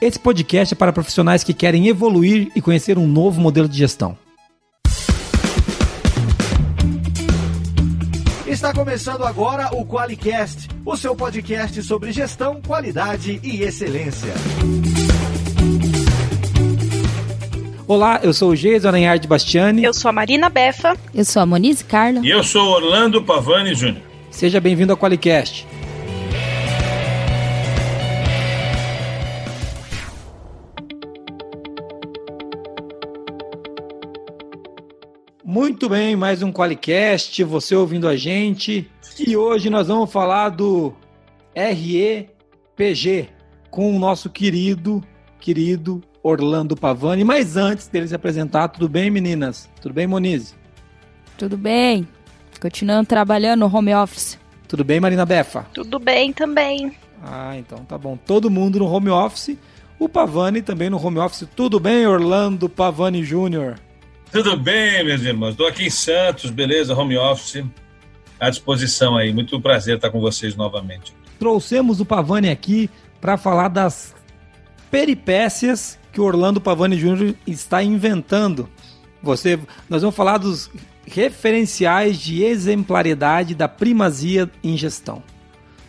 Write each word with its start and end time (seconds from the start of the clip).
Esse 0.00 0.18
podcast 0.18 0.74
é 0.74 0.76
para 0.76 0.92
profissionais 0.92 1.42
que 1.42 1.54
querem 1.54 1.88
evoluir 1.88 2.50
e 2.54 2.60
conhecer 2.60 2.98
um 2.98 3.06
novo 3.06 3.40
modelo 3.40 3.66
de 3.66 3.78
gestão. 3.78 4.16
Está 8.46 8.74
começando 8.74 9.24
agora 9.24 9.70
o 9.74 9.86
QualiCast, 9.86 10.68
o 10.84 10.96
seu 10.98 11.16
podcast 11.16 11.82
sobre 11.82 12.12
gestão, 12.12 12.60
qualidade 12.60 13.40
e 13.42 13.62
excelência. 13.62 14.34
Olá, 17.88 18.20
eu 18.22 18.34
sou 18.34 18.50
o 18.50 18.56
Geis 18.56 18.84
Aranhard 18.84 19.26
Bastiani. 19.26 19.82
Eu 19.82 19.94
sou 19.94 20.10
a 20.10 20.12
Marina 20.12 20.50
Befa. 20.50 20.94
Eu 21.14 21.24
sou 21.24 21.40
a 21.40 21.46
Monize 21.46 21.82
Carla. 21.84 22.20
E 22.22 22.28
eu 22.28 22.44
sou 22.44 22.68
Orlando 22.68 23.22
Pavani 23.22 23.74
Júnior. 23.74 24.02
Seja 24.30 24.60
bem-vindo 24.60 24.92
ao 24.92 24.98
QualiCast. 24.98 25.66
Muito 35.56 35.88
bem, 35.88 36.14
mais 36.14 36.42
um 36.42 36.52
Qualicast, 36.52 37.42
você 37.42 37.74
ouvindo 37.74 38.06
a 38.06 38.14
gente. 38.14 38.90
E 39.18 39.34
hoje 39.38 39.70
nós 39.70 39.88
vamos 39.88 40.12
falar 40.12 40.50
do 40.50 40.92
REPG 41.54 43.30
com 43.70 43.96
o 43.96 43.98
nosso 43.98 44.28
querido, 44.28 45.02
querido 45.40 46.02
Orlando 46.22 46.76
Pavani. 46.76 47.24
Mas 47.24 47.56
antes 47.56 47.88
dele 47.88 48.06
se 48.06 48.14
apresentar, 48.14 48.68
tudo 48.68 48.86
bem, 48.86 49.10
meninas? 49.10 49.66
Tudo 49.80 49.94
bem, 49.94 50.06
Monize? 50.06 50.52
Tudo 51.38 51.56
bem. 51.56 52.06
Continuando 52.60 53.08
trabalhando 53.08 53.60
no 53.60 53.74
home 53.74 53.94
office. 53.94 54.38
Tudo 54.68 54.84
bem, 54.84 55.00
Marina 55.00 55.24
Befa? 55.24 55.64
Tudo 55.72 55.98
bem 55.98 56.34
também. 56.34 56.92
Ah, 57.24 57.56
então 57.56 57.78
tá 57.78 57.96
bom. 57.96 58.18
Todo 58.18 58.50
mundo 58.50 58.78
no 58.78 58.92
home 58.92 59.08
office. 59.08 59.56
O 59.98 60.06
Pavani 60.06 60.60
também 60.60 60.90
no 60.90 61.02
home 61.02 61.18
office. 61.18 61.48
Tudo 61.56 61.80
bem, 61.80 62.06
Orlando 62.06 62.68
Pavani 62.68 63.24
Júnior? 63.24 63.85
Tudo 64.30 64.56
bem, 64.56 65.04
meus 65.04 65.22
irmãos? 65.22 65.50
Estou 65.50 65.66
aqui 65.66 65.86
em 65.86 65.90
Santos, 65.90 66.50
beleza? 66.50 66.94
Home 66.94 67.16
office 67.16 67.64
à 68.38 68.50
disposição 68.50 69.16
aí. 69.16 69.32
Muito 69.32 69.60
prazer 69.60 69.96
estar 69.96 70.10
com 70.10 70.20
vocês 70.20 70.56
novamente. 70.56 71.14
Trouxemos 71.38 72.00
o 72.00 72.04
Pavani 72.04 72.50
aqui 72.50 72.90
para 73.20 73.36
falar 73.36 73.68
das 73.68 74.14
peripécias 74.90 75.98
que 76.12 76.20
o 76.20 76.24
Orlando 76.24 76.60
Pavani 76.60 76.98
Júnior 76.98 77.34
está 77.46 77.82
inventando. 77.82 78.68
Você, 79.22 79.58
nós 79.88 80.02
vamos 80.02 80.16
falar 80.16 80.38
dos 80.38 80.70
referenciais 81.06 82.18
de 82.18 82.42
exemplaridade 82.42 83.54
da 83.54 83.68
primazia 83.68 84.50
em 84.62 84.76
gestão. 84.76 85.22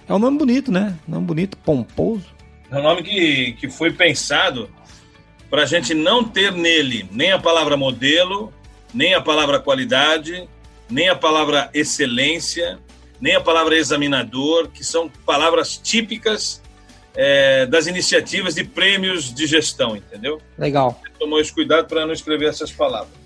É 0.07 0.13
um 0.13 0.19
nome 0.19 0.37
bonito, 0.37 0.71
né? 0.71 0.95
Nome 1.07 1.25
bonito, 1.25 1.57
pomposo. 1.57 2.25
É 2.69 2.77
um 2.77 2.83
nome 2.83 3.03
que, 3.03 3.53
que 3.53 3.69
foi 3.69 3.91
pensado 3.91 4.69
para 5.49 5.63
a 5.63 5.65
gente 5.65 5.93
não 5.93 6.23
ter 6.23 6.51
nele 6.51 7.07
nem 7.11 7.31
a 7.31 7.39
palavra 7.39 7.77
modelo, 7.77 8.53
nem 8.93 9.13
a 9.13 9.21
palavra 9.21 9.59
qualidade, 9.59 10.47
nem 10.89 11.09
a 11.09 11.15
palavra 11.15 11.69
excelência, 11.73 12.79
nem 13.19 13.35
a 13.35 13.41
palavra 13.41 13.75
examinador, 13.75 14.69
que 14.69 14.83
são 14.83 15.09
palavras 15.25 15.77
típicas 15.77 16.61
é, 17.15 17.65
das 17.65 17.87
iniciativas 17.87 18.55
de 18.55 18.63
prêmios 18.63 19.33
de 19.33 19.47
gestão, 19.47 19.95
entendeu? 19.95 20.39
Legal. 20.57 21.01
Tomou 21.19 21.39
esse 21.39 21.51
cuidado 21.51 21.87
para 21.87 22.05
não 22.05 22.13
escrever 22.13 22.49
essas 22.49 22.71
palavras. 22.71 23.16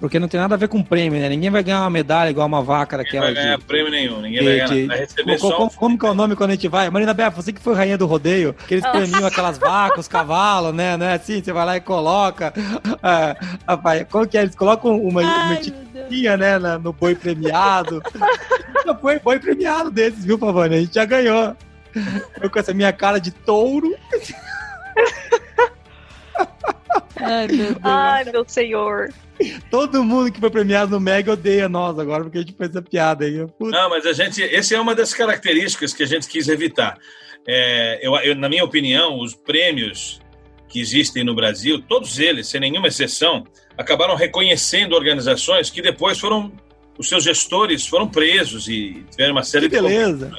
Porque 0.00 0.18
não 0.18 0.28
tem 0.28 0.38
nada 0.38 0.54
a 0.54 0.58
ver 0.58 0.68
com 0.68 0.82
prêmio, 0.82 1.18
né? 1.18 1.28
Ninguém 1.28 1.50
vai 1.50 1.62
ganhar 1.62 1.80
uma 1.80 1.90
medalha 1.90 2.30
igual 2.30 2.46
uma 2.46 2.62
vaca 2.62 2.96
daquela. 2.98 3.26
Ninguém 3.26 3.34
vai 3.34 3.44
ganhar 3.44 3.58
de, 3.58 3.64
prêmio 3.64 3.90
nenhum, 3.90 4.20
ninguém 4.20 4.40
de, 4.40 4.44
vai 4.44 4.68
ganhar. 4.68 4.86
Vai 4.86 4.98
receber 4.98 5.38
como, 5.38 5.50
só 5.50 5.56
como, 5.56 5.74
como, 5.74 5.98
que 5.98 6.06
é 6.06 6.10
o 6.10 6.14
nome 6.14 6.36
quando 6.36 6.50
a 6.50 6.54
gente 6.54 6.68
vai? 6.68 6.88
Marina 6.88 7.12
Befa, 7.12 7.42
você 7.42 7.52
que 7.52 7.60
foi 7.60 7.74
rainha 7.74 7.98
do 7.98 8.06
rodeio, 8.06 8.54
que 8.66 8.74
eles 8.74 8.86
premiam 8.86 9.26
aquelas 9.26 9.58
vacas, 9.58 10.00
os 10.00 10.08
cavalos, 10.08 10.72
né? 10.72 10.96
né? 10.96 11.14
Assim, 11.14 11.42
você 11.42 11.52
vai 11.52 11.66
lá 11.66 11.76
e 11.76 11.80
coloca. 11.80 12.52
Ah, 13.02 13.36
rapaz, 13.66 14.06
como 14.10 14.26
que 14.26 14.38
é? 14.38 14.42
Eles 14.42 14.54
colocam 14.54 15.00
uma, 15.00 15.20
uma 15.20 15.54
etiquetinha, 15.54 16.36
né? 16.36 16.58
No 16.78 16.92
boi 16.92 17.14
premiado. 17.14 18.02
já 18.84 18.94
foi 18.94 19.18
boi 19.18 19.38
premiado 19.38 19.90
desses, 19.90 20.24
viu, 20.24 20.38
Pavone? 20.38 20.76
A 20.76 20.80
gente 20.80 20.94
já 20.94 21.04
ganhou. 21.04 21.56
Eu 22.40 22.50
com 22.50 22.58
essa 22.58 22.72
minha 22.72 22.92
cara 22.92 23.18
de 23.18 23.30
touro. 23.30 23.94
Ai, 27.16 27.46
meu 27.48 27.66
Deus. 27.66 27.78
Ai, 27.82 28.24
meu 28.24 28.44
senhor. 28.48 29.12
Todo 29.70 30.02
mundo 30.02 30.32
que 30.32 30.40
foi 30.40 30.50
premiado 30.50 30.90
no 30.90 31.00
Meg 31.00 31.28
odeia 31.30 31.68
nós 31.68 31.98
agora, 31.98 32.24
porque 32.24 32.38
a 32.38 32.40
gente 32.40 32.54
fez 32.54 32.70
essa 32.70 32.82
piada 32.82 33.24
aí. 33.24 33.46
Puta. 33.58 33.70
Não, 33.70 33.90
mas 33.90 34.04
a 34.06 34.12
gente. 34.12 34.42
Essa 34.42 34.74
é 34.74 34.80
uma 34.80 34.94
das 34.94 35.14
características 35.14 35.92
que 35.92 36.02
a 36.02 36.06
gente 36.06 36.26
quis 36.26 36.48
evitar. 36.48 36.98
É, 37.46 38.00
eu, 38.02 38.14
eu, 38.16 38.34
na 38.34 38.48
minha 38.48 38.64
opinião, 38.64 39.18
os 39.18 39.34
prêmios 39.34 40.20
que 40.68 40.80
existem 40.80 41.24
no 41.24 41.34
Brasil, 41.34 41.80
todos 41.80 42.18
eles, 42.18 42.48
sem 42.48 42.60
nenhuma 42.60 42.88
exceção, 42.88 43.44
acabaram 43.76 44.14
reconhecendo 44.14 44.94
organizações 44.94 45.70
que 45.70 45.80
depois 45.80 46.18
foram. 46.18 46.52
Os 46.98 47.08
seus 47.08 47.22
gestores 47.22 47.86
foram 47.86 48.08
presos 48.08 48.66
e 48.66 49.04
tiveram 49.12 49.32
uma 49.32 49.44
série 49.44 49.68
que 49.68 49.76
de 49.76 49.80
beleza. 49.80 50.32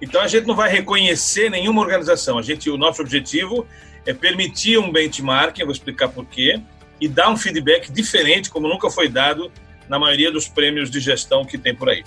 Então 0.00 0.22
a 0.22 0.26
gente 0.26 0.46
não 0.46 0.54
vai 0.54 0.70
reconhecer 0.70 1.50
nenhuma 1.50 1.82
organização. 1.82 2.38
A 2.38 2.42
gente, 2.42 2.70
o 2.70 2.78
nosso 2.78 3.02
objetivo 3.02 3.66
é 4.06 4.12
permitir 4.12 4.78
um 4.78 4.90
benchmark, 4.90 5.58
eu 5.58 5.66
vou 5.66 5.72
explicar 5.72 6.08
por 6.08 6.24
quê, 6.26 6.60
e 7.00 7.08
dar 7.08 7.30
um 7.30 7.36
feedback 7.36 7.90
diferente, 7.90 8.50
como 8.50 8.68
nunca 8.68 8.90
foi 8.90 9.08
dado 9.08 9.50
na 9.88 9.98
maioria 9.98 10.30
dos 10.30 10.48
prêmios 10.48 10.90
de 10.90 11.00
gestão 11.00 11.44
que 11.44 11.58
tem 11.58 11.74
por 11.74 11.88
aí. 11.88 12.04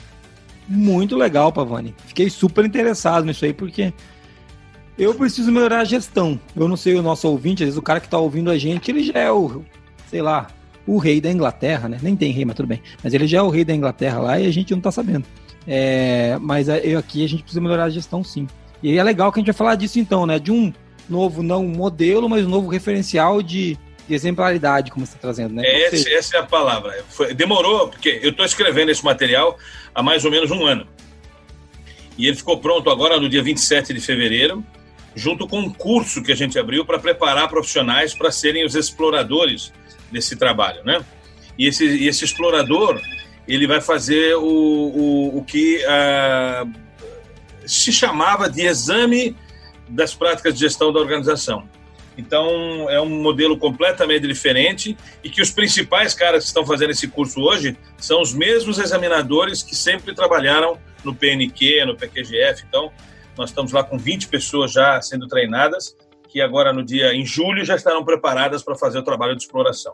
Muito 0.67 1.15
legal, 1.15 1.51
Pavani. 1.51 1.95
Fiquei 2.07 2.29
super 2.29 2.65
interessado 2.65 3.25
nisso 3.25 3.45
aí, 3.45 3.53
porque 3.53 3.93
eu 4.97 5.13
preciso 5.13 5.51
melhorar 5.51 5.81
a 5.81 5.85
gestão. 5.85 6.39
Eu 6.55 6.67
não 6.67 6.75
sei 6.75 6.95
o 6.95 7.01
nosso 7.01 7.27
ouvinte, 7.27 7.63
às 7.63 7.67
vezes 7.67 7.77
o 7.77 7.81
cara 7.81 7.99
que 7.99 8.07
está 8.07 8.17
ouvindo 8.17 8.49
a 8.49 8.57
gente, 8.57 8.89
ele 8.89 9.03
já 9.03 9.19
é 9.19 9.31
o, 9.31 9.63
sei 10.09 10.21
lá, 10.21 10.47
o 10.85 10.97
rei 10.97 11.21
da 11.21 11.31
Inglaterra, 11.31 11.87
né? 11.87 11.99
Nem 12.01 12.15
tem 12.15 12.31
rei, 12.31 12.45
mas 12.45 12.55
tudo 12.55 12.67
bem. 12.67 12.81
Mas 13.03 13.13
ele 13.13 13.27
já 13.27 13.39
é 13.39 13.41
o 13.41 13.49
rei 13.49 13.63
da 13.63 13.75
Inglaterra 13.75 14.19
lá 14.19 14.39
e 14.39 14.47
a 14.47 14.51
gente 14.51 14.71
não 14.71 14.79
está 14.79 14.91
sabendo. 14.91 15.25
É, 15.67 16.37
mas 16.39 16.67
eu 16.69 16.97
aqui 16.97 17.23
a 17.23 17.27
gente 17.27 17.43
precisa 17.43 17.61
melhorar 17.61 17.85
a 17.85 17.89
gestão 17.89 18.23
sim. 18.23 18.47
E 18.81 18.97
é 18.97 19.03
legal 19.03 19.31
que 19.31 19.39
a 19.39 19.41
gente 19.41 19.47
vai 19.47 19.57
falar 19.57 19.75
disso 19.75 19.99
então, 19.99 20.25
né? 20.25 20.39
De 20.39 20.51
um 20.51 20.73
novo, 21.09 21.41
não 21.41 21.63
modelo, 21.65 22.29
mas 22.29 22.45
um 22.45 22.49
novo 22.49 22.67
referencial 22.67 23.41
de, 23.41 23.77
de 24.07 24.13
exemplaridade, 24.13 24.91
como 24.91 25.05
você 25.05 25.11
está 25.11 25.19
trazendo, 25.19 25.55
né? 25.55 25.63
É, 25.65 25.93
esse, 25.93 26.13
essa 26.13 26.37
é 26.37 26.39
a 26.39 26.43
palavra. 26.43 27.03
Foi, 27.09 27.33
demorou, 27.33 27.89
porque 27.89 28.19
eu 28.21 28.31
estou 28.31 28.45
escrevendo 28.45 28.89
esse 28.89 29.03
material 29.03 29.57
há 29.93 30.01
mais 30.03 30.25
ou 30.25 30.31
menos 30.31 30.51
um 30.51 30.65
ano. 30.65 30.87
E 32.17 32.27
ele 32.27 32.35
ficou 32.35 32.59
pronto 32.59 32.89
agora 32.89 33.19
no 33.19 33.29
dia 33.29 33.43
27 33.43 33.93
de 33.93 33.99
fevereiro, 33.99 34.63
junto 35.15 35.47
com 35.47 35.59
um 35.59 35.69
curso 35.69 36.23
que 36.23 36.31
a 36.31 36.35
gente 36.35 36.57
abriu 36.57 36.85
para 36.85 36.99
preparar 36.99 37.47
profissionais 37.47 38.13
para 38.13 38.31
serem 38.31 38.65
os 38.65 38.75
exploradores 38.75 39.71
desse 40.11 40.35
trabalho, 40.35 40.83
né? 40.83 41.03
E 41.57 41.67
esse, 41.67 41.85
e 41.85 42.07
esse 42.07 42.23
explorador, 42.23 43.01
ele 43.47 43.65
vai 43.65 43.81
fazer 43.81 44.35
o, 44.35 44.43
o, 44.43 45.37
o 45.37 45.43
que 45.43 45.77
uh, 45.77 46.71
se 47.65 47.91
chamava 47.91 48.49
de 48.49 48.61
exame 48.61 49.35
das 49.87 50.13
práticas 50.13 50.53
de 50.53 50.59
gestão 50.61 50.91
da 50.91 50.99
organização. 50.99 51.67
Então, 52.17 52.89
é 52.89 52.99
um 52.99 53.21
modelo 53.21 53.57
completamente 53.57 54.27
diferente 54.27 54.97
e 55.23 55.29
que 55.29 55.41
os 55.41 55.51
principais 55.51 56.15
caras 56.15 56.43
que 56.43 56.47
estão 56.47 56.65
fazendo 56.65 56.89
esse 56.89 57.07
curso 57.07 57.39
hoje 57.41 57.77
são 57.97 58.21
os 58.21 58.33
mesmos 58.33 58.79
examinadores 58.79 59.61
que 59.61 59.75
sempre 59.75 60.15
trabalharam 60.15 60.79
no 61.03 61.13
PNQ, 61.13 61.85
no 61.85 61.95
PQGF. 61.95 62.63
Então, 62.67 62.91
nós 63.37 63.51
estamos 63.51 63.71
lá 63.71 63.83
com 63.83 63.99
20 63.99 64.29
pessoas 64.29 64.71
já 64.71 64.99
sendo 64.99 65.27
treinadas, 65.27 65.95
que 66.27 66.41
agora 66.41 66.73
no 66.73 66.83
dia 66.83 67.13
em 67.13 67.23
julho 67.23 67.63
já 67.63 67.75
estarão 67.75 68.03
preparadas 68.03 68.63
para 68.63 68.75
fazer 68.75 68.97
o 68.97 69.03
trabalho 69.03 69.35
de 69.35 69.43
exploração. 69.43 69.93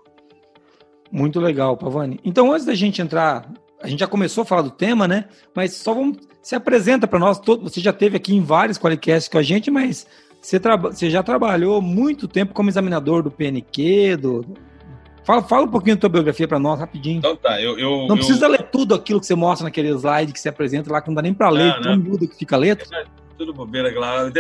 Muito 1.11 1.41
legal, 1.41 1.75
Pavani. 1.75 2.19
Então, 2.23 2.51
antes 2.51 2.65
da 2.65 2.73
gente 2.73 3.01
entrar, 3.01 3.47
a 3.83 3.87
gente 3.87 3.99
já 3.99 4.07
começou 4.07 4.41
a 4.41 4.45
falar 4.45 4.61
do 4.61 4.71
tema, 4.71 5.07
né? 5.07 5.25
Mas 5.53 5.73
só 5.73 5.93
vamos 5.93 6.17
se 6.41 6.55
apresenta 6.55 7.07
para 7.07 7.19
nós. 7.19 7.39
Todo, 7.39 7.69
você 7.69 7.79
já 7.79 7.93
teve 7.93 8.17
aqui 8.17 8.35
em 8.35 8.41
vários 8.41 8.77
qualicasts 8.77 9.29
com 9.29 9.37
a 9.37 9.43
gente, 9.43 9.69
mas 9.69 10.07
você, 10.41 10.59
você 10.59 11.09
já 11.09 11.21
trabalhou 11.21 11.81
muito 11.81 12.27
tempo 12.27 12.53
como 12.53 12.69
examinador 12.69 13.21
do 13.21 13.29
PNQ, 13.29 14.17
do, 14.17 14.45
Fala, 15.23 15.41
fala 15.41 15.63
um 15.63 15.69
pouquinho 15.69 15.95
da 15.95 16.01
tua 16.01 16.09
biografia 16.09 16.47
para 16.47 16.59
nós, 16.59 16.79
rapidinho. 16.79 17.19
Então 17.19 17.35
tá, 17.35 17.61
eu... 17.61 17.79
eu 17.79 18.07
não 18.07 18.17
precisa 18.17 18.45
ler 18.47 18.63
tudo 18.63 18.93
aquilo 18.93 19.21
que 19.21 19.25
você 19.25 19.35
mostra 19.35 19.63
naquele 19.63 19.89
slide 19.89 20.33
que 20.33 20.39
você 20.39 20.49
apresenta 20.49 20.91
lá, 20.91 21.01
que 21.01 21.07
não 21.07 21.15
dá 21.15 21.21
nem 21.21 21.33
para 21.33 21.49
ler, 21.49 21.81
tão 21.81 21.95
miúdo 21.95 22.27
que 22.27 22.35
fica 22.35 22.57
a 22.57 22.59
letra. 22.59 22.85
É, 22.93 23.05
tudo 23.37 23.53
bobeira, 23.53 23.91
claro. 23.93 24.31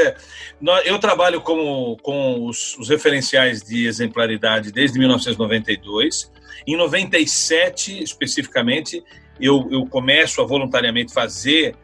Eu 0.83 0.99
trabalho 0.99 1.39
com, 1.39 1.95
com 2.01 2.45
os, 2.45 2.77
os, 2.77 2.89
referenciais 2.89 3.63
de 3.63 3.87
exemplaridade 3.87 4.73
desde 4.73 4.99
1992. 4.99 6.31
Em 6.67 6.75
97, 6.75 8.03
especificamente, 8.03 9.01
eu, 9.39 9.67
eu 9.71 9.85
começo 9.85 10.41
a 10.41 10.45
voluntariamente 10.45 11.13
fazer 11.13 11.75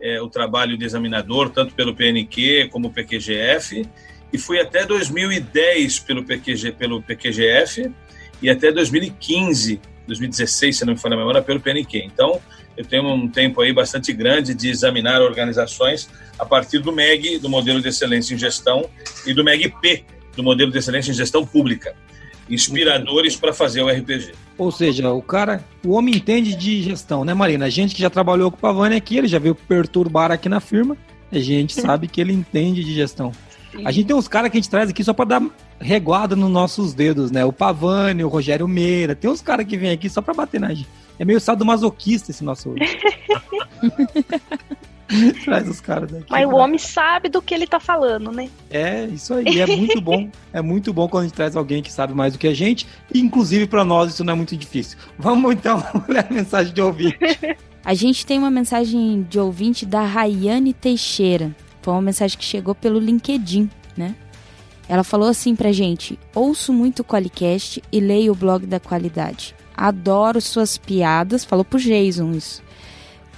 é, 0.00 0.20
o 0.20 0.28
trabalho 0.28 0.76
de 0.76 0.84
examinador, 0.84 1.50
tanto 1.50 1.74
pelo 1.74 1.94
PNQ 1.94 2.68
como 2.70 2.92
PQGF, 2.92 3.86
e 4.32 4.38
fui 4.38 4.60
até 4.60 4.84
2010 4.84 6.00
pelo, 6.00 6.24
PQG, 6.24 6.72
pelo 6.72 7.02
PQGF 7.02 7.90
e 8.42 8.50
até 8.50 8.70
2015, 8.70 9.80
2016, 10.06 10.76
se 10.76 10.84
não 10.84 10.92
me 10.92 10.98
falha 10.98 11.14
a 11.14 11.18
memória, 11.18 11.42
pelo 11.42 11.60
PNQ. 11.60 12.02
Então, 12.04 12.40
eu 12.76 12.84
tenho 12.84 13.04
um 13.08 13.28
tempo 13.28 13.60
aí 13.60 13.72
bastante 13.72 14.12
grande 14.12 14.54
de 14.54 14.68
examinar 14.68 15.22
organizações 15.22 16.10
a 16.38 16.44
partir 16.44 16.80
do 16.80 16.92
MEG, 16.92 17.38
do 17.38 17.48
Modelo 17.48 17.80
de 17.80 17.88
Excelência 17.88 18.34
em 18.34 18.38
Gestão, 18.38 18.88
e 19.24 19.32
do 19.32 19.42
MEG-P, 19.42 20.04
do 20.36 20.42
modelo 20.42 20.70
de 20.70 20.78
excelência 20.78 21.10
em 21.10 21.14
gestão 21.14 21.44
pública. 21.44 21.96
Inspiradores 22.48 23.36
para 23.36 23.52
fazer 23.52 23.82
o 23.82 23.88
RPG. 23.88 24.32
Ou 24.58 24.70
seja, 24.70 25.10
o 25.12 25.20
cara, 25.20 25.64
o 25.84 25.92
homem 25.92 26.14
entende 26.16 26.54
de 26.54 26.82
gestão, 26.82 27.24
né, 27.24 27.34
Marina? 27.34 27.66
A 27.66 27.70
gente 27.70 27.94
que 27.94 28.00
já 28.00 28.08
trabalhou 28.08 28.50
com 28.50 28.56
o 28.56 28.60
Pavani 28.60 28.96
aqui, 28.96 29.18
ele 29.18 29.28
já 29.28 29.38
veio 29.38 29.54
perturbar 29.54 30.32
aqui 30.32 30.48
na 30.48 30.60
firma, 30.60 30.96
a 31.30 31.38
gente 31.38 31.74
sabe 31.80 32.08
que 32.08 32.20
ele 32.20 32.32
entende 32.32 32.82
de 32.82 32.94
gestão. 32.94 33.32
A 33.84 33.92
gente 33.92 34.06
tem 34.06 34.16
uns 34.16 34.28
caras 34.28 34.50
que 34.50 34.56
a 34.56 34.60
gente 34.60 34.70
traz 34.70 34.88
aqui 34.88 35.04
só 35.04 35.12
para 35.12 35.26
dar 35.26 35.42
reguada 35.78 36.34
nos 36.34 36.50
nossos 36.50 36.94
dedos, 36.94 37.30
né? 37.30 37.44
O 37.44 37.52
Pavani, 37.52 38.24
o 38.24 38.28
Rogério 38.28 38.66
Meira, 38.66 39.14
tem 39.14 39.30
uns 39.30 39.42
caras 39.42 39.66
que 39.66 39.76
vêm 39.76 39.90
aqui 39.90 40.08
só 40.08 40.22
para 40.22 40.32
bater 40.32 40.58
na 40.58 40.72
gente. 40.72 40.88
É 41.18 41.24
meio 41.24 41.40
sadomasoquista 41.40 42.30
esse 42.30 42.42
nosso. 42.44 42.74
Traz 45.44 45.68
os 45.68 45.80
caras 45.80 46.10
daqui. 46.10 46.26
Mas 46.28 46.46
o 46.46 46.54
homem 46.56 46.78
sabe 46.78 47.28
do 47.28 47.40
que 47.40 47.54
ele 47.54 47.66
tá 47.66 47.78
falando, 47.78 48.32
né? 48.32 48.48
É, 48.70 49.04
isso 49.04 49.34
aí. 49.34 49.60
É 49.60 49.66
muito 49.66 50.00
bom. 50.00 50.28
é 50.52 50.60
muito 50.60 50.92
bom 50.92 51.08
quando 51.08 51.24
a 51.24 51.26
gente 51.26 51.36
traz 51.36 51.56
alguém 51.56 51.82
que 51.82 51.92
sabe 51.92 52.12
mais 52.14 52.32
do 52.32 52.38
que 52.38 52.48
a 52.48 52.54
gente. 52.54 52.86
Inclusive, 53.14 53.66
para 53.66 53.84
nós, 53.84 54.12
isso 54.12 54.24
não 54.24 54.32
é 54.32 54.36
muito 54.36 54.56
difícil. 54.56 54.98
Vamos 55.18 55.52
então 55.52 55.82
ler 56.08 56.26
a 56.28 56.32
mensagem 56.32 56.72
de 56.72 56.80
ouvinte. 56.80 57.18
A 57.84 57.94
gente 57.94 58.26
tem 58.26 58.38
uma 58.38 58.50
mensagem 58.50 59.22
de 59.28 59.38
ouvinte 59.38 59.86
da 59.86 60.02
Rayane 60.02 60.72
Teixeira. 60.72 61.54
Foi 61.82 61.94
uma 61.94 62.02
mensagem 62.02 62.36
que 62.36 62.44
chegou 62.44 62.74
pelo 62.74 62.98
LinkedIn, 62.98 63.70
né? 63.96 64.16
Ela 64.88 65.04
falou 65.04 65.28
assim 65.28 65.54
pra 65.54 65.70
gente: 65.70 66.18
ouço 66.34 66.72
muito 66.72 67.00
o 67.00 67.04
Qualicast 67.04 67.82
e 67.92 68.00
leio 68.00 68.32
o 68.32 68.36
blog 68.36 68.66
da 68.66 68.80
qualidade. 68.80 69.54
Adoro 69.76 70.40
suas 70.40 70.76
piadas. 70.76 71.44
Falou 71.44 71.64
pro 71.64 71.78
Jason 71.78 72.32
isso 72.32 72.65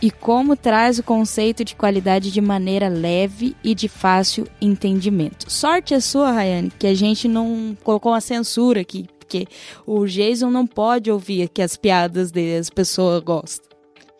e 0.00 0.11
como 0.11 0.56
traz 0.56 0.99
o 0.99 1.03
conceito 1.03 1.65
de 1.65 1.75
qualidade 1.75 2.31
de 2.31 2.41
maneira 2.41 2.89
leve 2.89 3.56
e 3.62 3.75
de 3.75 3.89
fácil 3.89 4.47
entendimento. 4.61 5.50
Sorte 5.50 5.95
a 5.95 6.00
sua, 6.00 6.33
Rayane, 6.33 6.71
que 6.79 6.87
a 6.87 6.95
gente 6.95 7.27
não 7.27 7.77
colocou 7.83 8.12
uma 8.12 8.21
censura 8.21 8.81
aqui, 8.81 9.06
porque 9.19 9.47
o 9.87 10.06
Jason 10.06 10.50
não 10.50 10.67
pode 10.67 11.11
ouvir 11.11 11.49
que 11.49 11.62
as 11.62 11.77
piadas 11.77 12.31
dele 12.31 12.59
as 12.59 12.71
pessoas 12.71 13.23
gostam. 13.23 13.69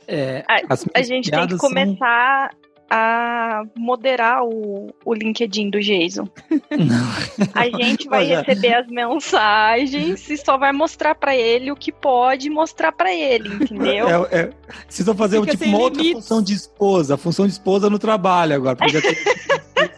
É, 0.07 0.43
a, 0.49 0.61
a 0.95 1.03
gente 1.03 1.31
tem 1.31 1.47
que 1.47 1.57
começar 1.59 2.51
são 2.51 2.68
a 2.91 3.65
moderar 3.77 4.45
o, 4.45 4.95
o 5.05 5.15
LinkedIn 5.15 5.69
do 5.71 5.81
Jason. 5.81 6.27
Não. 6.71 7.49
A 7.55 7.69
gente 7.69 8.09
vai 8.09 8.25
receber 8.25 8.75
as 8.75 8.87
mensagens 8.89 10.29
e 10.31 10.37
só 10.39 10.57
vai 10.57 10.73
mostrar 10.73 11.15
para 11.15 11.37
ele 11.37 11.71
o 11.71 11.77
que 11.77 11.93
pode 11.93 12.49
mostrar 12.49 12.93
para 12.93 13.13
ele, 13.13 13.49
entendeu? 13.55 14.27
É, 14.31 14.41
é, 14.41 14.51
vocês 14.89 15.09
fazer 15.17 15.45
tipo, 15.47 15.65
uma 15.65 15.79
outra 15.79 16.03
função 16.03 16.43
de 16.43 16.55
esposa, 16.55 17.15
a 17.15 17.19
função 17.19 17.47
de 17.47 17.53
esposa 17.53 17.91
no 17.91 17.99
trabalho 17.99 18.55
agora, 18.55 18.77
porque 18.77 18.93
já 18.93 19.03
tem 19.03 19.17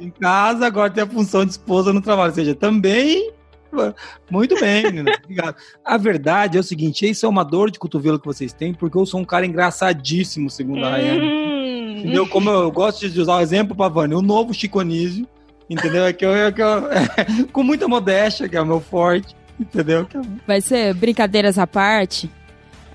em 0.09 0.11
casa, 0.11 0.67
agora 0.67 0.91
tem 0.91 1.05
a 1.05 1.07
função 1.07 1.45
de 1.45 1.53
esposa 1.53 1.93
no 1.93 2.01
trabalho, 2.01 2.31
ou 2.31 2.35
seja, 2.35 2.55
também 2.55 3.33
muito 4.29 4.59
bem, 4.59 4.83
menina. 4.85 5.13
Obrigado. 5.23 5.57
A 5.85 5.97
verdade 5.97 6.57
é 6.57 6.61
o 6.61 6.65
seguinte: 6.65 7.09
isso 7.09 7.25
é 7.25 7.29
uma 7.29 7.45
dor 7.45 7.71
de 7.71 7.79
cotovelo 7.79 8.19
que 8.19 8.27
vocês 8.27 8.53
têm, 8.53 8.75
porque 8.75 8.99
eu 8.99 9.07
sou 9.07 9.21
um 9.21 9.25
cara 9.25 9.47
engraçadíssimo, 9.47 10.51
segundo 10.51 10.85
a 10.85 10.91
Rayane. 10.91 11.50
Entendeu? 12.01 12.27
Como 12.27 12.51
eu 12.51 12.71
gosto 12.71 13.09
de 13.09 13.21
usar 13.21 13.37
o 13.37 13.41
exemplo 13.41 13.75
para 13.75 13.89
Vânia, 13.89 14.17
o 14.17 14.23
novo 14.23 14.55
Chico 14.55 14.81
Anísio, 14.81 15.27
entendeu? 15.69 16.05
É 16.05 16.13
que 16.13 16.25
eu, 16.25 16.35
é 16.35 16.51
que 16.51 16.63
eu 16.63 16.91
é, 16.91 17.07
com 17.53 17.63
muita 17.63 17.87
modéstia, 17.87 18.49
que 18.49 18.57
é 18.57 18.61
o 18.61 18.67
meu 18.67 18.81
forte, 18.81 19.35
entendeu? 19.59 20.07
É 20.15 20.21
Vai 20.47 20.61
ser 20.61 20.95
brincadeiras 20.95 21.59
à 21.59 21.67
parte. 21.67 22.31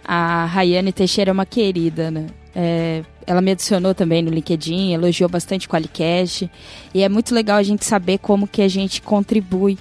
A 0.03 0.45
Rayane 0.45 0.91
Teixeira 0.91 1.31
é 1.31 1.33
uma 1.33 1.45
querida, 1.45 2.11
né? 2.11 2.27
É, 2.55 3.03
ela 3.25 3.41
me 3.41 3.51
adicionou 3.51 3.93
também 3.93 4.21
no 4.21 4.29
LinkedIn, 4.29 4.93
elogiou 4.93 5.29
bastante 5.29 5.67
o 5.67 5.69
Qualicast. 5.69 6.49
E 6.93 7.03
é 7.03 7.09
muito 7.09 7.33
legal 7.33 7.57
a 7.57 7.63
gente 7.63 7.83
saber 7.83 8.19
como 8.19 8.47
que 8.47 8.61
a 8.61 8.67
gente 8.67 9.01
contribui 9.01 9.77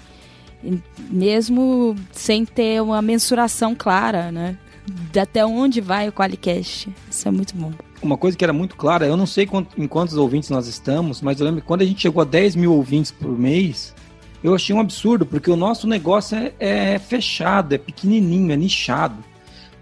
mesmo 1.10 1.94
sem 2.10 2.44
ter 2.44 2.80
uma 2.80 3.02
mensuração 3.02 3.74
clara, 3.74 4.32
né? 4.32 4.56
De 4.86 5.18
até 5.18 5.44
onde 5.44 5.80
vai 5.80 6.08
o 6.08 6.12
Qualicast. 6.12 6.88
Isso 7.10 7.28
é 7.28 7.30
muito 7.30 7.54
bom. 7.54 7.72
Uma 8.04 8.18
coisa 8.18 8.36
que 8.36 8.44
era 8.44 8.52
muito 8.52 8.76
clara, 8.76 9.06
eu 9.06 9.16
não 9.16 9.24
sei 9.24 9.46
quanto, 9.46 9.80
em 9.80 9.88
quantos 9.88 10.14
ouvintes 10.14 10.50
nós 10.50 10.66
estamos, 10.66 11.22
mas 11.22 11.40
eu 11.40 11.46
lembro 11.46 11.62
que 11.62 11.66
quando 11.66 11.80
a 11.80 11.86
gente 11.86 12.02
chegou 12.02 12.20
a 12.20 12.24
10 12.24 12.54
mil 12.54 12.74
ouvintes 12.74 13.10
por 13.10 13.30
mês, 13.30 13.94
eu 14.42 14.54
achei 14.54 14.76
um 14.76 14.80
absurdo, 14.80 15.24
porque 15.24 15.50
o 15.50 15.56
nosso 15.56 15.86
negócio 15.86 16.36
é, 16.36 16.52
é 16.58 16.98
fechado, 16.98 17.74
é 17.74 17.78
pequenininho, 17.78 18.52
é 18.52 18.56
nichado. 18.56 19.16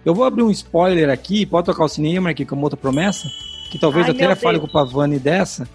Eu 0.04 0.14
vou 0.14 0.24
abrir 0.24 0.44
um 0.44 0.52
spoiler 0.52 1.10
aqui, 1.10 1.44
pode 1.44 1.66
tocar 1.66 1.82
o 1.84 1.88
cinema 1.88 2.30
aqui 2.30 2.44
com 2.44 2.56
outra 2.60 2.76
promessa, 2.76 3.28
que 3.72 3.78
talvez 3.78 4.06
Ai, 4.06 4.12
até 4.12 4.36
fale 4.36 4.60
com 4.60 4.66
o 4.66 4.72
Pavani 4.72 5.18
dessa. 5.18 5.68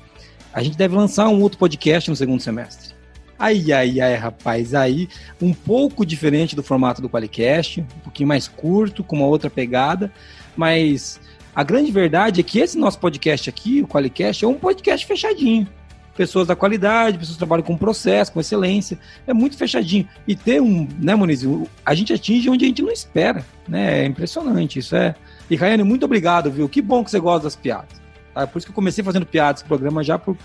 A 0.53 0.63
gente 0.63 0.77
deve 0.77 0.95
lançar 0.95 1.27
um 1.27 1.41
outro 1.41 1.57
podcast 1.59 2.09
no 2.09 2.15
segundo 2.15 2.41
semestre. 2.41 2.95
Ai, 3.37 3.73
ai, 3.73 3.99
ai, 3.99 4.15
rapaz, 4.15 4.73
aí 4.73 5.09
um 5.41 5.53
pouco 5.53 6.05
diferente 6.05 6.55
do 6.55 6.63
formato 6.63 7.01
do 7.01 7.09
Qualicast, 7.09 7.81
um 7.81 7.99
pouquinho 8.05 8.29
mais 8.29 8.47
curto, 8.47 9.03
com 9.03 9.17
uma 9.17 9.27
outra 9.27 9.49
pegada, 9.49 10.11
mas 10.55 11.19
a 11.57 11.63
grande 11.63 11.91
verdade 11.91 12.39
é 12.39 12.43
que 12.43 12.59
esse 12.59 12.77
nosso 12.77 12.99
podcast 12.99 13.49
aqui, 13.49 13.81
o 13.81 13.87
Qualicast, 13.87 14.45
é 14.45 14.47
um 14.47 14.53
podcast 14.53 15.03
fechadinho. 15.07 15.67
Pessoas 16.15 16.45
da 16.45 16.55
qualidade, 16.55 17.17
pessoas 17.17 17.35
que 17.35 17.39
trabalham 17.39 17.63
com 17.63 17.75
processo, 17.75 18.31
com 18.31 18.39
excelência, 18.39 18.99
é 19.25 19.33
muito 19.33 19.57
fechadinho. 19.57 20.07
E 20.27 20.35
ter 20.35 20.61
um, 20.61 20.87
né, 20.99 21.15
Muniz, 21.15 21.41
a 21.83 21.95
gente 21.95 22.13
atinge 22.13 22.47
onde 22.47 22.63
a 22.63 22.67
gente 22.67 22.83
não 22.83 22.91
espera, 22.91 23.43
né? 23.67 24.03
É 24.03 24.05
impressionante, 24.05 24.77
isso 24.77 24.95
é. 24.95 25.15
E 25.49 25.55
Rayane, 25.55 25.81
muito 25.81 26.05
obrigado, 26.05 26.51
viu? 26.51 26.69
Que 26.69 26.79
bom 26.79 27.03
que 27.03 27.09
você 27.09 27.19
gosta 27.19 27.45
das 27.45 27.55
piadas. 27.55 27.99
Tá? 28.35 28.45
Por 28.45 28.59
isso 28.59 28.67
que 28.67 28.71
eu 28.71 28.75
comecei 28.75 29.03
fazendo 29.03 29.25
piadas 29.25 29.63
no 29.63 29.67
programa 29.67 30.03
já 30.03 30.19
por 30.19 30.37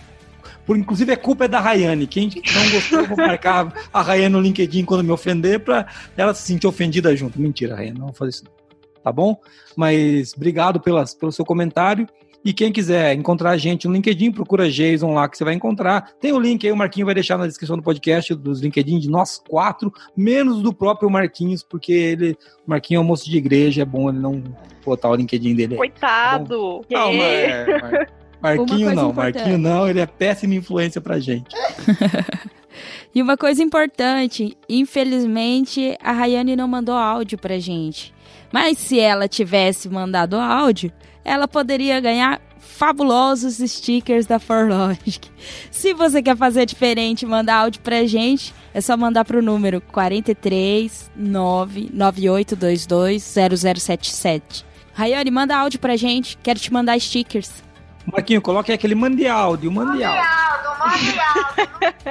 por 0.64 0.78
inclusive, 0.78 1.12
a 1.12 1.16
culpa 1.16 1.44
é 1.44 1.48
da 1.48 1.60
Rayane. 1.60 2.06
Quem 2.06 2.30
não 2.54 2.70
gostou, 2.70 3.06
vou 3.06 3.16
marcar 3.18 3.70
a 3.92 4.00
Rayane 4.00 4.32
no 4.32 4.40
LinkedIn 4.40 4.86
quando 4.86 5.04
me 5.04 5.10
ofender 5.10 5.60
para 5.60 5.86
ela 6.16 6.32
se 6.32 6.42
sentir 6.42 6.66
ofendida 6.66 7.14
junto. 7.14 7.38
Mentira, 7.38 7.76
Rayane, 7.76 7.98
não 7.98 8.06
vou 8.06 8.14
fazer 8.14 8.30
isso. 8.30 8.61
Tá 9.02 9.12
bom? 9.12 9.37
Mas 9.76 10.32
obrigado 10.37 10.81
pelas, 10.81 11.14
pelo 11.14 11.32
seu 11.32 11.44
comentário. 11.44 12.06
E 12.44 12.52
quem 12.52 12.72
quiser 12.72 13.14
encontrar 13.14 13.50
a 13.50 13.56
gente 13.56 13.87
no 13.87 13.94
LinkedIn, 13.94 14.32
procura 14.32 14.69
Jason 14.69 15.14
lá 15.14 15.28
que 15.28 15.38
você 15.38 15.44
vai 15.44 15.54
encontrar. 15.54 16.12
Tem 16.20 16.32
o 16.32 16.40
link 16.40 16.66
aí, 16.66 16.72
o 16.72 16.76
Marquinho 16.76 17.06
vai 17.06 17.14
deixar 17.14 17.38
na 17.38 17.46
descrição 17.46 17.76
do 17.76 17.82
podcast 17.82 18.34
dos 18.34 18.60
LinkedIn 18.60 18.99
de 18.99 19.08
nós 19.08 19.38
quatro, 19.38 19.93
menos 20.16 20.60
do 20.60 20.72
próprio 20.72 21.08
Marquinhos, 21.08 21.62
porque 21.62 21.93
ele, 21.93 22.37
o 22.66 22.70
Marquinho 22.70 22.99
é 22.99 23.00
um 23.00 23.04
moço 23.04 23.31
de 23.31 23.37
igreja, 23.37 23.82
é 23.82 23.84
bom 23.84 24.08
ele 24.08 24.19
não 24.19 24.43
botar 24.84 25.10
o 25.10 25.14
LinkedIn 25.14 25.55
dele 25.55 25.75
aí. 25.75 25.78
Coitado! 25.78 26.81
Tá 26.90 26.96
Calma, 26.96 27.22
é, 27.22 28.06
Marquinho 28.43 28.93
não, 28.93 29.10
importante. 29.10 29.37
Marquinho 29.37 29.58
não, 29.58 29.88
ele 29.88 30.00
é 30.00 30.06
péssima 30.06 30.55
influência 30.55 31.00
pra 31.00 31.20
gente. 31.20 31.55
e 33.14 33.22
uma 33.22 33.37
coisa 33.37 33.62
importante, 33.62 34.56
infelizmente 34.69 35.96
a 36.03 36.10
Rayane 36.10 36.56
não 36.56 36.67
mandou 36.67 36.96
áudio 36.96 37.38
pra 37.38 37.60
gente. 37.60 38.12
Mas 38.52 38.78
se 38.78 39.00
ela 39.00 39.26
tivesse 39.26 39.88
mandado 39.88 40.38
áudio, 40.38 40.92
ela 41.24 41.48
poderia 41.48 41.98
ganhar 42.00 42.40
fabulosos 42.58 43.58
stickers 43.58 44.26
da 44.26 44.38
Forlogic. 44.38 45.30
Se 45.70 45.94
você 45.94 46.22
quer 46.22 46.36
fazer 46.36 46.66
diferente 46.66 47.22
e 47.22 47.26
mandar 47.26 47.56
áudio 47.56 47.80
pra 47.80 48.06
gente, 48.06 48.54
é 48.74 48.80
só 48.80 48.96
mandar 48.96 49.24
pro 49.24 49.42
número 49.42 49.80
43 49.80 51.10
99822 51.16 53.22
0077. 53.22 54.64
Rayane, 54.94 55.30
manda 55.30 55.56
áudio 55.56 55.80
pra 55.80 55.96
gente, 55.96 56.36
quero 56.42 56.58
te 56.58 56.72
mandar 56.72 57.00
stickers. 57.00 57.50
Marquinho, 58.04 58.42
coloque 58.42 58.72
aquele 58.72 58.94
mande 58.94 59.26
áudio, 59.26 59.70
mande 59.70 60.02
áudio. 60.02 60.22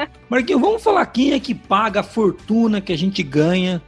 Marquinho, 0.29 0.59
vamos 0.59 0.81
falar 0.81 1.05
quem 1.07 1.33
é 1.33 1.39
que 1.39 1.53
paga 1.53 1.99
a 1.99 2.03
fortuna 2.03 2.79
que 2.79 2.93
a 2.93 2.97
gente 2.97 3.21
ganha 3.21 3.81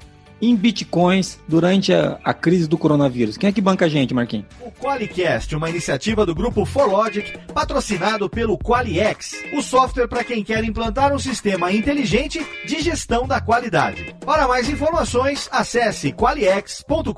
em 0.49 0.55
bitcoins 0.55 1.39
durante 1.47 1.93
a, 1.93 2.19
a, 2.23 2.33
crise 2.33 2.67
do 2.67 2.77
coronavírus. 2.77 3.37
Quem 3.37 3.49
é 3.49 3.53
que 3.53 3.61
banca 3.61 3.85
a 3.85 3.89
gente, 3.89 4.13
Marquinhos? 4.13 4.45
O 4.59 4.71
Qualicast, 4.71 5.55
uma 5.55 5.69
iniciativa 5.69 6.25
do 6.25 6.35
grupo 6.35 6.65
ForLogic, 6.65 7.37
patrocinado 7.53 8.29
pelo 8.29 8.57
Qualiex, 8.57 9.41
o 9.53 9.61
software 9.61 10.07
para 10.07 10.23
quem 10.23 10.43
quer 10.43 10.63
implantar 10.63 11.13
um 11.13 11.19
sistema 11.19 11.71
inteligente 11.71 12.45
de 12.65 12.81
gestão 12.81 13.25
da 13.25 13.39
qualidade. 13.39 14.13
Para 14.25 14.47
mais 14.47 14.67
informações, 14.69 15.47
acesse 15.51 16.11
qualiex.com.br. 16.11 17.13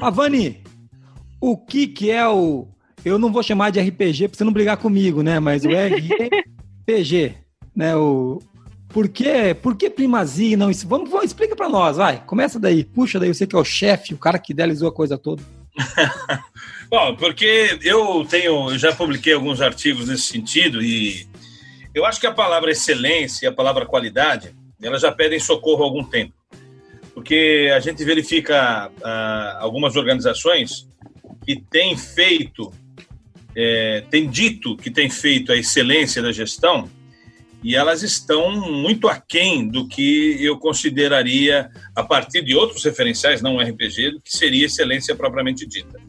Avani, 0.00 0.62
o 1.40 1.56
que 1.56 1.88
que 1.88 2.12
é 2.12 2.28
o... 2.28 2.68
Eu 3.08 3.18
não 3.18 3.32
vou 3.32 3.42
chamar 3.42 3.70
de 3.70 3.80
RPG 3.80 4.28
para 4.28 4.38
você 4.38 4.44
não 4.44 4.52
brigar 4.52 4.76
comigo, 4.76 5.22
né? 5.22 5.40
Mas 5.40 5.64
o 5.64 5.68
RPG, 5.68 7.34
né? 7.74 7.96
O... 7.96 8.40
Por 8.88 9.08
que, 9.08 9.54
por 9.54 9.76
que 9.76 9.90
primazia 9.90 10.56
não... 10.56 10.72
Vamos, 10.86 11.10
vamos 11.10 11.26
explica 11.26 11.54
para 11.54 11.68
nós, 11.68 11.96
vai. 11.96 12.22
Começa 12.24 12.58
daí. 12.58 12.84
Puxa 12.84 13.18
daí, 13.18 13.32
você 13.32 13.46
que 13.46 13.54
é 13.54 13.58
o 13.58 13.64
chefe, 13.64 14.14
o 14.14 14.18
cara 14.18 14.38
que 14.38 14.52
idealizou 14.52 14.88
a 14.88 14.92
coisa 14.92 15.18
toda. 15.18 15.42
Bom, 16.90 17.14
porque 17.16 17.78
eu 17.82 18.24
tenho, 18.28 18.70
eu 18.70 18.78
já 18.78 18.94
publiquei 18.94 19.34
alguns 19.34 19.60
artigos 19.60 20.08
nesse 20.08 20.24
sentido 20.24 20.82
e 20.82 21.26
eu 21.94 22.04
acho 22.04 22.20
que 22.20 22.26
a 22.26 22.32
palavra 22.32 22.70
excelência 22.70 23.46
e 23.46 23.48
a 23.48 23.52
palavra 23.52 23.86
qualidade, 23.86 24.54
elas 24.82 25.02
já 25.02 25.12
pedem 25.12 25.38
socorro 25.38 25.82
há 25.82 25.86
algum 25.86 26.04
tempo. 26.04 26.32
porque 27.14 27.70
a 27.74 27.80
gente 27.80 28.04
verifica 28.04 28.88
uh, 28.88 29.58
algumas 29.58 29.96
organizações 29.96 30.88
que 31.44 31.60
têm 31.70 31.96
feito, 31.96 32.72
é, 33.60 34.04
têm 34.08 34.30
dito 34.30 34.76
que 34.76 34.88
têm 34.88 35.10
feito 35.10 35.50
a 35.50 35.56
excelência 35.56 36.22
da 36.22 36.30
gestão 36.30 36.88
e 37.60 37.74
elas 37.74 38.04
estão 38.04 38.52
muito 38.52 39.08
aquém 39.08 39.66
do 39.66 39.88
que 39.88 40.36
eu 40.40 40.56
consideraria, 40.58 41.68
a 41.92 42.04
partir 42.04 42.42
de 42.42 42.54
outros 42.54 42.84
referenciais, 42.84 43.42
não 43.42 43.58
RPG, 43.58 44.12
do 44.12 44.20
que 44.20 44.32
seria 44.32 44.66
excelência 44.66 45.12
propriamente 45.16 45.66
dita. 45.66 46.00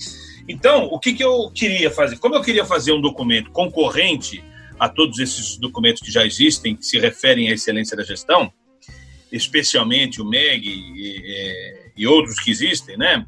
Então, 0.48 0.86
o 0.92 1.00
que, 1.00 1.12
que 1.12 1.24
eu 1.24 1.50
queria 1.50 1.90
fazer? 1.90 2.20
Como 2.20 2.36
eu 2.36 2.42
queria 2.44 2.66
fazer 2.66 2.92
um 2.92 3.02
documento 3.02 3.50
concorrente 3.50 4.44
a 4.80 4.88
todos 4.88 5.18
esses 5.18 5.58
documentos 5.58 6.04
que 6.04 6.12
já 6.12 6.24
existem, 6.24 6.76
que 6.76 6.86
se 6.86 7.00
referem 7.00 7.50
à 7.50 7.54
excelência 7.54 7.98
da 7.98 8.04
gestão, 8.04 8.54
especialmente 9.32 10.22
o 10.22 10.26
MEG 10.26 10.70
e, 10.70 11.92
e 11.98 12.06
outros 12.06 12.40
que 12.40 12.52
existem, 12.52 12.96
né? 12.96 13.26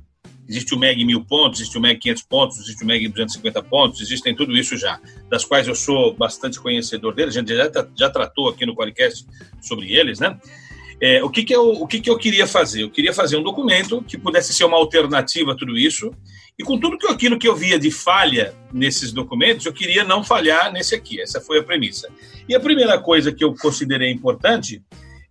Existe 0.51 0.75
o 0.75 0.77
MEG 0.77 1.05
mil 1.05 1.23
pontos, 1.23 1.61
existe 1.61 1.77
o 1.77 1.81
MEG 1.81 1.97
500 1.97 2.23
pontos, 2.23 2.59
existe 2.59 2.83
o 2.83 2.85
MEG 2.85 3.07
250 3.07 3.63
pontos, 3.63 4.01
existem 4.01 4.35
tudo 4.35 4.51
isso 4.57 4.75
já, 4.75 4.99
das 5.29 5.45
quais 5.45 5.65
eu 5.65 5.73
sou 5.73 6.13
bastante 6.13 6.59
conhecedor 6.59 7.15
deles, 7.15 7.37
a 7.37 7.39
gente 7.39 7.55
já, 7.55 7.71
já 7.95 8.09
tratou 8.09 8.49
aqui 8.49 8.65
no 8.65 8.75
podcast 8.75 9.25
sobre 9.61 9.93
eles, 9.93 10.19
né? 10.19 10.37
É, 10.99 11.23
o 11.23 11.29
que, 11.29 11.45
que, 11.45 11.55
eu, 11.55 11.69
o 11.69 11.87
que, 11.87 12.01
que 12.01 12.09
eu 12.09 12.17
queria 12.17 12.45
fazer? 12.45 12.83
Eu 12.83 12.89
queria 12.89 13.13
fazer 13.13 13.37
um 13.37 13.41
documento 13.41 14.03
que 14.03 14.17
pudesse 14.17 14.53
ser 14.53 14.65
uma 14.65 14.75
alternativa 14.75 15.53
a 15.53 15.55
tudo 15.55 15.77
isso, 15.77 16.11
e 16.59 16.63
com 16.65 16.77
tudo 16.77 16.97
aquilo 17.07 17.39
que 17.39 17.47
eu 17.47 17.55
via 17.55 17.79
de 17.79 17.89
falha 17.89 18.53
nesses 18.73 19.13
documentos, 19.13 19.65
eu 19.65 19.71
queria 19.71 20.03
não 20.03 20.21
falhar 20.21 20.69
nesse 20.71 20.93
aqui. 20.93 21.21
Essa 21.21 21.39
foi 21.39 21.59
a 21.59 21.63
premissa. 21.63 22.09
E 22.47 22.53
a 22.53 22.59
primeira 22.59 22.99
coisa 22.99 23.31
que 23.31 23.43
eu 23.43 23.55
considerei 23.55 24.11
importante 24.11 24.83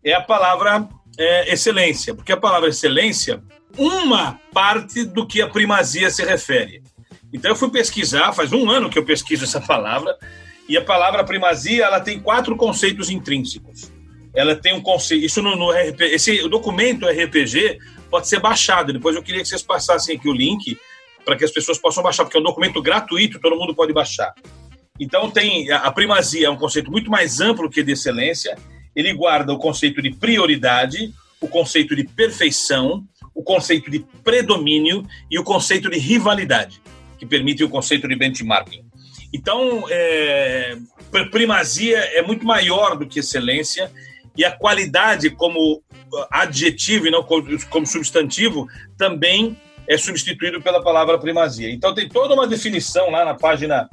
é 0.02 0.14
a 0.14 0.20
palavra 0.22 0.88
é, 1.18 1.52
excelência, 1.52 2.14
porque 2.14 2.32
a 2.32 2.36
palavra 2.38 2.70
excelência, 2.70 3.42
uma 3.76 4.40
parte 4.52 5.04
do 5.04 5.26
que 5.26 5.40
a 5.40 5.48
primazia 5.48 6.10
se 6.10 6.24
refere. 6.24 6.82
Então 7.32 7.50
eu 7.50 7.56
fui 7.56 7.70
pesquisar, 7.70 8.32
faz 8.32 8.52
um 8.52 8.68
ano 8.68 8.90
que 8.90 8.98
eu 8.98 9.04
pesquiso 9.04 9.44
essa 9.44 9.60
palavra, 9.60 10.16
e 10.68 10.76
a 10.76 10.84
palavra 10.84 11.24
primazia 11.24 11.84
ela 11.84 12.00
tem 12.00 12.20
quatro 12.20 12.56
conceitos 12.56 13.10
intrínsecos. 13.10 13.92
Ela 14.34 14.54
tem 14.54 14.74
um 14.74 14.80
conceito, 14.80 15.24
isso 15.24 15.42
no, 15.42 15.56
no 15.56 15.70
RPG, 15.70 16.14
esse 16.14 16.48
documento 16.48 17.08
RPG 17.08 17.78
pode 18.08 18.28
ser 18.28 18.40
baixado. 18.40 18.92
Depois 18.92 19.16
eu 19.16 19.22
queria 19.22 19.42
que 19.42 19.48
vocês 19.48 19.62
passassem 19.62 20.16
aqui 20.16 20.28
o 20.28 20.32
link 20.32 20.78
para 21.24 21.36
que 21.36 21.44
as 21.44 21.50
pessoas 21.50 21.78
possam 21.78 22.02
baixar, 22.02 22.24
porque 22.24 22.36
é 22.36 22.40
um 22.40 22.44
documento 22.44 22.80
gratuito, 22.80 23.40
todo 23.40 23.56
mundo 23.56 23.74
pode 23.74 23.92
baixar. 23.92 24.32
Então 24.98 25.30
tem 25.30 25.70
a 25.72 25.90
primazia 25.90 26.46
é 26.46 26.50
um 26.50 26.56
conceito 26.56 26.90
muito 26.90 27.10
mais 27.10 27.40
amplo 27.40 27.70
que 27.70 27.82
de 27.82 27.92
excelência 27.92 28.56
ele 28.94 29.12
guarda 29.14 29.52
o 29.52 29.58
conceito 29.58 30.02
de 30.02 30.10
prioridade, 30.10 31.12
o 31.40 31.48
conceito 31.48 31.96
de 31.96 32.04
perfeição, 32.04 33.04
o 33.40 33.42
conceito 33.42 33.90
de 33.90 34.00
predomínio 34.22 35.02
e 35.30 35.38
o 35.38 35.42
conceito 35.42 35.88
de 35.88 35.98
rivalidade, 35.98 36.80
que 37.18 37.24
permite 37.24 37.64
o 37.64 37.70
conceito 37.70 38.06
de 38.06 38.14
benchmarking. 38.14 38.84
Então, 39.32 39.84
é, 39.88 40.76
primazia 41.30 41.98
é 41.98 42.20
muito 42.20 42.44
maior 42.44 42.96
do 42.96 43.06
que 43.06 43.20
excelência 43.20 43.90
e 44.36 44.44
a 44.44 44.50
qualidade 44.50 45.30
como 45.30 45.82
adjetivo 46.30 47.06
e 47.06 47.10
não 47.10 47.22
como 47.22 47.86
substantivo 47.86 48.68
também 48.98 49.56
é 49.88 49.96
substituído 49.96 50.60
pela 50.60 50.82
palavra 50.82 51.18
primazia. 51.18 51.70
Então 51.70 51.94
tem 51.94 52.08
toda 52.08 52.34
uma 52.34 52.46
definição 52.46 53.10
lá 53.10 53.24
na 53.24 53.34
página 53.34 53.88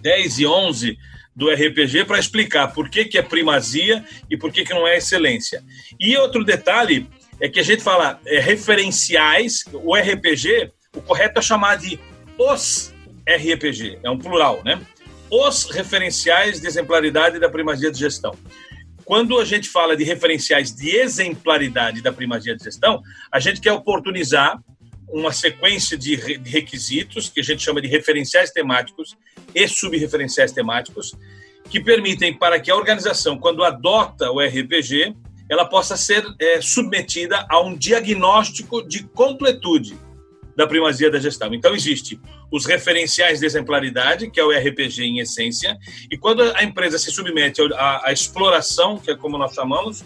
10 0.00 0.38
e 0.38 0.46
11 0.46 0.98
do 1.34 1.50
RPG 1.50 2.04
para 2.04 2.18
explicar 2.18 2.72
por 2.72 2.88
que, 2.88 3.04
que 3.04 3.18
é 3.18 3.22
primazia 3.22 4.04
e 4.30 4.36
por 4.36 4.52
que, 4.52 4.64
que 4.64 4.72
não 4.72 4.86
é 4.86 4.98
excelência. 4.98 5.62
E 5.98 6.16
outro 6.16 6.44
detalhe 6.44 7.08
é 7.40 7.48
que 7.48 7.60
a 7.60 7.62
gente 7.62 7.82
fala 7.82 8.20
é, 8.26 8.38
referenciais, 8.38 9.64
o 9.72 9.94
RPG, 9.94 10.70
o 10.96 11.00
correto 11.02 11.38
é 11.38 11.42
chamar 11.42 11.76
de 11.76 11.98
os 12.38 12.94
RPG, 13.26 13.98
é 14.02 14.10
um 14.10 14.18
plural, 14.18 14.62
né? 14.64 14.80
Os 15.30 15.70
referenciais 15.70 16.60
de 16.60 16.66
exemplaridade 16.66 17.38
da 17.38 17.48
primazia 17.48 17.90
de 17.90 17.98
gestão. 17.98 18.36
Quando 19.04 19.38
a 19.38 19.44
gente 19.44 19.68
fala 19.68 19.96
de 19.96 20.04
referenciais 20.04 20.74
de 20.74 20.96
exemplaridade 20.96 22.00
da 22.00 22.12
primazia 22.12 22.56
de 22.56 22.64
gestão, 22.64 23.02
a 23.30 23.38
gente 23.38 23.60
quer 23.60 23.72
oportunizar 23.72 24.58
uma 25.08 25.32
sequência 25.32 25.96
de 25.96 26.14
requisitos 26.16 27.28
que 27.28 27.40
a 27.40 27.42
gente 27.42 27.62
chama 27.62 27.80
de 27.80 27.88
referenciais 27.88 28.50
temáticos 28.50 29.16
e 29.54 29.68
subreferenciais 29.68 30.52
temáticos 30.52 31.14
que 31.70 31.80
permitem 31.80 32.34
para 32.36 32.58
que 32.58 32.70
a 32.70 32.76
organização, 32.76 33.38
quando 33.38 33.62
adota 33.62 34.30
o 34.30 34.40
RPG, 34.40 35.14
ela 35.48 35.64
possa 35.64 35.96
ser 35.96 36.24
é, 36.38 36.60
submetida 36.60 37.46
a 37.48 37.60
um 37.60 37.76
diagnóstico 37.76 38.86
de 38.86 39.04
completude 39.04 39.96
da 40.56 40.66
primazia 40.66 41.10
da 41.10 41.18
gestão. 41.18 41.52
Então, 41.52 41.74
existe 41.74 42.20
os 42.50 42.64
referenciais 42.64 43.40
de 43.40 43.46
exemplaridade, 43.46 44.30
que 44.30 44.38
é 44.38 44.44
o 44.44 44.50
RPG 44.50 45.02
em 45.02 45.18
essência, 45.18 45.76
e 46.10 46.16
quando 46.16 46.42
a 46.42 46.62
empresa 46.62 46.98
se 46.98 47.10
submete 47.10 47.60
à, 47.74 48.12
exploração, 48.12 48.98
que 48.98 49.10
é 49.10 49.16
como 49.16 49.36
nós 49.36 49.52
chamamos, 49.52 50.04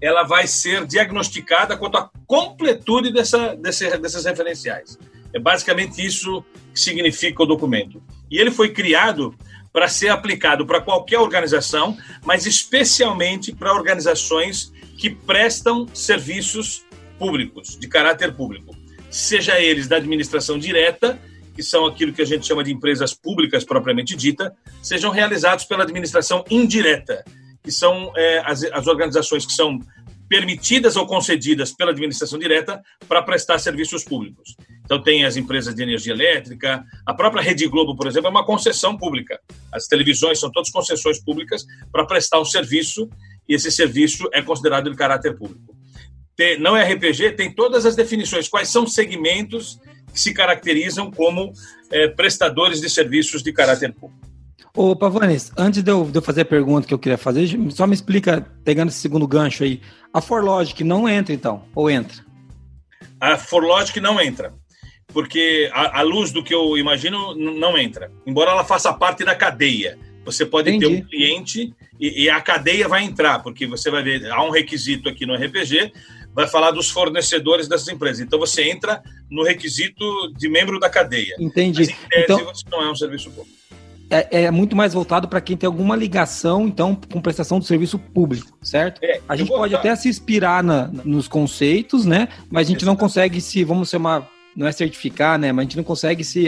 ela 0.00 0.22
vai 0.22 0.46
ser 0.46 0.86
diagnosticada 0.86 1.76
quanto 1.76 1.98
à 1.98 2.10
completude 2.26 3.12
dessa, 3.12 3.54
desse, 3.54 3.96
desses 3.98 4.24
referenciais. 4.24 4.98
É 5.32 5.38
basicamente 5.38 6.04
isso 6.04 6.44
que 6.72 6.80
significa 6.80 7.42
o 7.42 7.46
documento. 7.46 8.02
E 8.30 8.38
ele 8.38 8.50
foi 8.50 8.70
criado 8.70 9.34
para 9.74 9.88
ser 9.88 10.08
aplicado 10.08 10.64
para 10.64 10.80
qualquer 10.80 11.18
organização, 11.18 11.98
mas 12.24 12.46
especialmente 12.46 13.52
para 13.52 13.74
organizações 13.74 14.72
que 14.96 15.10
prestam 15.10 15.84
serviços 15.92 16.84
públicos, 17.18 17.76
de 17.76 17.88
caráter 17.88 18.32
público, 18.32 18.72
seja 19.10 19.60
eles 19.60 19.88
da 19.88 19.96
administração 19.96 20.60
direta, 20.60 21.18
que 21.56 21.62
são 21.62 21.86
aquilo 21.86 22.12
que 22.12 22.22
a 22.22 22.24
gente 22.24 22.46
chama 22.46 22.62
de 22.62 22.72
empresas 22.72 23.14
públicas 23.14 23.64
propriamente 23.64 24.14
dita, 24.14 24.54
sejam 24.80 25.10
realizados 25.10 25.64
pela 25.64 25.82
administração 25.82 26.44
indireta, 26.48 27.24
que 27.60 27.72
são 27.72 28.12
é, 28.16 28.42
as, 28.46 28.62
as 28.62 28.86
organizações 28.86 29.44
que 29.44 29.52
são 29.52 29.80
permitidas 30.28 30.94
ou 30.94 31.04
concedidas 31.04 31.72
pela 31.72 31.90
administração 31.90 32.38
direta 32.38 32.80
para 33.08 33.22
prestar 33.22 33.58
serviços 33.58 34.04
públicos. 34.04 34.56
Então, 34.84 35.02
tem 35.02 35.24
as 35.24 35.36
empresas 35.36 35.74
de 35.74 35.82
energia 35.82 36.12
elétrica, 36.12 36.84
a 37.06 37.14
própria 37.14 37.42
Rede 37.42 37.66
Globo, 37.66 37.96
por 37.96 38.06
exemplo, 38.06 38.28
é 38.28 38.30
uma 38.30 38.44
concessão 38.44 38.96
pública. 38.96 39.40
As 39.72 39.86
televisões 39.86 40.38
são 40.38 40.50
todas 40.50 40.70
concessões 40.70 41.18
públicas 41.18 41.64
para 41.90 42.04
prestar 42.04 42.38
um 42.40 42.44
serviço 42.44 43.08
e 43.48 43.54
esse 43.54 43.70
serviço 43.70 44.28
é 44.32 44.42
considerado 44.42 44.90
de 44.90 44.96
caráter 44.96 45.36
público. 45.36 45.74
Tem, 46.36 46.58
não 46.58 46.76
é 46.76 46.82
RPG, 46.92 47.32
tem 47.32 47.50
todas 47.50 47.86
as 47.86 47.94
definições, 47.94 48.48
quais 48.48 48.68
são 48.68 48.84
os 48.84 48.94
segmentos 48.94 49.78
que 50.12 50.20
se 50.20 50.34
caracterizam 50.34 51.10
como 51.10 51.52
é, 51.90 52.08
prestadores 52.08 52.80
de 52.80 52.90
serviços 52.90 53.42
de 53.42 53.52
caráter 53.52 53.92
público. 53.92 54.24
Ô, 54.76 54.96
Pavanes, 54.96 55.52
antes 55.56 55.84
de 55.84 55.90
eu, 55.90 56.04
de 56.04 56.18
eu, 56.18 56.22
fazer 56.22 56.40
a 56.40 56.44
pergunta 56.44 56.86
que 56.86 56.92
eu 56.92 56.98
queria 56.98 57.16
fazer, 57.16 57.48
só 57.70 57.86
me 57.86 57.94
explica, 57.94 58.44
pegando 58.64 58.88
esse 58.88 58.98
segundo 58.98 59.26
gancho 59.26 59.62
aí, 59.62 59.80
a 60.12 60.20
ForLogic 60.20 60.82
não 60.82 61.08
entra 61.08 61.32
então, 61.32 61.64
ou 61.74 61.88
entra? 61.88 62.24
A 63.20 63.38
ForLogic 63.38 64.00
não 64.00 64.20
entra, 64.20 64.52
porque 65.14 65.70
a, 65.72 66.00
a 66.00 66.02
luz 66.02 66.32
do 66.32 66.42
que 66.42 66.52
eu 66.52 66.76
imagino 66.76 67.34
não 67.34 67.78
entra, 67.78 68.10
embora 68.26 68.50
ela 68.50 68.64
faça 68.64 68.92
parte 68.92 69.24
da 69.24 69.34
cadeia. 69.34 69.96
Você 70.24 70.44
pode 70.44 70.70
Entendi. 70.70 70.86
ter 70.86 71.02
um 71.02 71.06
cliente 71.06 71.74
e, 72.00 72.24
e, 72.24 72.30
a 72.30 72.40
cadeia 72.40 72.88
vai 72.88 73.04
entrar, 73.04 73.40
porque 73.40 73.66
você 73.66 73.90
vai 73.90 74.02
ver, 74.02 74.30
há 74.30 74.42
um 74.42 74.50
requisito 74.50 75.08
aqui 75.08 75.24
no 75.26 75.34
RPG, 75.34 75.92
vai 76.34 76.48
falar 76.48 76.70
dos 76.70 76.90
fornecedores 76.90 77.68
dessas 77.68 77.88
empresas. 77.88 78.20
Então 78.20 78.38
você 78.38 78.68
entra 78.68 79.02
no 79.30 79.44
requisito 79.44 80.04
de 80.36 80.48
membro 80.48 80.80
da 80.80 80.90
cadeia. 80.90 81.36
Entendi. 81.38 81.80
Mas, 81.80 81.88
tese, 81.88 82.24
então, 82.24 82.44
você 82.46 82.64
não 82.70 82.82
é 82.82 82.90
um 82.90 82.96
serviço 82.96 83.30
público 83.30 83.64
é, 84.10 84.44
é, 84.44 84.50
muito 84.50 84.76
mais 84.76 84.92
voltado 84.92 85.28
para 85.28 85.40
quem 85.40 85.56
tem 85.56 85.66
alguma 85.66 85.96
ligação, 85.96 86.66
então, 86.66 86.96
com 87.12 87.20
prestação 87.20 87.58
do 87.58 87.64
serviço 87.64 87.98
público, 87.98 88.56
certo? 88.62 89.00
É, 89.02 89.20
a 89.28 89.36
gente 89.36 89.48
pode 89.48 89.74
até 89.74 89.94
se 89.96 90.08
inspirar 90.08 90.62
na, 90.62 90.86
nos 91.04 91.26
conceitos, 91.26 92.04
né? 92.04 92.28
Mas 92.50 92.68
a 92.68 92.70
gente 92.70 92.84
não 92.84 92.94
consegue 92.96 93.40
se, 93.40 93.64
vamos 93.64 93.90
chamar, 93.90 94.28
não 94.56 94.66
é 94.66 94.72
certificar, 94.72 95.38
né? 95.38 95.52
Mas 95.52 95.62
a 95.62 95.64
gente 95.64 95.76
não 95.76 95.84
consegue 95.84 96.24
se 96.24 96.46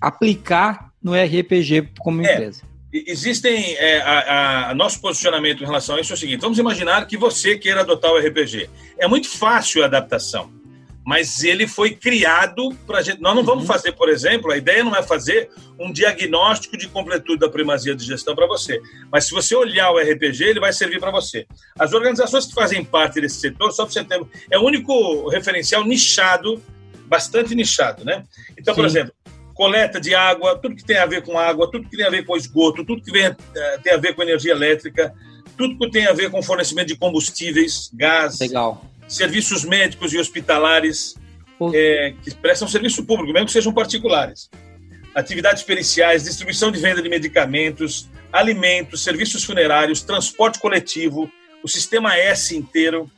aplicar 0.00 0.92
no 1.02 1.12
RPG 1.14 1.90
como 1.98 2.24
é, 2.24 2.32
empresa. 2.32 2.62
Existem. 2.92 3.74
É, 3.76 4.00
a, 4.02 4.70
a, 4.70 4.74
nosso 4.74 5.00
posicionamento 5.00 5.62
em 5.62 5.66
relação 5.66 5.96
a 5.96 6.00
isso 6.00 6.12
é 6.12 6.14
o 6.14 6.18
seguinte: 6.18 6.40
vamos 6.40 6.58
imaginar 6.58 7.06
que 7.06 7.16
você 7.16 7.56
queira 7.56 7.80
adotar 7.80 8.12
o 8.12 8.18
RPG. 8.18 8.68
É 8.98 9.08
muito 9.08 9.28
fácil 9.28 9.82
a 9.82 9.86
adaptação 9.86 10.62
mas 11.04 11.42
ele 11.42 11.66
foi 11.66 11.90
criado 11.90 12.70
para 12.86 13.02
gente. 13.02 13.20
Nós 13.20 13.34
não 13.34 13.42
vamos 13.42 13.62
uhum. 13.62 13.68
fazer, 13.68 13.92
por 13.92 14.08
exemplo, 14.08 14.52
a 14.52 14.56
ideia 14.56 14.84
não 14.84 14.94
é 14.94 15.02
fazer 15.02 15.50
um 15.78 15.92
diagnóstico 15.92 16.76
de 16.76 16.88
completude 16.88 17.40
da 17.40 17.48
primazia 17.48 17.94
de 17.94 18.04
gestão 18.04 18.34
para 18.34 18.46
você, 18.46 18.80
mas 19.10 19.24
se 19.24 19.32
você 19.32 19.54
olhar 19.54 19.90
o 19.90 19.98
RPG, 19.98 20.44
ele 20.44 20.60
vai 20.60 20.72
servir 20.72 21.00
para 21.00 21.10
você. 21.10 21.46
As 21.78 21.92
organizações 21.92 22.46
que 22.46 22.54
fazem 22.54 22.84
parte 22.84 23.20
desse 23.20 23.40
setor, 23.40 23.72
só 23.72 23.84
para 23.84 23.92
você 23.92 24.04
ter, 24.04 24.22
é 24.50 24.58
o 24.58 24.62
único 24.62 25.28
referencial 25.28 25.84
nichado, 25.84 26.62
bastante 27.12 27.54
nichado, 27.54 28.04
né? 28.04 28.24
Então, 28.58 28.74
Sim. 28.74 28.80
por 28.80 28.86
exemplo, 28.86 29.12
coleta 29.54 30.00
de 30.00 30.14
água, 30.14 30.58
tudo 30.58 30.74
que 30.74 30.84
tem 30.84 30.96
a 30.96 31.06
ver 31.06 31.22
com 31.22 31.38
água, 31.38 31.70
tudo 31.70 31.88
que 31.88 31.96
tem 31.96 32.06
a 32.06 32.10
ver 32.10 32.24
com 32.24 32.36
esgoto, 32.36 32.84
tudo 32.84 33.02
que 33.02 33.12
vem, 33.12 33.24
eh, 33.24 33.78
tem 33.82 33.92
a 33.92 33.98
ver 33.98 34.14
com 34.14 34.22
energia 34.22 34.52
elétrica, 34.52 35.14
tudo 35.56 35.78
que 35.78 35.90
tem 35.90 36.06
a 36.06 36.12
ver 36.12 36.30
com 36.30 36.42
fornecimento 36.42 36.88
de 36.88 36.96
combustíveis, 36.96 37.90
gás. 37.94 38.40
Legal 38.40 38.82
serviços 39.12 39.64
médicos 39.64 40.12
e 40.12 40.18
hospitalares 40.18 41.14
é, 41.74 42.14
que 42.22 42.34
prestam 42.34 42.66
serviço 42.66 43.04
público, 43.04 43.32
mesmo 43.32 43.46
que 43.46 43.52
sejam 43.52 43.72
particulares. 43.72 44.50
Atividades 45.14 45.62
periciais, 45.62 46.24
distribuição 46.24 46.72
de 46.72 46.80
venda 46.80 47.02
de 47.02 47.08
medicamentos, 47.08 48.08
alimentos, 48.32 49.04
serviços 49.04 49.44
funerários, 49.44 50.02
transporte 50.02 50.58
coletivo, 50.58 51.30
o 51.62 51.68
sistema 51.68 52.16
S 52.16 52.56
inteiro, 52.56 53.10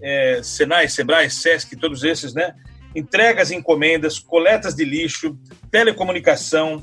é, 0.00 0.40
Senai, 0.42 0.88
Sebrae, 0.88 1.30
Sesc, 1.30 1.76
todos 1.76 2.02
esses, 2.02 2.32
né? 2.32 2.54
Entregas 2.96 3.50
e 3.50 3.54
encomendas, 3.54 4.18
coletas 4.18 4.74
de 4.74 4.84
lixo, 4.84 5.38
telecomunicação, 5.70 6.82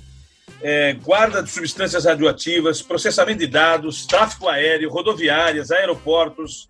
é, 0.62 0.94
guarda 0.94 1.42
de 1.42 1.50
substâncias 1.50 2.06
radioativas, 2.06 2.82
processamento 2.82 3.40
de 3.40 3.48
dados, 3.48 4.06
tráfego 4.06 4.48
aéreo, 4.48 4.90
rodoviárias, 4.90 5.72
aeroportos, 5.72 6.68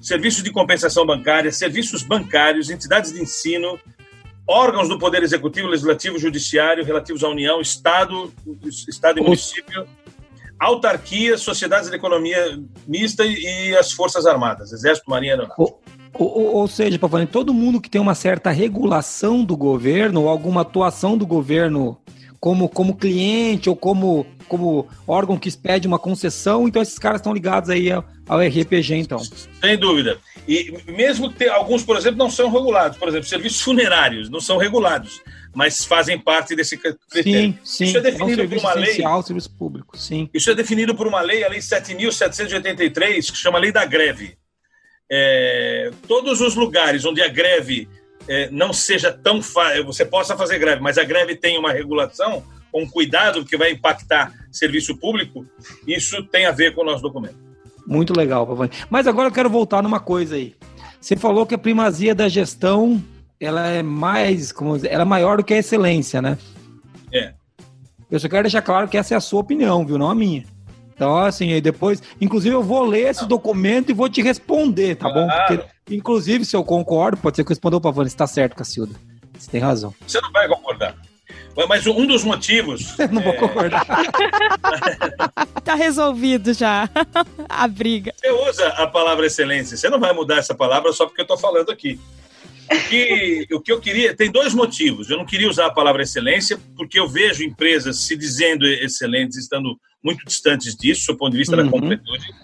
serviços 0.00 0.42
de 0.42 0.52
compensação 0.52 1.06
bancária, 1.06 1.50
serviços 1.50 2.02
bancários, 2.02 2.70
entidades 2.70 3.12
de 3.12 3.20
ensino, 3.20 3.80
órgãos 4.46 4.88
do 4.88 4.98
Poder 4.98 5.22
Executivo, 5.22 5.68
Legislativo, 5.68 6.18
Judiciário 6.18 6.84
relativos 6.84 7.24
à 7.24 7.28
União, 7.28 7.60
Estado, 7.60 8.32
Estado 8.88 9.18
e 9.18 9.22
município, 9.22 9.86
autarquias, 10.58 11.40
sociedades 11.40 11.90
de 11.90 11.96
economia 11.96 12.62
mista 12.86 13.24
e 13.24 13.76
as 13.76 13.92
Forças 13.92 14.26
Armadas, 14.26 14.72
Exército, 14.72 15.10
Marinha 15.10 15.32
e 15.32 15.34
Aeronáutica. 15.34 15.95
Ou, 16.18 16.56
ou, 16.56 16.68
seja, 16.68 16.98
Pavani, 16.98 17.26
todo 17.26 17.54
mundo 17.54 17.80
que 17.80 17.90
tem 17.90 18.00
uma 18.00 18.14
certa 18.14 18.50
regulação 18.50 19.44
do 19.44 19.56
governo 19.56 20.22
ou 20.22 20.28
alguma 20.28 20.62
atuação 20.62 21.16
do 21.16 21.26
governo 21.26 21.98
como, 22.40 22.68
como 22.68 22.96
cliente 22.96 23.68
ou 23.68 23.76
como, 23.76 24.26
como 24.48 24.86
órgão 25.06 25.38
que 25.38 25.50
pede 25.56 25.86
uma 25.86 25.98
concessão, 25.98 26.68
então 26.68 26.82
esses 26.82 26.98
caras 26.98 27.20
estão 27.20 27.32
ligados 27.32 27.70
aí 27.70 27.90
ao, 27.90 28.04
ao 28.28 28.40
RPG, 28.40 28.94
então. 28.94 29.18
Sem 29.18 29.76
dúvida. 29.76 30.18
E 30.46 30.72
mesmo 30.86 31.30
ter 31.30 31.48
alguns, 31.48 31.82
por 31.82 31.96
exemplo, 31.96 32.18
não 32.18 32.30
são 32.30 32.50
regulados, 32.50 32.98
por 32.98 33.08
exemplo, 33.08 33.26
serviços 33.26 33.60
funerários 33.60 34.30
não 34.30 34.40
são 34.40 34.58
regulados, 34.58 35.20
mas 35.54 35.84
fazem 35.84 36.18
parte 36.18 36.54
desse 36.54 36.76
critério. 36.76 37.02
Sim, 37.10 37.58
sim. 37.64 37.84
Isso 37.84 37.98
é 37.98 38.00
definido 38.00 38.42
é 38.42 38.44
um 38.44 38.48
por 38.48 38.58
uma 38.58 38.74
lei. 38.74 39.02
Serviço 39.24 39.50
público, 39.50 39.98
sim. 39.98 40.28
Isso 40.32 40.50
é 40.50 40.54
definido 40.54 40.94
por 40.94 41.06
uma 41.06 41.20
lei, 41.20 41.42
a 41.42 41.48
lei 41.48 41.58
7.783, 41.58 43.32
que 43.32 43.36
chama 43.36 43.58
Lei 43.58 43.72
da 43.72 43.84
Greve. 43.84 44.36
É, 45.10 45.90
todos 46.06 46.40
os 46.40 46.54
lugares 46.54 47.04
onde 47.04 47.22
a 47.22 47.28
greve 47.28 47.88
é, 48.28 48.50
não 48.50 48.72
seja 48.72 49.12
tão 49.12 49.42
fácil, 49.42 49.84
você 49.84 50.04
possa 50.04 50.36
fazer 50.36 50.58
greve, 50.58 50.80
mas 50.80 50.98
a 50.98 51.04
greve 51.04 51.36
tem 51.36 51.58
uma 51.58 51.72
regulação, 51.72 52.44
um 52.74 52.88
cuidado 52.88 53.44
que 53.44 53.56
vai 53.56 53.70
impactar 53.70 54.32
serviço 54.50 54.96
público, 54.96 55.46
isso 55.86 56.22
tem 56.24 56.46
a 56.46 56.50
ver 56.50 56.74
com 56.74 56.82
o 56.82 56.84
nosso 56.84 57.02
documento. 57.02 57.36
Muito 57.86 58.12
legal, 58.16 58.46
Pavani. 58.46 58.72
Mas 58.90 59.06
agora 59.06 59.28
eu 59.28 59.32
quero 59.32 59.48
voltar 59.48 59.82
numa 59.82 60.00
coisa 60.00 60.34
aí. 60.34 60.54
Você 61.00 61.16
falou 61.16 61.46
que 61.46 61.54
a 61.54 61.58
primazia 61.58 62.14
da 62.14 62.28
gestão 62.28 63.02
ela 63.38 63.66
é 63.68 63.82
mais, 63.82 64.50
como 64.50 64.76
ela 64.76 65.02
é 65.02 65.04
maior 65.04 65.36
do 65.36 65.44
que 65.44 65.54
a 65.54 65.58
excelência, 65.58 66.20
né? 66.20 66.36
É. 67.12 67.32
Eu 68.10 68.18
só 68.18 68.28
quero 68.28 68.42
deixar 68.42 68.62
claro 68.62 68.88
que 68.88 68.96
essa 68.96 69.14
é 69.14 69.16
a 69.16 69.20
sua 69.20 69.40
opinião, 69.40 69.86
viu? 69.86 69.98
Não 69.98 70.10
a 70.10 70.14
minha. 70.14 70.44
Então, 70.96 71.18
assim, 71.18 71.52
aí 71.52 71.60
depois, 71.60 72.02
inclusive 72.18 72.54
eu 72.54 72.62
vou 72.62 72.82
ler 72.82 73.10
esse 73.10 73.26
documento 73.26 73.90
e 73.90 73.94
vou 73.94 74.08
te 74.08 74.22
responder, 74.22 74.96
tá 74.96 75.12
claro. 75.12 75.28
bom? 75.28 75.34
Porque, 75.46 75.94
inclusive, 75.94 76.42
se 76.42 76.56
eu 76.56 76.64
concordo, 76.64 77.18
pode 77.18 77.36
ser 77.36 77.44
que 77.44 77.48
eu 77.48 77.54
responda, 77.54 77.76
opa, 77.76 77.90
Vânia, 77.90 78.08
você 78.08 78.16
tá 78.16 78.26
certo, 78.26 78.56
Cacilda. 78.56 78.94
Você 79.38 79.50
tem 79.50 79.60
razão. 79.60 79.94
Você 80.06 80.18
não 80.22 80.32
vai 80.32 80.48
concordar. 80.48 80.96
Mas 81.68 81.86
um 81.86 82.06
dos 82.06 82.24
motivos. 82.24 82.96
Eu 83.00 83.08
não 83.08 83.22
vou 83.22 83.32
é... 83.32 83.36
concordar. 83.36 83.86
tá 85.64 85.74
resolvido 85.74 86.52
já 86.52 86.88
a 87.48 87.68
briga. 87.68 88.12
Você 88.16 88.30
usa 88.30 88.68
a 88.68 88.86
palavra 88.86 89.26
excelência. 89.26 89.76
Você 89.76 89.88
não 89.88 89.98
vai 89.98 90.12
mudar 90.12 90.36
essa 90.36 90.54
palavra 90.54 90.92
só 90.92 91.06
porque 91.06 91.22
eu 91.22 91.26
tô 91.26 91.36
falando 91.36 91.70
aqui. 91.70 91.98
O 92.70 92.88
que, 92.88 93.46
o 93.52 93.60
que 93.60 93.72
eu 93.72 93.80
queria. 93.80 94.14
Tem 94.14 94.30
dois 94.30 94.52
motivos. 94.52 95.08
Eu 95.08 95.16
não 95.16 95.24
queria 95.24 95.48
usar 95.48 95.66
a 95.66 95.72
palavra 95.72 96.02
excelência, 96.02 96.58
porque 96.76 96.98
eu 96.98 97.08
vejo 97.08 97.42
empresas 97.42 98.00
se 98.00 98.16
dizendo 98.16 98.66
excelentes, 98.66 99.38
estando 99.38 99.78
muito 100.02 100.24
distantes 100.24 100.74
disso, 100.76 101.12
do 101.12 101.18
ponto 101.18 101.32
de 101.32 101.38
vista 101.38 101.56
uhum. 101.56 101.64
da 101.64 101.70
completude. 101.70 102.34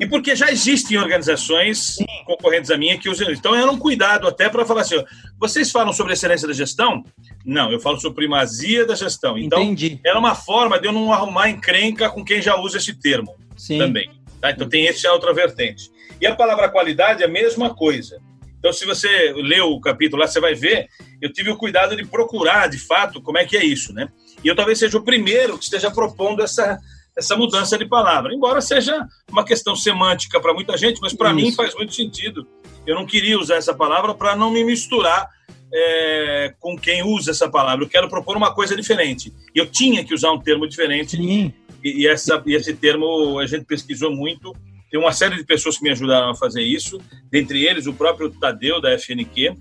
E 0.00 0.06
porque 0.06 0.34
já 0.34 0.50
existem 0.50 0.96
organizações 0.96 1.96
Sim. 1.96 2.06
concorrentes 2.24 2.70
a 2.70 2.78
minha 2.78 2.96
que 2.96 3.06
usam. 3.06 3.30
Então, 3.30 3.54
era 3.54 3.70
um 3.70 3.78
cuidado 3.78 4.26
até 4.26 4.48
para 4.48 4.64
falar 4.64 4.80
assim: 4.80 4.96
vocês 5.38 5.70
falam 5.70 5.92
sobre 5.92 6.14
excelência 6.14 6.48
da 6.48 6.54
gestão? 6.54 7.04
Não, 7.44 7.70
eu 7.70 7.78
falo 7.78 8.00
sobre 8.00 8.16
primazia 8.16 8.86
da 8.86 8.94
gestão. 8.94 9.36
Então, 9.36 9.62
Entendi. 9.62 10.00
era 10.02 10.18
uma 10.18 10.34
forma 10.34 10.80
de 10.80 10.86
eu 10.86 10.92
não 10.92 11.12
arrumar 11.12 11.50
encrenca 11.50 12.08
com 12.08 12.24
quem 12.24 12.40
já 12.40 12.56
usa 12.56 12.78
esse 12.78 12.94
termo 12.94 13.36
Sim. 13.58 13.76
também. 13.76 14.10
Tá? 14.40 14.50
Então, 14.50 14.66
tem 14.66 14.86
esse 14.86 15.06
outra 15.06 15.34
vertente. 15.34 15.90
E 16.18 16.26
a 16.26 16.34
palavra 16.34 16.70
qualidade 16.70 17.22
é 17.22 17.26
a 17.26 17.28
mesma 17.28 17.74
coisa. 17.74 18.22
Então, 18.58 18.72
se 18.72 18.86
você 18.86 19.32
leu 19.36 19.70
o 19.70 19.80
capítulo 19.80 20.20
lá, 20.22 20.28
você 20.28 20.40
vai 20.40 20.54
ver, 20.54 20.88
eu 21.20 21.30
tive 21.30 21.50
o 21.50 21.56
cuidado 21.56 21.94
de 21.94 22.06
procurar, 22.06 22.68
de 22.68 22.78
fato, 22.78 23.20
como 23.20 23.38
é 23.38 23.44
que 23.44 23.56
é 23.56 23.64
isso, 23.64 23.92
né? 23.92 24.08
E 24.42 24.48
eu 24.48 24.56
talvez 24.56 24.78
seja 24.78 24.96
o 24.98 25.02
primeiro 25.02 25.58
que 25.58 25.64
esteja 25.64 25.90
propondo 25.90 26.42
essa, 26.42 26.78
essa 27.16 27.36
mudança 27.36 27.76
de 27.76 27.86
palavra, 27.86 28.34
embora 28.34 28.60
seja 28.60 29.06
uma 29.30 29.44
questão 29.44 29.76
semântica 29.76 30.40
para 30.40 30.54
muita 30.54 30.76
gente, 30.76 31.00
mas 31.00 31.12
para 31.12 31.32
mim 31.32 31.52
faz 31.52 31.74
muito 31.74 31.94
sentido. 31.94 32.46
Eu 32.86 32.94
não 32.94 33.06
queria 33.06 33.38
usar 33.38 33.56
essa 33.56 33.74
palavra 33.74 34.14
para 34.14 34.34
não 34.34 34.50
me 34.50 34.64
misturar 34.64 35.28
é, 35.72 36.54
com 36.58 36.76
quem 36.76 37.02
usa 37.02 37.30
essa 37.30 37.48
palavra. 37.48 37.84
Eu 37.84 37.88
quero 37.88 38.08
propor 38.08 38.36
uma 38.36 38.54
coisa 38.54 38.74
diferente. 38.74 39.32
Eu 39.54 39.66
tinha 39.66 40.04
que 40.04 40.14
usar 40.14 40.32
um 40.32 40.40
termo 40.40 40.66
diferente. 40.66 41.16
Sim. 41.16 41.52
E, 41.84 42.02
e, 42.02 42.06
essa, 42.06 42.42
e 42.46 42.54
esse 42.54 42.74
termo 42.74 43.38
a 43.38 43.46
gente 43.46 43.64
pesquisou 43.64 44.14
muito 44.14 44.52
tem 44.90 44.98
uma 44.98 45.12
série 45.12 45.36
de 45.36 45.44
pessoas 45.44 45.78
que 45.78 45.84
me 45.84 45.90
ajudaram 45.90 46.30
a 46.30 46.34
fazer 46.34 46.62
isso, 46.62 47.00
dentre 47.30 47.64
eles 47.64 47.86
o 47.86 47.92
próprio 47.92 48.28
Tadeu 48.28 48.80
da 48.80 48.90
FNQ, 48.98 49.56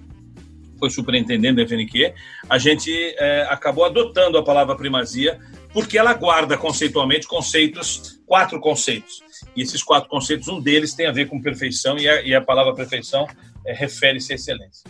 foi 0.79 0.89
superintendente 0.89 1.57
da 1.57 1.63
FNQ. 1.63 2.13
A 2.49 2.57
gente 2.57 2.91
é, 3.17 3.45
acabou 3.49 3.85
adotando 3.85 4.37
a 4.37 4.43
palavra 4.43 4.75
primazia 4.75 5.39
porque 5.73 5.97
ela 5.97 6.13
guarda 6.13 6.57
conceitualmente 6.57 7.27
conceitos, 7.27 8.19
quatro 8.25 8.59
conceitos. 8.59 9.21
E 9.55 9.61
esses 9.61 9.83
quatro 9.83 10.09
conceitos, 10.09 10.47
um 10.47 10.59
deles 10.59 10.93
tem 10.93 11.05
a 11.05 11.11
ver 11.11 11.27
com 11.27 11.41
perfeição 11.41 11.97
e 11.97 12.07
a, 12.07 12.21
e 12.21 12.33
a 12.33 12.41
palavra 12.41 12.73
perfeição 12.73 13.27
é, 13.65 13.73
refere-se 13.73 14.31
à 14.31 14.35
excelência. 14.35 14.89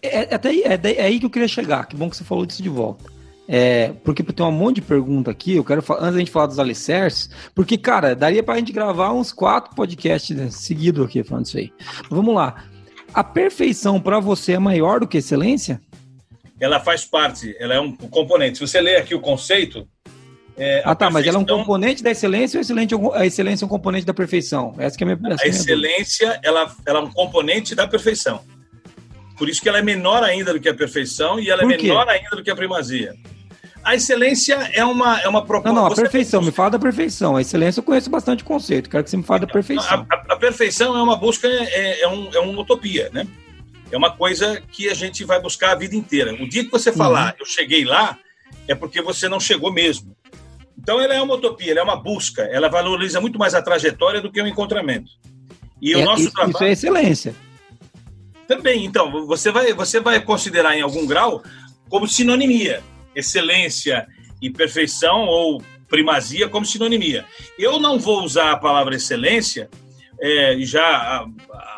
É, 0.00 0.20
é, 0.20 0.34
até 0.34 0.50
aí, 0.50 0.62
é, 0.62 0.80
é 0.96 1.04
aí 1.04 1.18
que 1.18 1.26
eu 1.26 1.30
queria 1.30 1.48
chegar. 1.48 1.86
Que 1.86 1.96
bom 1.96 2.08
que 2.08 2.16
você 2.16 2.24
falou 2.24 2.46
disso 2.46 2.62
de 2.62 2.68
volta. 2.68 3.10
É, 3.48 3.92
porque 4.04 4.22
tem 4.22 4.46
um 4.46 4.52
monte 4.52 4.76
de 4.76 4.82
pergunta 4.82 5.30
aqui, 5.30 5.56
eu 5.56 5.64
quero 5.64 5.82
antes 5.98 6.14
da 6.14 6.18
gente 6.18 6.30
falar 6.30 6.46
dos 6.46 6.60
alicerces, 6.60 7.28
porque, 7.54 7.76
cara, 7.76 8.14
daria 8.14 8.42
pra 8.42 8.56
gente 8.56 8.72
gravar 8.72 9.12
uns 9.12 9.32
quatro 9.32 9.74
podcasts 9.74 10.34
né, 10.34 10.48
seguidos 10.48 11.04
aqui 11.04 11.24
falando 11.24 11.46
isso 11.46 11.58
aí. 11.58 11.72
Vamos 12.08 12.34
lá. 12.34 12.64
A 13.14 13.22
perfeição 13.22 14.00
para 14.00 14.18
você 14.18 14.52
é 14.52 14.58
maior 14.58 15.00
do 15.00 15.06
que 15.06 15.18
excelência? 15.18 15.80
Ela 16.58 16.80
faz 16.80 17.04
parte, 17.04 17.54
ela 17.58 17.74
é 17.74 17.80
um 17.80 17.92
componente. 17.92 18.58
Se 18.58 18.66
você 18.66 18.80
ler 18.80 18.96
aqui 18.96 19.14
o 19.14 19.20
conceito. 19.20 19.86
É, 20.56 20.82
ah, 20.84 20.94
tá, 20.94 21.10
mas 21.10 21.26
ela 21.26 21.38
é 21.38 21.40
um 21.40 21.44
componente 21.44 22.02
da 22.02 22.10
excelência 22.10 22.60
ou 22.98 23.14
a 23.14 23.26
excelência 23.26 23.64
é 23.64 23.66
um 23.66 23.68
componente 23.68 24.04
da 24.06 24.14
perfeição? 24.14 24.74
Essa 24.78 24.96
que 24.96 25.02
é 25.02 25.10
a 25.10 25.16
minha, 25.16 25.36
a 25.40 25.46
excelência, 25.46 26.38
ela, 26.42 26.74
ela 26.86 27.00
é 27.00 27.02
um 27.02 27.10
componente 27.10 27.74
da 27.74 27.88
perfeição. 27.88 28.40
Por 29.36 29.48
isso 29.48 29.60
que 29.60 29.68
ela 29.68 29.78
é 29.78 29.82
menor 29.82 30.22
ainda 30.22 30.52
do 30.52 30.60
que 30.60 30.68
a 30.68 30.74
perfeição 30.74 31.40
e 31.40 31.50
ela 31.50 31.62
é 31.62 31.66
menor 31.66 32.08
ainda 32.08 32.36
do 32.36 32.42
que 32.42 32.50
a 32.50 32.54
primazia. 32.54 33.14
A 33.84 33.94
excelência 33.96 34.54
é 34.72 34.84
uma, 34.84 35.20
é 35.20 35.28
uma 35.28 35.44
proposta. 35.44 35.72
Não, 35.72 35.82
não, 35.82 35.92
a 35.92 35.94
perfeição, 35.94 36.40
me 36.40 36.52
fala 36.52 36.70
da 36.70 36.78
perfeição. 36.78 37.36
A 37.36 37.40
excelência 37.40 37.80
eu 37.80 37.84
conheço 37.84 38.08
bastante 38.08 38.44
conceito, 38.44 38.88
quero 38.88 39.02
que 39.02 39.10
você 39.10 39.16
me 39.16 39.24
fale 39.24 39.44
da 39.44 39.52
perfeição. 39.52 40.06
A, 40.08 40.14
a, 40.14 40.34
a 40.34 40.36
perfeição 40.36 40.96
é 40.96 41.02
uma 41.02 41.16
busca, 41.16 41.48
é, 41.48 42.02
é, 42.02 42.08
um, 42.08 42.30
é 42.32 42.38
uma 42.38 42.60
utopia, 42.60 43.10
né? 43.12 43.26
É 43.90 43.96
uma 43.96 44.10
coisa 44.10 44.62
que 44.70 44.88
a 44.88 44.94
gente 44.94 45.24
vai 45.24 45.40
buscar 45.40 45.72
a 45.72 45.74
vida 45.74 45.96
inteira. 45.96 46.32
O 46.34 46.48
dia 46.48 46.64
que 46.64 46.70
você 46.70 46.92
falar, 46.92 47.32
uhum. 47.32 47.40
eu 47.40 47.46
cheguei 47.46 47.84
lá, 47.84 48.16
é 48.68 48.74
porque 48.74 49.02
você 49.02 49.28
não 49.28 49.40
chegou 49.40 49.72
mesmo. 49.72 50.16
Então 50.78 51.00
ela 51.00 51.14
é 51.14 51.20
uma 51.20 51.34
utopia, 51.34 51.72
ela 51.72 51.80
é 51.80 51.84
uma 51.84 51.96
busca, 51.96 52.42
ela 52.42 52.68
valoriza 52.68 53.20
muito 53.20 53.38
mais 53.38 53.54
a 53.54 53.60
trajetória 53.60 54.20
do 54.20 54.30
que 54.30 54.40
o 54.40 54.46
encontramento. 54.46 55.10
E 55.80 55.92
é, 55.92 55.96
o 55.98 56.04
nosso 56.04 56.22
isso, 56.22 56.32
trabalho. 56.32 56.54
Isso 56.54 56.64
é 56.64 56.70
excelência. 56.70 57.34
Também, 58.46 58.84
então, 58.84 59.26
você 59.26 59.50
vai, 59.50 59.72
você 59.72 59.98
vai 59.98 60.20
considerar 60.20 60.76
em 60.76 60.82
algum 60.82 61.06
grau 61.06 61.42
como 61.88 62.08
sinonimia 62.08 62.82
excelência 63.14 64.06
e 64.40 64.50
perfeição 64.50 65.26
ou 65.26 65.62
primazia 65.88 66.48
como 66.48 66.64
sinonimia. 66.64 67.26
Eu 67.58 67.78
não 67.78 67.98
vou 67.98 68.24
usar 68.24 68.52
a 68.52 68.56
palavra 68.56 68.96
excelência, 68.96 69.68
é, 70.20 70.56
já 70.60 71.26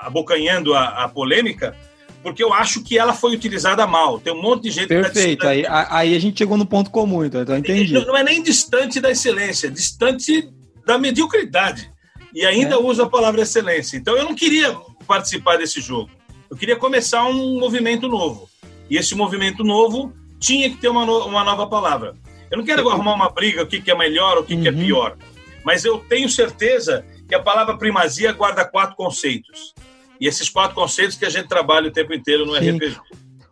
abocanhando 0.03 0.73
a, 0.73 1.05
a, 1.05 1.09
polêmica, 1.09 1.77
porque 2.23 2.43
eu 2.43 2.53
acho 2.53 2.83
que 2.85 2.97
ela 2.97 3.13
foi 3.13 3.35
utilizada 3.35 3.87
mal. 3.87 4.21
Tem 4.21 4.33
um 4.33 4.41
monte 4.41 4.65
de 4.65 4.71
gente... 4.71 4.87
Perfeito, 4.87 5.41
tá 5.41 5.49
aí, 5.49 5.65
aí 5.69 6.15
a 6.15 6.19
gente 6.21 6.39
chegou 6.39 6.57
no 6.57 6.65
ponto 6.65 6.91
comum, 6.91 7.25
então, 7.25 7.43
então 7.43 7.59
entendi. 7.59 7.93
Não, 7.93 8.07
não, 8.07 8.17
é 8.17 8.23
nem 8.23 8.43
distante 8.43 9.01
da 9.01 9.11
excelência, 9.11 9.67
é 9.67 9.71
distante 9.71 10.49
da 10.87 10.97
mediocridade. 10.97 11.91
E 12.33 12.47
ainda 12.47 12.77
é. 12.77 12.79
uso 12.79 13.03
a 13.03 13.11
palavra 13.11 13.43
excelência. 13.43 13.97
Então 13.97 14.17
eu 14.17 14.25
não 14.25 14.35
queria 14.35 14.77
participar 15.07 15.57
desse 15.57 15.81
jogo. 15.81 16.11
Eu 16.49 16.57
queria 16.57 16.77
começar 16.77 17.25
um 17.25 17.59
movimento 17.59 18.09
novo. 18.09 18.49
E 18.89 18.97
esse 18.97 19.15
movimento 19.15 19.65
novo 19.65 20.13
tinha 20.45 20.69
que 20.69 20.77
ter 20.77 20.89
uma, 20.89 21.07
no, 21.07 21.27
uma 21.27 21.43
nova 21.43 21.67
palavra. 21.67 22.15
Eu 22.51 22.59
não 22.59 22.65
quero 22.65 22.87
arrumar 22.91 23.15
uma 23.15 23.31
briga, 23.31 23.63
o 23.63 23.67
que, 23.67 23.81
que 23.81 23.91
é 23.91 23.97
melhor, 23.97 24.37
o 24.37 24.45
que, 24.45 24.55
uhum. 24.55 24.63
que 24.63 24.69
é 24.69 24.71
uhum. 24.71 24.79
pior. 24.79 25.17
Mas 25.65 25.85
eu 25.85 25.99
tenho 25.99 26.29
certeza 26.29 27.05
que 27.27 27.35
a 27.35 27.43
palavra 27.43 27.79
primazia 27.79 28.31
guarda 28.33 28.65
quatro 28.65 28.95
conceitos. 28.95 29.75
E 30.21 30.29
esses 30.29 30.51
quatro 30.51 30.75
conceitos 30.75 31.17
que 31.17 31.25
a 31.25 31.31
gente 31.31 31.49
trabalha 31.49 31.89
o 31.89 31.91
tempo 31.91 32.13
inteiro 32.13 32.45
no 32.45 32.55
Sim. 32.57 32.77
RPG. 32.77 32.97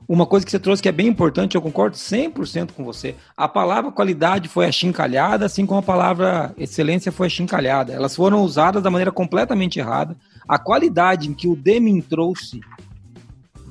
Uma 0.06 0.26
coisa 0.26 0.44
que 0.44 0.52
você 0.52 0.58
trouxe 0.58 0.82
que 0.82 0.88
é 0.88 0.92
bem 0.92 1.06
importante, 1.06 1.54
eu 1.54 1.62
concordo 1.62 1.96
100% 1.96 2.72
com 2.72 2.84
você. 2.84 3.14
A 3.34 3.48
palavra 3.48 3.90
qualidade 3.90 4.46
foi 4.48 4.66
achincalhada, 4.66 5.46
assim 5.46 5.64
como 5.64 5.80
a 5.80 5.82
palavra 5.82 6.52
excelência 6.58 7.10
foi 7.10 7.28
achincalhada. 7.28 7.94
Elas 7.94 8.14
foram 8.14 8.42
usadas 8.42 8.82
da 8.82 8.90
maneira 8.90 9.10
completamente 9.10 9.78
errada. 9.78 10.14
A 10.46 10.58
qualidade 10.58 11.30
em 11.30 11.32
que 11.32 11.48
o 11.48 11.56
Deming 11.56 12.02
trouxe 12.02 12.60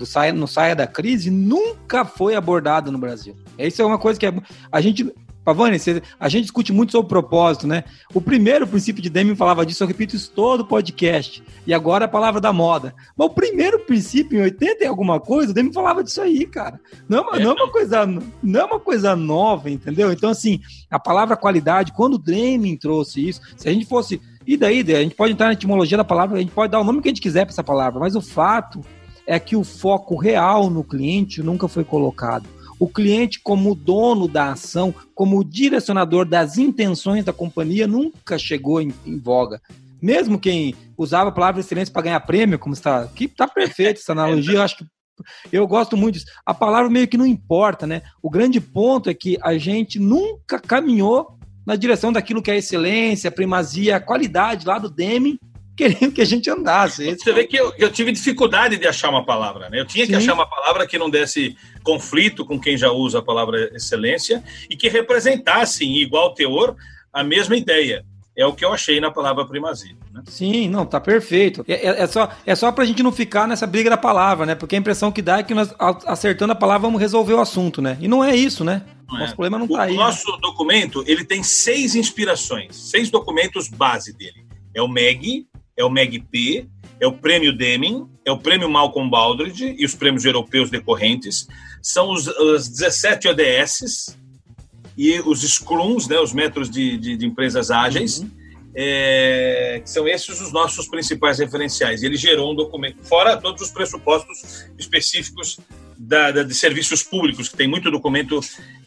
do 0.01 0.05
saia, 0.05 0.33
no 0.33 0.47
Saia 0.47 0.75
da 0.75 0.87
Crise 0.87 1.29
nunca 1.29 2.03
foi 2.03 2.33
abordada 2.33 2.89
no 2.89 2.97
Brasil. 2.97 3.35
Isso 3.57 3.81
é 3.81 3.85
uma 3.85 3.99
coisa 3.99 4.19
que 4.19 4.25
é, 4.25 4.33
a 4.71 4.81
gente 4.81 5.13
Pavani, 5.43 5.77
a 6.19 6.29
gente 6.29 6.43
discute 6.43 6.71
muito 6.71 6.91
sobre 6.91 7.09
propósito, 7.09 7.65
né? 7.65 7.83
O 8.13 8.21
primeiro 8.21 8.67
princípio 8.67 9.01
de 9.01 9.09
Deming 9.09 9.35
falava 9.35 9.65
disso, 9.65 9.81
eu 9.81 9.87
repito 9.87 10.15
isso 10.15 10.31
todo 10.35 10.67
podcast. 10.67 11.43
E 11.65 11.73
agora 11.73 12.03
é 12.03 12.05
a 12.05 12.09
palavra 12.09 12.39
da 12.39 12.53
moda. 12.53 12.93
Mas 13.17 13.27
o 13.27 13.31
primeiro 13.31 13.79
princípio, 13.79 14.37
em 14.37 14.43
80 14.43 14.83
e 14.83 14.87
alguma 14.87 15.19
coisa, 15.19 15.49
o 15.49 15.53
Deming 15.53 15.73
falava 15.73 16.03
disso 16.03 16.21
aí, 16.21 16.45
cara. 16.45 16.79
Não 17.09 17.17
é, 17.17 17.21
uma, 17.21 17.39
não 17.39 17.51
é 17.51 17.53
uma 17.53 17.71
coisa, 17.71 18.05
não 18.43 18.59
é 18.59 18.63
uma 18.63 18.79
coisa 18.79 19.15
nova, 19.15 19.67
entendeu? 19.71 20.11
Então, 20.11 20.29
assim, 20.29 20.59
a 20.91 20.99
palavra 20.99 21.35
qualidade, 21.35 21.91
quando 21.91 22.13
o 22.13 22.19
Deming 22.19 22.77
trouxe 22.77 23.27
isso, 23.27 23.41
se 23.57 23.67
a 23.67 23.73
gente 23.73 23.87
fosse. 23.87 24.21
E 24.45 24.55
daí, 24.55 24.81
a 24.81 25.01
gente 25.01 25.15
pode 25.15 25.33
entrar 25.33 25.47
na 25.47 25.53
etimologia 25.53 25.97
da 25.97 26.03
palavra, 26.03 26.37
a 26.37 26.39
gente 26.39 26.51
pode 26.51 26.71
dar 26.71 26.79
o 26.79 26.83
nome 26.83 27.01
que 27.01 27.07
a 27.07 27.11
gente 27.11 27.21
quiser 27.21 27.45
para 27.45 27.53
essa 27.53 27.63
palavra, 27.63 27.99
mas 27.99 28.15
o 28.15 28.21
fato 28.21 28.85
é 29.31 29.39
que 29.39 29.55
o 29.55 29.63
foco 29.63 30.15
real 30.15 30.69
no 30.69 30.83
cliente 30.83 31.41
nunca 31.41 31.67
foi 31.67 31.83
colocado 31.83 32.47
o 32.81 32.87
cliente, 32.87 33.39
como 33.39 33.75
dono 33.75 34.27
da 34.27 34.53
ação, 34.53 34.91
como 35.13 35.43
direcionador 35.43 36.25
das 36.25 36.57
intenções 36.57 37.23
da 37.23 37.31
companhia, 37.31 37.85
nunca 37.85 38.39
chegou 38.39 38.81
em, 38.81 38.91
em 39.05 39.19
voga. 39.19 39.61
Mesmo 40.01 40.39
quem 40.39 40.73
usava 40.97 41.29
a 41.29 41.31
palavra 41.31 41.61
excelência 41.61 41.93
para 41.93 42.01
ganhar 42.01 42.19
prêmio, 42.21 42.57
como 42.57 42.73
está 42.73 43.03
aqui, 43.03 43.25
está 43.25 43.47
perfeito 43.47 43.99
essa 43.99 44.13
analogia, 44.13 44.55
eu 44.55 44.61
acho 44.63 44.77
que 44.77 44.85
eu 45.51 45.67
gosto 45.67 45.95
muito 45.95 46.15
disso. 46.15 46.25
A 46.43 46.55
palavra 46.55 46.89
meio 46.89 47.07
que 47.07 47.17
não 47.17 47.25
importa, 47.27 47.85
né? 47.85 48.01
O 48.19 48.31
grande 48.31 48.59
ponto 48.59 49.11
é 49.11 49.13
que 49.13 49.37
a 49.43 49.55
gente 49.59 49.99
nunca 49.99 50.57
caminhou 50.59 51.37
na 51.63 51.75
direção 51.75 52.11
daquilo 52.11 52.41
que 52.41 52.49
é 52.49 52.57
excelência, 52.57 53.29
primazia, 53.29 53.99
qualidade 53.99 54.65
lá 54.65 54.79
do 54.79 54.89
Deming, 54.89 55.37
querendo 55.81 56.11
que 56.11 56.21
a 56.21 56.25
gente 56.25 56.47
andasse. 56.47 57.15
Você 57.15 57.33
vê 57.33 57.47
que 57.47 57.57
eu, 57.57 57.73
eu, 57.75 57.91
tive 57.91 58.11
dificuldade 58.11 58.77
de 58.77 58.87
achar 58.87 59.09
uma 59.09 59.25
palavra, 59.25 59.67
né? 59.67 59.79
Eu 59.79 59.85
tinha 59.85 60.05
que 60.05 60.11
Sim. 60.11 60.17
achar 60.17 60.33
uma 60.35 60.47
palavra 60.47 60.85
que 60.85 60.97
não 60.97 61.09
desse 61.09 61.57
conflito 61.83 62.45
com 62.45 62.59
quem 62.59 62.77
já 62.77 62.91
usa 62.91 63.17
a 63.17 63.23
palavra 63.23 63.71
excelência 63.73 64.43
e 64.69 64.75
que 64.75 64.87
representasse 64.87 65.83
em 65.83 65.97
igual 65.97 66.35
teor 66.35 66.75
a 67.11 67.23
mesma 67.23 67.55
ideia. 67.55 68.05
É 68.37 68.45
o 68.45 68.53
que 68.53 68.63
eu 68.63 68.71
achei 68.71 68.99
na 68.99 69.11
palavra 69.11 69.45
primazia. 69.45 69.95
Né? 70.13 70.21
Sim, 70.27 70.69
não, 70.69 70.85
tá 70.85 71.01
perfeito. 71.01 71.65
É, 71.67 71.73
é, 71.73 72.03
é, 72.03 72.07
só, 72.07 72.29
é 72.45 72.55
só 72.55 72.71
pra 72.71 72.85
gente 72.85 73.03
não 73.03 73.11
ficar 73.11 73.47
nessa 73.47 73.65
briga 73.65 73.89
da 73.89 73.97
palavra, 73.97 74.45
né? 74.45 74.55
Porque 74.55 74.75
a 74.75 74.79
impressão 74.79 75.11
que 75.11 75.21
dá 75.21 75.39
é 75.39 75.43
que 75.43 75.53
nós, 75.53 75.73
acertando 76.05 76.53
a 76.53 76.55
palavra, 76.55 76.87
vamos 76.87 77.01
resolver 77.01 77.33
o 77.33 77.41
assunto, 77.41 77.81
né? 77.81 77.97
E 77.99 78.07
não 78.07 78.23
é 78.23 78.35
isso, 78.35 78.63
né? 78.63 78.83
Não 79.09 79.17
Nosso 79.17 79.33
é. 79.33 79.35
problema 79.35 79.59
não 79.59 79.67
tá 79.67 79.73
o 79.73 79.77
aí. 79.77 79.93
O 79.93 79.97
né? 79.97 80.03
nosso 80.03 80.31
né? 80.31 80.37
documento, 80.41 81.03
ele 81.07 81.25
tem 81.25 81.43
seis 81.43 81.95
inspirações, 81.95 82.75
seis 82.75 83.09
documentos 83.09 83.67
base 83.67 84.15
dele. 84.15 84.45
É 84.73 84.81
o 84.81 84.87
MEG, 84.87 85.47
é 85.77 85.83
o 85.83 85.89
MEGP, 85.89 86.67
é 86.99 87.07
o 87.07 87.13
Prêmio 87.13 87.55
Deming, 87.55 88.07
é 88.25 88.31
o 88.31 88.37
Prêmio 88.37 88.69
Malcolm 88.69 89.09
Baldrige 89.09 89.75
e 89.77 89.85
os 89.85 89.95
prêmios 89.95 90.23
europeus 90.23 90.69
decorrentes. 90.69 91.47
São 91.81 92.11
os, 92.11 92.27
os 92.27 92.67
17 92.67 93.27
ODS 93.27 94.17
e 94.97 95.19
os 95.21 95.41
Scrums, 95.41 96.07
né, 96.07 96.19
os 96.19 96.31
métodos 96.31 96.69
de, 96.69 96.97
de, 96.97 97.17
de 97.17 97.25
empresas 97.25 97.71
ágeis. 97.71 98.19
Uhum. 98.19 98.29
É, 98.73 99.81
são 99.83 100.07
esses 100.07 100.39
os 100.39 100.53
nossos 100.53 100.87
principais 100.87 101.39
referenciais. 101.39 102.03
Ele 102.03 102.15
gerou 102.15 102.51
um 102.51 102.55
documento, 102.55 103.03
fora 103.03 103.35
todos 103.35 103.61
os 103.61 103.71
pressupostos 103.71 104.65
específicos 104.77 105.59
da, 105.97 106.31
da 106.31 106.43
de 106.43 106.53
serviços 106.53 107.03
públicos, 107.03 107.49
que 107.49 107.57
tem 107.57 107.67
muito 107.67 107.91
documento 107.91 108.39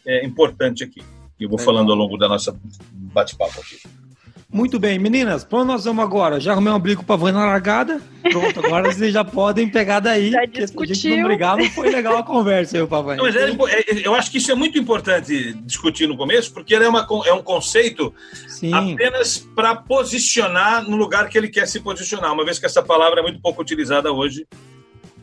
é, 0.05 0.25
importante 0.25 0.83
aqui. 0.83 1.03
E 1.39 1.43
eu 1.43 1.49
vou 1.49 1.59
falando 1.59 1.91
ao 1.91 1.97
longo 1.97 2.17
da 2.17 2.27
nossa 2.27 2.57
bate-papo 3.13 3.59
aqui. 3.59 3.77
Muito 4.55 4.79
bem, 4.79 4.97
meninas, 4.97 5.43
pra 5.43 5.59
onde 5.59 5.67
nós 5.67 5.83
vamos 5.83 6.01
agora? 6.01 6.39
Já 6.39 6.53
arrumei 6.53 6.71
um 6.71 6.79
brigo 6.79 7.03
pra 7.03 7.17
van 7.17 7.33
na 7.33 7.45
largada. 7.45 7.99
Pronto, 8.21 8.65
agora 8.65 8.89
vocês 8.89 9.11
já 9.11 9.21
podem 9.21 9.67
pegar 9.67 9.99
daí. 9.99 10.31
Já 10.31 10.45
discutiu. 10.45 10.93
A 10.93 10.95
gente 10.95 11.17
não 11.17 11.27
brigar, 11.27 11.57
não 11.57 11.69
foi 11.71 11.89
legal 11.89 12.15
a 12.15 12.23
conversa 12.23 12.77
aí, 12.77 12.87
Pavani. 12.87 13.21
Mas 13.21 13.35
é, 13.35 13.49
é, 13.49 14.07
eu 14.07 14.15
acho 14.15 14.31
que 14.31 14.37
isso 14.37 14.49
é 14.49 14.55
muito 14.55 14.79
importante 14.79 15.53
discutir 15.55 16.07
no 16.07 16.15
começo, 16.15 16.53
porque 16.53 16.73
ele 16.73 16.85
é, 16.85 16.87
uma, 16.87 17.05
é 17.25 17.33
um 17.33 17.43
conceito 17.43 18.13
Sim. 18.47 18.73
apenas 18.73 19.39
para 19.53 19.75
posicionar 19.75 20.89
no 20.89 20.95
lugar 20.95 21.27
que 21.27 21.37
ele 21.37 21.49
quer 21.49 21.67
se 21.67 21.81
posicionar, 21.81 22.31
uma 22.31 22.45
vez 22.45 22.57
que 22.57 22.65
essa 22.65 22.81
palavra 22.81 23.19
é 23.19 23.23
muito 23.23 23.41
pouco 23.41 23.61
utilizada 23.61 24.09
hoje. 24.13 24.47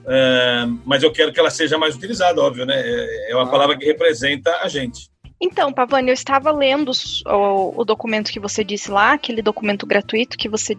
É, 0.07 0.67
mas 0.85 1.03
eu 1.03 1.11
quero 1.11 1.33
que 1.33 1.41
ela 1.41 1.51
seja 1.51 1.79
mais 1.79 1.97
utilizada, 1.97 2.39
óbvio, 2.39 2.67
né? 2.67 2.75
É, 2.85 3.33
é 3.33 3.35
uma 3.35 3.51
palavra 3.51 3.79
que 3.79 3.87
representa 3.87 4.59
a 4.63 4.69
gente. 4.69 5.11
Então, 5.45 5.73
Pavani, 5.73 6.09
eu 6.09 6.15
estava 6.15 6.53
lendo 6.53 6.93
o, 7.27 7.81
o, 7.81 7.85
documento 7.85 8.31
que 8.31 8.39
você 8.39 8.63
disse 8.63 8.89
lá, 8.89 9.15
aquele 9.15 9.43
documento 9.43 9.85
gratuito 9.85 10.39
que 10.39 10.49
você 10.49 10.73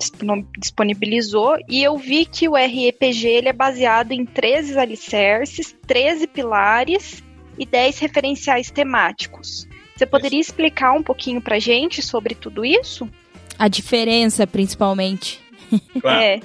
disponibilizou, 0.58 1.58
e 1.68 1.84
eu 1.84 1.98
vi 1.98 2.26
que 2.26 2.48
o 2.48 2.54
REPG 2.54 3.28
ele 3.28 3.50
é 3.50 3.54
baseado 3.54 4.14
em 4.14 4.26
13 4.26 4.80
alicerces, 4.80 5.76
13 5.86 6.28
pilares 6.28 7.22
e 7.60 7.66
10 7.66 8.00
referenciais 8.00 8.72
temáticos. 8.72 9.68
Você 9.98 10.06
poderia 10.06 10.40
explicar 10.40 10.94
um 10.94 11.04
pouquinho 11.04 11.42
para 11.42 11.60
gente 11.60 12.02
sobre 12.02 12.34
tudo 12.34 12.64
isso? 12.64 13.10
A 13.60 13.68
diferença, 13.68 14.48
principalmente. 14.48 15.44
Claro. 16.00 16.22
É. 16.22 16.40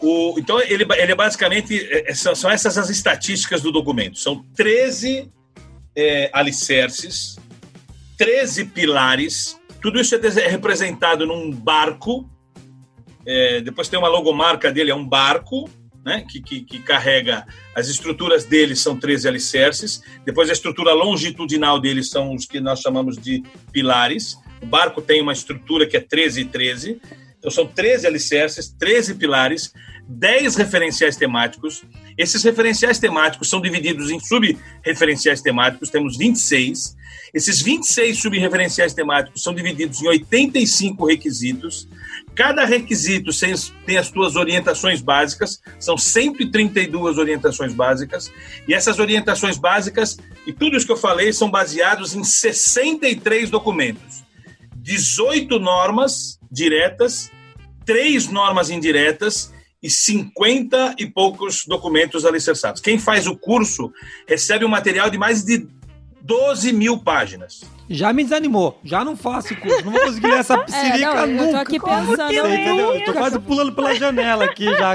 O, 0.00 0.34
então, 0.38 0.58
ele, 0.62 0.86
ele 0.96 1.12
é 1.12 1.14
basicamente. 1.14 1.78
É, 1.90 2.14
são, 2.14 2.34
são 2.34 2.50
essas 2.50 2.78
as 2.78 2.88
estatísticas 2.88 3.60
do 3.60 3.70
documento. 3.70 4.18
São 4.18 4.42
13 4.56 5.30
é, 5.96 6.30
alicerces, 6.32 7.36
13 8.16 8.66
pilares, 8.66 9.60
tudo 9.80 10.00
isso 10.00 10.14
é 10.14 10.48
representado 10.48 11.26
num 11.26 11.50
barco. 11.50 12.28
É, 13.24 13.60
depois 13.60 13.88
tem 13.88 13.98
uma 13.98 14.08
logomarca 14.08 14.70
dele, 14.70 14.90
é 14.90 14.94
um 14.94 15.06
barco, 15.06 15.68
né, 16.04 16.24
que, 16.28 16.40
que, 16.40 16.62
que, 16.62 16.78
carrega 16.80 17.46
as 17.74 17.88
estruturas 17.88 18.44
dele 18.44 18.74
são 18.74 18.96
13 18.96 19.28
alicerces, 19.28 20.02
depois 20.24 20.48
a 20.48 20.52
estrutura 20.52 20.94
longitudinal 20.94 21.78
dele 21.78 22.02
são 22.02 22.34
os 22.34 22.46
que 22.46 22.60
nós 22.60 22.80
chamamos 22.80 23.16
de 23.18 23.42
pilares. 23.70 24.38
O 24.62 24.66
barco 24.66 25.02
tem 25.02 25.20
uma 25.20 25.32
estrutura 25.32 25.86
que 25.86 25.96
é 25.96 26.00
13 26.00 26.40
e 26.40 26.44
13, 26.46 27.00
então 27.38 27.50
são 27.50 27.66
13 27.66 28.06
alicerces, 28.06 28.68
13 28.68 29.14
pilares, 29.14 29.72
10 30.06 30.56
referenciais 30.56 31.16
temáticos. 31.16 31.82
Esses 32.16 32.42
referenciais 32.42 32.98
temáticos 32.98 33.48
são 33.48 33.60
divididos 33.60 34.10
em 34.10 34.20
sub-referenciais 34.20 35.40
temáticos, 35.40 35.90
temos 35.90 36.16
26. 36.16 36.96
Esses 37.32 37.62
26 37.62 38.18
sub-referenciais 38.18 38.92
temáticos 38.92 39.42
são 39.42 39.54
divididos 39.54 40.02
em 40.02 40.08
85 40.08 41.06
requisitos. 41.06 41.88
Cada 42.34 42.64
requisito 42.64 43.30
tem 43.86 43.96
as 43.96 44.08
suas 44.08 44.36
orientações 44.36 45.00
básicas, 45.00 45.60
são 45.78 45.96
132 45.96 47.18
orientações 47.18 47.72
básicas, 47.72 48.32
e 48.66 48.74
essas 48.74 48.98
orientações 48.98 49.58
básicas 49.58 50.16
e 50.46 50.52
tudo 50.52 50.76
isso 50.76 50.86
que 50.86 50.92
eu 50.92 50.96
falei 50.96 51.32
são 51.32 51.50
baseados 51.50 52.14
em 52.14 52.24
63 52.24 53.50
documentos, 53.50 54.24
18 54.76 55.58
normas 55.58 56.40
diretas, 56.50 57.30
três 57.84 58.28
normas 58.28 58.70
indiretas 58.70 59.52
e 59.82 59.88
50 59.88 60.96
e 60.98 61.06
poucos 61.06 61.64
documentos 61.66 62.24
alicerçados. 62.24 62.80
Quem 62.80 62.98
faz 62.98 63.26
o 63.26 63.36
curso 63.36 63.92
recebe 64.26 64.64
um 64.64 64.68
material 64.68 65.08
de 65.08 65.18
mais 65.18 65.44
de 65.44 65.66
12 66.22 66.72
mil 66.72 66.98
páginas. 66.98 67.62
Já 67.92 68.12
me 68.12 68.22
desanimou, 68.22 68.78
já 68.84 69.04
não 69.04 69.16
faço 69.16 69.56
curso, 69.56 69.84
não 69.84 69.90
vou 69.90 70.00
conseguir 70.02 70.28
ler 70.28 70.38
essa 70.38 70.56
psirica 70.58 71.08
é, 71.24 71.26
nunca. 71.26 71.44
Eu 71.44 71.50
tô 71.50 71.56
aqui 71.56 71.80
pensando, 71.80 72.32
entendeu? 72.32 72.94
Eu 72.94 73.04
tô 73.04 73.12
quase 73.12 73.38
pulando 73.40 73.72
pela 73.72 73.94
janela 73.96 74.44
aqui 74.44 74.64
já, 74.64 74.94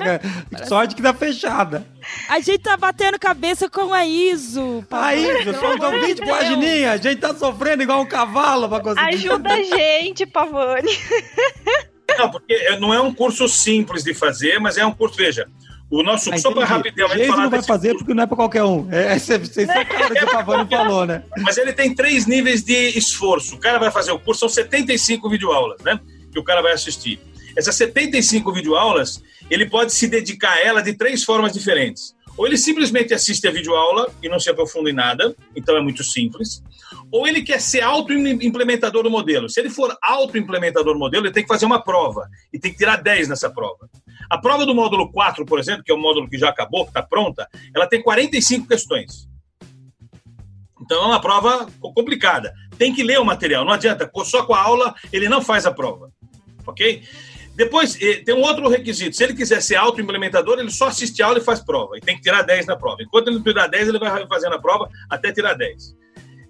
sorte 0.66 0.96
que 0.96 1.02
tá 1.02 1.14
fechada. 1.14 1.86
A 2.30 2.40
gente 2.40 2.60
tá 2.60 2.78
batendo 2.78 3.20
cabeça 3.20 3.70
com 3.70 3.94
a 3.94 4.06
ISO. 4.06 4.86
A 4.90 5.14
ISO, 5.14 5.54
são 5.60 5.92
20 5.92 6.16
de 6.16 6.26
pagininhas, 6.26 6.94
a 6.94 6.98
gente 6.98 7.20
tá 7.20 7.36
sofrendo 7.36 7.84
igual 7.84 8.02
um 8.02 8.06
cavalo 8.06 8.70
pra 8.70 8.80
conseguir. 8.80 9.10
Ajuda 9.10 9.54
a 9.54 9.64
gente, 9.64 10.26
Pavone. 10.26 10.92
Não, 12.18 12.30
porque 12.30 12.78
não 12.80 12.94
é 12.94 13.02
um 13.02 13.14
curso 13.14 13.48
simples 13.48 14.04
de 14.04 14.14
fazer, 14.14 14.60
mas 14.60 14.78
é 14.78 14.86
um 14.86 14.92
curso, 14.92 15.18
veja, 15.18 15.48
o 15.90 16.02
nosso, 16.02 16.34
ah, 16.34 16.38
só 16.38 16.52
para 16.52 16.66
rapidão, 16.66 17.12
ele 17.14 17.28
não 17.28 17.50
vai 17.50 17.62
fazer 17.62 17.90
curso. 17.90 18.04
porque 18.04 18.14
não 18.14 18.24
é 18.24 18.28
para 18.28 18.36
qualquer 18.36 18.64
um. 18.64 18.92
É, 18.92 19.16
esse, 19.16 19.34
esse 19.34 19.62
é 19.62 19.82
o 19.82 19.86
cara 19.86 20.16
que 20.16 20.26
o 20.26 20.32
Pavani 20.32 20.68
falou, 20.70 21.06
né? 21.06 21.24
Mas 21.38 21.58
ele 21.58 21.74
tem 21.74 21.94
três 21.94 22.26
níveis 22.26 22.64
de 22.64 22.98
esforço. 22.98 23.56
O 23.56 23.60
cara 23.60 23.78
vai 23.78 23.92
fazer 23.92 24.12
o 24.12 24.20
curso, 24.20 24.42
são 24.42 24.50
75 24.50 25.30
videoaulas, 25.30 25.82
né? 25.84 26.00
Que 26.32 26.40
o 26.40 26.44
cara 26.44 26.62
vai 26.62 26.74
assistir. 26.74 27.20
Essas 27.56 27.76
75 27.76 28.52
videoaulas, 28.52 29.24
ele 29.50 29.70
pode 29.70 29.94
se 29.94 30.08
dedicar 30.08 30.54
a 30.54 30.62
ela 30.62 30.82
de 30.82 30.94
três 30.94 31.24
formas 31.24 31.54
diferentes. 31.54 32.16
Ou 32.38 32.46
ele 32.46 32.58
simplesmente 32.58 33.14
assiste 33.14 33.48
a 33.48 33.52
videoaula 33.52 34.12
e 34.22 34.28
não 34.28 34.40
se 34.40 34.50
aprofunda 34.50 34.90
em 34.90 34.94
nada, 34.94 35.36
então 35.56 35.78
é 35.78 35.82
muito 35.82 36.04
simples. 36.04 36.62
Ou 37.16 37.26
ele 37.26 37.44
quer 37.44 37.62
ser 37.62 37.82
auto-implementador 37.82 39.02
do 39.02 39.10
modelo. 39.10 39.50
Se 39.50 39.62
ele 39.62 39.70
for 39.70 39.98
auto-implementador 40.02 40.92
do 40.94 41.00
modelo, 41.00 41.26
ele 41.26 41.34
tem 41.34 41.44
que 41.44 41.48
fazer 41.48 41.66
uma 41.66 41.82
prova 41.82 42.28
e 42.52 42.60
tem 42.60 42.74
que 42.74 42.78
tirar 42.78 42.98
10 42.98 43.30
nessa 43.30 43.50
prova. 43.50 43.90
A 44.30 44.38
prova 44.38 44.66
do 44.66 44.76
módulo 44.76 45.10
4, 45.10 45.46
por 45.46 45.58
exemplo, 45.58 45.82
que 45.82 45.90
é 45.90 45.96
o 45.96 45.98
módulo 45.98 46.30
que 46.30 46.38
já 46.38 46.50
acabou, 46.50 46.84
que 46.84 46.90
está 46.90 47.02
pronta, 47.02 47.48
ela 47.74 47.88
tem 47.88 48.04
45 48.04 48.68
questões. 48.68 49.30
Então 50.82 51.04
é 51.04 51.06
uma 51.06 51.22
prova 51.22 51.66
complicada. 51.80 52.54
Tem 52.78 52.94
que 52.94 53.02
ler 53.02 53.18
o 53.18 53.24
material, 53.24 53.64
não 53.64 53.72
adianta. 53.72 54.12
Só 54.26 54.46
com 54.46 54.54
a 54.54 54.62
aula 54.62 54.94
ele 55.14 55.30
não 55.30 55.42
faz 55.42 55.66
a 55.66 55.72
prova. 55.72 56.12
Ok? 56.68 57.02
Depois, 57.56 57.98
eh, 58.02 58.24
tem 58.26 58.36
um 58.36 58.42
outro 58.42 58.68
requisito. 58.68 59.16
Se 59.16 59.24
ele 59.24 59.34
quiser 59.34 59.62
ser 59.62 59.76
auto-implementador, 59.76 60.60
ele 60.60 60.70
só 60.70 60.90
assiste 60.90 61.24
a 61.24 61.28
aula 61.28 61.40
e 61.40 61.42
faz 61.42 61.62
prova. 61.62 61.98
E 61.98 62.02
tem 62.02 62.18
que 62.18 62.24
tirar 62.24 62.42
10 62.42 62.66
na 62.66 62.76
prova. 62.76 63.02
Enquanto 63.02 63.30
ele 63.30 63.38
não 63.38 63.44
tirar 63.44 63.68
10, 63.68 63.88
ele 63.88 64.00
vai 64.00 64.28
fazendo 64.28 64.56
a 64.56 64.60
prova 64.60 64.90
até 65.10 65.32
tirar 65.32 65.54
10. 65.54 65.96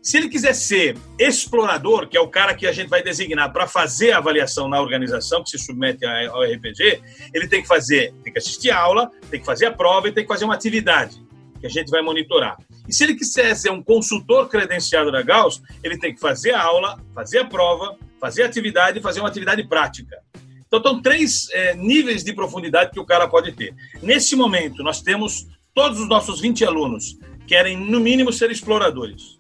Se 0.06 0.18
ele 0.18 0.30
quiser 0.30 0.54
ser 0.54 0.96
explorador, 1.18 2.08
que 2.08 2.15
é 2.15 2.22
o 2.22 2.28
cara 2.28 2.54
que 2.54 2.68
a 2.68 2.72
gente 2.72 2.89
vai 2.89 3.02
designar 3.02 3.52
para 3.52 3.65
fazer 3.65 4.12
a 4.12 4.20
avaliação 4.20 4.70
na 4.70 4.80
organização 4.80 5.44
que 5.44 5.50
se 5.50 5.58
submete 5.58 6.06
ao 6.06 6.44
RPG, 6.44 7.02
ele 7.34 7.48
tem 7.48 7.63
que 7.63 7.68
fazer, 7.68 8.13
tem 8.24 8.32
que 8.32 8.38
assistir 8.38 8.70
a 8.70 8.78
aula, 8.78 9.10
tem 9.32 9.39
que 9.39 9.46
fazer 9.48 9.65
a 9.65 9.72
prova 9.72 10.08
e 10.08 10.12
tem 10.12 10.24
que 10.24 10.28
fazer 10.28 10.46
uma 10.46 10.54
atividade 10.54 11.20
que 11.60 11.65
a 11.65 11.70
gente 11.70 11.89
vai 11.89 12.04
monitorar. 12.04 12.56
E 12.88 12.94
se 12.94 13.04
ele 13.04 13.15
quiser 13.15 13.56
ser 13.56 13.72
um 13.72 13.82
consultor 13.82 14.48
credenciado 14.48 15.12
da 15.12 15.24
Gauss, 15.24 15.60
ele 15.84 15.98
tem 15.98 16.13
que 16.13 16.22
fazer 16.22 16.52
a 16.52 16.62
aula, 16.62 17.04
fazer 17.15 17.39
a 17.39 17.46
prova, 17.46 17.98
fazer 18.22 18.44
a 18.44 18.46
atividade 18.46 19.00
e 19.00 19.02
fazer 19.02 19.22
uma 19.22 19.30
atividade 19.30 19.68
prática. 19.68 20.22
Então, 20.68 20.78
estão 20.78 21.02
três 21.02 21.50
é, 21.50 21.74
níveis 21.74 22.24
de 22.24 22.32
profundidade 22.32 22.91
que 22.91 23.00
o 23.00 23.06
cara 23.06 23.28
pode 23.28 23.54
ter. 23.54 23.74
Nesse 24.04 24.36
momento, 24.36 24.84
nós 24.84 25.02
temos 25.02 25.48
todos 25.74 26.00
os 26.00 26.08
nossos 26.08 26.39
20 26.39 26.63
alunos 26.63 27.18
querem, 27.48 27.76
no 27.76 28.00
mínimo, 28.00 28.32
ser 28.32 28.52
exploradores 28.52 29.35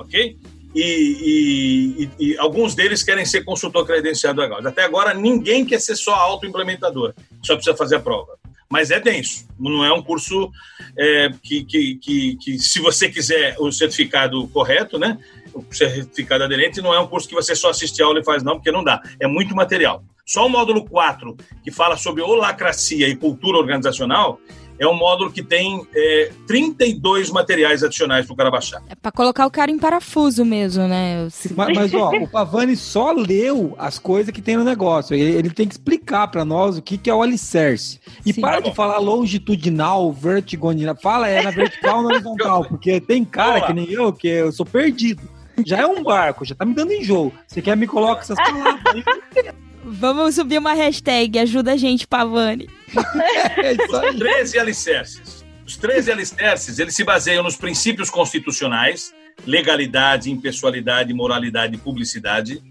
ok? 0.00 0.36
E, 0.74 2.08
e, 2.18 2.24
e, 2.24 2.38
alguns 2.38 2.74
deles 2.74 3.02
querem 3.02 3.24
ser 3.24 3.44
consultor 3.44 3.84
credenciado 3.84 4.46
Gauss. 4.48 4.64
Até 4.64 4.84
agora, 4.84 5.12
ninguém 5.12 5.64
quer 5.64 5.80
ser 5.80 5.96
só 5.96 6.14
auto-implementador, 6.14 7.12
só 7.42 7.54
precisa 7.56 7.76
fazer 7.76 7.96
a 7.96 8.00
prova. 8.00 8.38
Mas 8.68 8.92
é 8.92 9.00
denso, 9.00 9.48
não 9.58 9.84
é 9.84 9.92
um 9.92 10.00
curso 10.00 10.48
é, 10.96 11.28
que, 11.42 11.64
que, 11.64 11.96
que, 11.96 12.36
que, 12.36 12.58
se 12.60 12.78
você 12.80 13.08
quiser 13.08 13.56
o 13.58 13.72
certificado 13.72 14.46
correto, 14.48 14.96
né? 14.96 15.18
O 15.52 15.64
certificado 15.74 16.44
aderente 16.44 16.80
não 16.80 16.94
é 16.94 17.00
um 17.00 17.08
curso 17.08 17.28
que 17.28 17.34
você 17.34 17.56
só 17.56 17.70
assiste 17.70 18.00
a 18.00 18.06
aula 18.06 18.20
e 18.20 18.24
faz, 18.24 18.44
não, 18.44 18.54
porque 18.54 18.70
não 18.70 18.84
dá. 18.84 19.02
É 19.18 19.26
muito 19.26 19.56
material. 19.56 20.04
Só 20.24 20.46
o 20.46 20.48
módulo 20.48 20.84
4, 20.84 21.36
que 21.64 21.72
fala 21.72 21.96
sobre 21.96 22.22
holacracia 22.22 23.08
e 23.08 23.16
cultura 23.16 23.58
organizacional, 23.58 24.38
é 24.80 24.88
um 24.88 24.94
módulo 24.94 25.30
que 25.30 25.42
tem 25.42 25.86
é, 25.94 26.32
32 26.46 27.30
materiais 27.30 27.84
adicionais 27.84 28.24
para 28.24 28.32
o 28.32 28.36
cara 28.36 28.50
baixar. 28.50 28.82
É 28.88 28.94
para 28.94 29.12
colocar 29.12 29.46
o 29.46 29.50
cara 29.50 29.70
em 29.70 29.78
parafuso 29.78 30.42
mesmo, 30.42 30.88
né? 30.88 31.28
Mas, 31.54 31.76
mas, 31.76 31.94
ó, 31.94 32.10
o 32.12 32.26
Pavani 32.26 32.74
só 32.74 33.12
leu 33.12 33.74
as 33.78 33.98
coisas 33.98 34.32
que 34.32 34.40
tem 34.40 34.56
no 34.56 34.64
negócio. 34.64 35.14
Ele, 35.14 35.36
ele 35.36 35.50
tem 35.50 35.68
que 35.68 35.74
explicar 35.74 36.28
para 36.28 36.46
nós 36.46 36.78
o 36.78 36.82
que, 36.82 36.96
que 36.96 37.10
é 37.10 37.14
o 37.14 37.20
alicerce. 37.20 38.00
E 38.24 38.32
Sim, 38.32 38.40
para 38.40 38.62
tá 38.62 38.70
de 38.70 38.74
falar 38.74 38.96
longitudinal, 38.98 40.10
vertigonal. 40.10 40.96
Fala 40.96 41.28
é 41.28 41.42
na 41.42 41.50
vertical 41.50 41.98
ou 41.98 42.02
na 42.04 42.08
horizontal, 42.14 42.64
porque 42.64 43.02
tem 43.02 43.22
cara 43.22 43.60
que 43.60 43.74
nem 43.74 43.90
eu, 43.90 44.10
que 44.14 44.28
eu 44.28 44.50
sou 44.50 44.64
perdido. 44.64 45.28
Já 45.66 45.80
é 45.80 45.86
um 45.86 46.02
barco, 46.02 46.42
já 46.42 46.54
tá 46.54 46.64
me 46.64 46.72
dando 46.72 46.92
enjoo. 46.94 47.30
Você 47.46 47.60
quer 47.60 47.76
me 47.76 47.86
colocar 47.86 48.22
essas 48.22 48.36
palavras 48.36 48.80
aí? 48.94 49.69
Vamos 49.92 50.36
subir 50.36 50.58
uma 50.58 50.72
hashtag, 50.72 51.38
ajuda 51.38 51.72
a 51.72 51.76
gente, 51.76 52.06
Pavani. 52.06 52.68
é 53.58 53.72
isso 53.72 53.96
aí. 53.96 54.16
13 54.16 54.58
alicerces. 54.58 55.44
Os 55.66 55.76
13 55.76 56.12
alicerces, 56.12 56.78
eles 56.78 56.94
se 56.94 57.02
baseiam 57.02 57.42
nos 57.42 57.56
princípios 57.56 58.08
constitucionais, 58.08 59.12
legalidade, 59.44 60.30
impessoalidade, 60.30 61.12
moralidade, 61.12 61.76
publicidade 61.76 62.62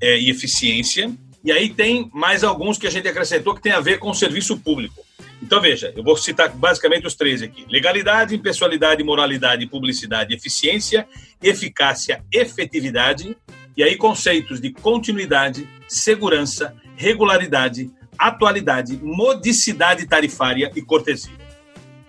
é, 0.00 0.18
e 0.18 0.30
eficiência. 0.30 1.12
E 1.44 1.50
aí 1.50 1.68
tem 1.70 2.08
mais 2.14 2.44
alguns 2.44 2.78
que 2.78 2.86
a 2.86 2.90
gente 2.90 3.08
acrescentou 3.08 3.54
que 3.54 3.62
tem 3.62 3.72
a 3.72 3.80
ver 3.80 3.98
com 3.98 4.10
o 4.10 4.14
serviço 4.14 4.56
público. 4.58 5.04
Então, 5.42 5.60
veja, 5.60 5.92
eu 5.96 6.02
vou 6.02 6.16
citar 6.16 6.50
basicamente 6.50 7.06
os 7.06 7.14
três 7.14 7.42
aqui: 7.42 7.64
legalidade, 7.68 8.34
impessoalidade, 8.34 9.02
moralidade, 9.02 9.66
publicidade, 9.66 10.34
eficiência, 10.34 11.06
eficácia, 11.42 12.22
efetividade. 12.32 13.36
E 13.78 13.82
aí, 13.84 13.96
conceitos 13.96 14.60
de 14.60 14.72
continuidade, 14.72 15.68
segurança, 15.86 16.74
regularidade, 16.96 17.88
atualidade, 18.18 18.98
modicidade 19.00 20.04
tarifária 20.04 20.68
e 20.74 20.82
cortesia. 20.82 21.32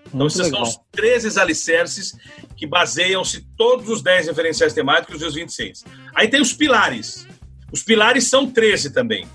Então, 0.08 0.22
Muito 0.22 0.32
esses 0.32 0.52
legal. 0.52 0.66
são 0.66 0.82
os 0.82 0.88
13 0.92 1.40
alicerces 1.40 2.18
que 2.58 2.66
baseiam-se 2.66 3.46
todos 3.56 3.88
os 3.88 4.02
10 4.02 4.30
referenciais 4.30 4.74
temáticos 4.74 5.22
e 5.22 5.26
os 5.26 5.36
26. 5.36 5.86
Aí 6.16 6.28
tem 6.28 6.42
os 6.42 6.54
pilares. 6.54 7.28
Os 7.72 7.84
pilares 7.84 8.24
são 8.24 8.50
13 8.50 8.92
também. 8.92 9.28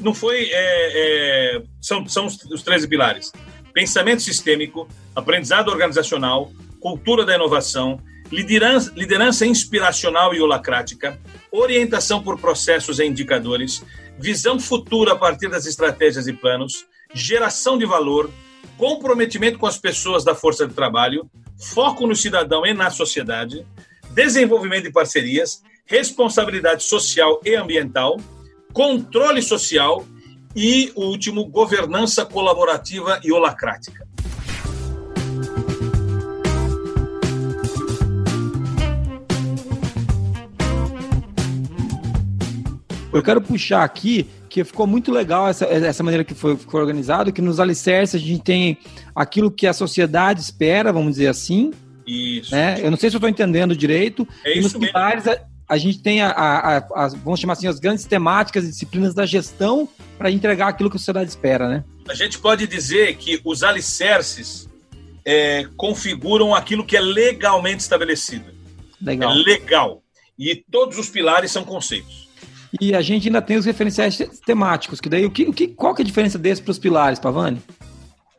Não 0.00 0.14
foi. 0.14 0.48
É, 0.50 1.58
é, 1.60 1.62
são, 1.82 2.08
são 2.08 2.24
os, 2.24 2.42
os 2.44 2.62
13 2.62 2.88
pilares: 2.88 3.30
pensamento 3.74 4.22
sistêmico, 4.22 4.88
aprendizado 5.14 5.68
organizacional, 5.68 6.50
cultura 6.80 7.26
da 7.26 7.34
inovação, 7.34 8.00
liderança, 8.32 8.90
liderança 8.96 9.44
inspiracional 9.44 10.34
e 10.34 10.40
holacrática, 10.40 11.20
orientação 11.50 12.22
por 12.22 12.38
processos 12.38 12.98
e 12.98 13.04
indicadores, 13.04 13.84
visão 14.18 14.58
futura 14.58 15.12
a 15.12 15.16
partir 15.16 15.48
das 15.48 15.66
estratégias 15.66 16.26
e 16.26 16.32
planos, 16.32 16.86
geração 17.14 17.78
de 17.78 17.86
valor, 17.86 18.30
comprometimento 18.76 19.58
com 19.58 19.66
as 19.66 19.78
pessoas 19.78 20.24
da 20.24 20.34
força 20.34 20.66
de 20.66 20.74
trabalho, 20.74 21.28
foco 21.58 22.06
no 22.06 22.16
cidadão 22.16 22.64
e 22.64 22.72
na 22.72 22.90
sociedade, 22.90 23.66
desenvolvimento 24.10 24.84
de 24.84 24.92
parcerias, 24.92 25.62
responsabilidade 25.84 26.84
social 26.84 27.40
e 27.44 27.54
ambiental, 27.54 28.18
controle 28.72 29.42
social 29.42 30.06
e, 30.54 30.92
o 30.94 31.04
último, 31.04 31.46
governança 31.46 32.24
colaborativa 32.24 33.20
e 33.22 33.32
holacrática. 33.32 34.07
Eu 43.18 43.22
quero 43.22 43.40
puxar 43.40 43.82
aqui 43.82 44.26
que 44.48 44.64
ficou 44.64 44.86
muito 44.86 45.12
legal 45.12 45.48
essa, 45.48 45.64
essa 45.66 46.02
maneira 46.02 46.24
que 46.24 46.34
foi, 46.34 46.58
organizado, 46.72 47.32
que 47.32 47.42
nos 47.42 47.60
alicerces 47.60 48.20
a 48.20 48.24
gente 48.24 48.42
tem 48.42 48.78
aquilo 49.14 49.50
que 49.50 49.66
a 49.66 49.72
sociedade 49.72 50.40
espera, 50.40 50.92
vamos 50.92 51.12
dizer 51.12 51.28
assim. 51.28 51.72
Isso. 52.06 52.52
Né? 52.52 52.78
Eu 52.82 52.90
não 52.90 52.96
sei 52.96 53.10
se 53.10 53.16
eu 53.16 53.18
estou 53.18 53.28
entendendo 53.28 53.76
direito. 53.76 54.26
É 54.44 54.56
e 54.56 54.60
nos 54.60 54.72
pilares 54.72 55.26
a, 55.26 55.38
a, 55.68 55.76
gente 55.76 56.00
tem, 56.00 56.22
a, 56.22 56.30
a, 56.30 56.76
a, 56.78 57.08
vamos 57.08 57.38
chamar 57.38 57.52
assim, 57.52 57.66
as 57.66 57.78
grandes 57.78 58.04
temáticas 58.04 58.64
e 58.64 58.68
disciplinas 58.68 59.14
da 59.14 59.26
gestão 59.26 59.88
para 60.16 60.30
entregar 60.30 60.68
aquilo 60.68 60.88
que 60.90 60.96
a 60.96 60.98
sociedade 60.98 61.28
espera, 61.28 61.68
né? 61.68 61.84
A 62.08 62.14
gente 62.14 62.38
pode 62.38 62.66
dizer 62.66 63.16
que 63.16 63.40
os 63.44 63.62
alicerces 63.62 64.68
é, 65.24 65.66
configuram 65.76 66.54
aquilo 66.54 66.84
que 66.84 66.96
é 66.96 67.00
legalmente 67.00 67.80
estabelecido. 67.80 68.46
Legal. 69.00 69.30
É 69.30 69.34
legal. 69.34 70.02
E 70.38 70.64
todos 70.70 70.98
os 70.98 71.10
pilares 71.10 71.50
são 71.50 71.64
conceitos. 71.64 72.27
E 72.80 72.94
a 72.94 73.00
gente 73.00 73.28
ainda 73.28 73.40
tem 73.40 73.56
os 73.56 73.64
referenciais 73.64 74.18
temáticos, 74.44 75.00
que 75.00 75.08
daí 75.08 75.24
o 75.24 75.30
que, 75.30 75.44
o 75.44 75.52
que, 75.52 75.68
qual 75.68 75.94
que 75.94 76.02
é 76.02 76.04
a 76.04 76.06
diferença 76.06 76.38
desse 76.38 76.62
para 76.62 76.70
os 76.70 76.78
pilares, 76.78 77.18
Pavani? 77.18 77.62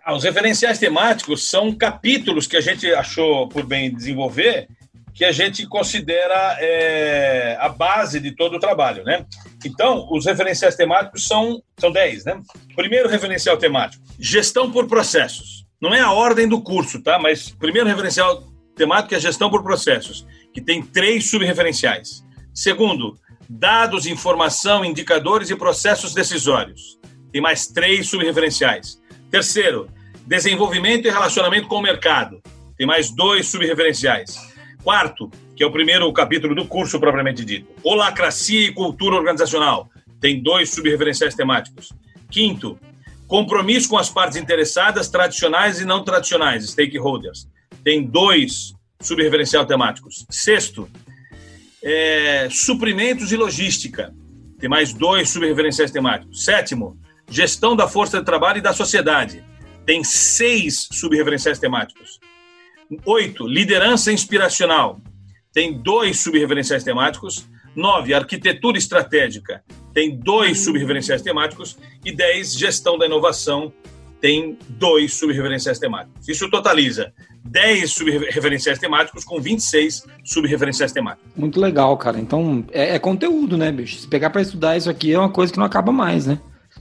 Ah, 0.06 0.15
os 0.15 0.24
referenciais 0.24 0.80
temáticos 0.80 1.50
são 1.50 1.74
capítulos 1.74 2.48
que 2.48 2.58
a 2.58 2.62
gente 2.62 2.92
achou 2.94 3.48
por 3.48 3.65
bem 3.65 3.94
desenvolver, 3.94 4.68
que 5.13 5.26
a 5.26 5.32
gente 5.32 5.68
considera 5.68 6.58
é, 6.60 7.58
a 7.60 7.70
base 7.70 8.20
de 8.20 8.32
todo 8.36 8.56
o 8.56 8.60
trabalho, 8.60 9.04
né? 9.04 9.26
Então, 9.65 10.08
os 10.10 10.26
referenciais 10.26 10.76
temáticos 10.76 11.26
são, 11.26 11.62
são 11.78 11.92
10, 11.92 12.26
né? 12.26 12.39
Primeiro 12.76 13.10
referencial 13.10 13.58
temático, 13.58 14.04
gestão 14.20 14.72
por 14.72 14.88
processos. 14.88 15.65
Não 15.82 15.94
é 15.94 16.00
a 16.00 16.12
ordem 16.12 16.48
do 16.48 16.62
curso, 16.62 17.02
tá? 17.02 17.20
Mas 17.20 17.50
primeiro 17.50 17.88
referencial 17.88 18.44
temático 18.76 19.13
é 19.13 19.20
gestão 19.20 19.50
por 19.50 19.62
processos, 19.62 20.26
que 20.54 20.62
tem 20.62 20.82
três 20.82 21.30
subreferenciais. 21.30 22.24
Segundo, 22.54 23.18
dados, 23.50 24.06
informação, 24.06 24.86
indicadores 24.86 25.50
e 25.50 25.56
processos 25.56 26.14
decisórios. 26.14 27.00
Tem 27.32 27.42
mais 27.42 27.66
três 27.66 28.08
subreferenciais. 28.08 29.02
Terceiro, 29.32 29.90
desenvolvimento 30.28 31.08
e 31.08 31.10
relacionamento 31.10 31.68
com 31.68 31.78
o 31.78 31.82
mercado. 31.82 32.42
Tem 32.78 32.86
mais 32.86 33.10
dois 33.10 33.48
subreferenciais. 33.48 34.38
Quarto, 34.84 35.32
que 35.56 35.64
é 35.64 35.66
o 35.66 35.72
primeiro 35.72 36.12
capítulo 36.14 36.54
do 36.54 36.66
curso 36.66 37.00
propriamente 37.00 37.44
dito, 37.44 37.74
holacracia 37.84 38.68
e 38.68 38.72
cultura 38.72 39.16
organizacional. 39.16 39.90
Tem 40.22 40.42
dois 40.42 40.70
subreferenciais 40.70 41.34
temáticos. 41.34 41.92
Quinto, 42.30 42.80
compromisso 43.28 43.90
com 43.90 43.98
as 43.98 44.10
partes 44.10 44.38
interessadas, 44.38 45.10
tradicionais 45.10 45.82
e 45.82 45.86
não 45.86 46.04
tradicionais, 46.04 46.70
stakeholders. 46.70 47.48
Tem 47.84 48.06
dois 48.06 48.74
subreferenciais 49.02 49.68
temáticos. 49.68 50.26
Sexto, 50.30 50.88
é, 51.84 52.48
suprimentos 52.52 53.32
e 53.32 53.38
logística. 53.38 54.13
Tem 54.60 54.70
mais 54.70 54.94
dois 54.94 55.30
subreferenciais 55.30 55.92
temáticos. 55.92 56.44
Sétimo, 56.44 56.98
gestão 57.30 57.76
da 57.76 57.88
força 57.88 58.20
de 58.20 58.26
trabalho 58.26 58.60
e 58.60 58.62
da 58.62 58.74
sociedade. 58.74 59.44
Tem 59.86 60.04
seis 60.04 60.88
subreferenciais 60.92 61.60
temáticos. 61.60 62.20
Oito, 63.06 63.48
liderança 63.48 64.12
inspiracional. 64.12 65.00
Tem 65.54 65.74
dois 65.74 66.20
subreferenciais 66.20 66.84
temáticos. 66.84 67.48
9, 67.76 68.13
arquitetura 68.13 68.78
estratégica, 68.78 69.63
tem 69.94 70.18
dois 70.18 70.60
subreferenciais 70.60 71.22
temáticos. 71.22 71.78
E 72.04 72.12
10, 72.12 72.54
gestão 72.54 72.98
da 72.98 73.06
inovação, 73.06 73.72
tem 74.21 74.58
dois 74.67 75.13
subreferenciais 75.13 75.79
temáticos. 75.79 76.27
Isso 76.27 76.49
totaliza 76.49 77.13
10 77.45 77.91
subreferenciais 77.91 78.79
temáticos 78.79 79.23
com 79.23 79.39
26 79.39 80.05
subreferenciais 80.23 80.91
temáticos. 80.91 81.32
Muito 81.36 81.60
legal, 81.60 81.97
cara. 81.97 82.19
Então, 82.19 82.65
é, 82.71 82.95
é 82.95 82.99
conteúdo, 82.99 83.58
né, 83.58 83.71
bicho? 83.71 83.97
Se 83.97 84.08
pegar 84.08 84.29
para 84.29 84.41
estudar 84.41 84.77
isso 84.77 84.89
aqui, 84.89 85.13
é 85.13 85.19
uma 85.19 85.32
coisa 85.32 85.51
que 85.51 85.60
não 85.60 85.65
acaba 85.65 85.91
mais, 85.91 86.25
né? 86.25 86.39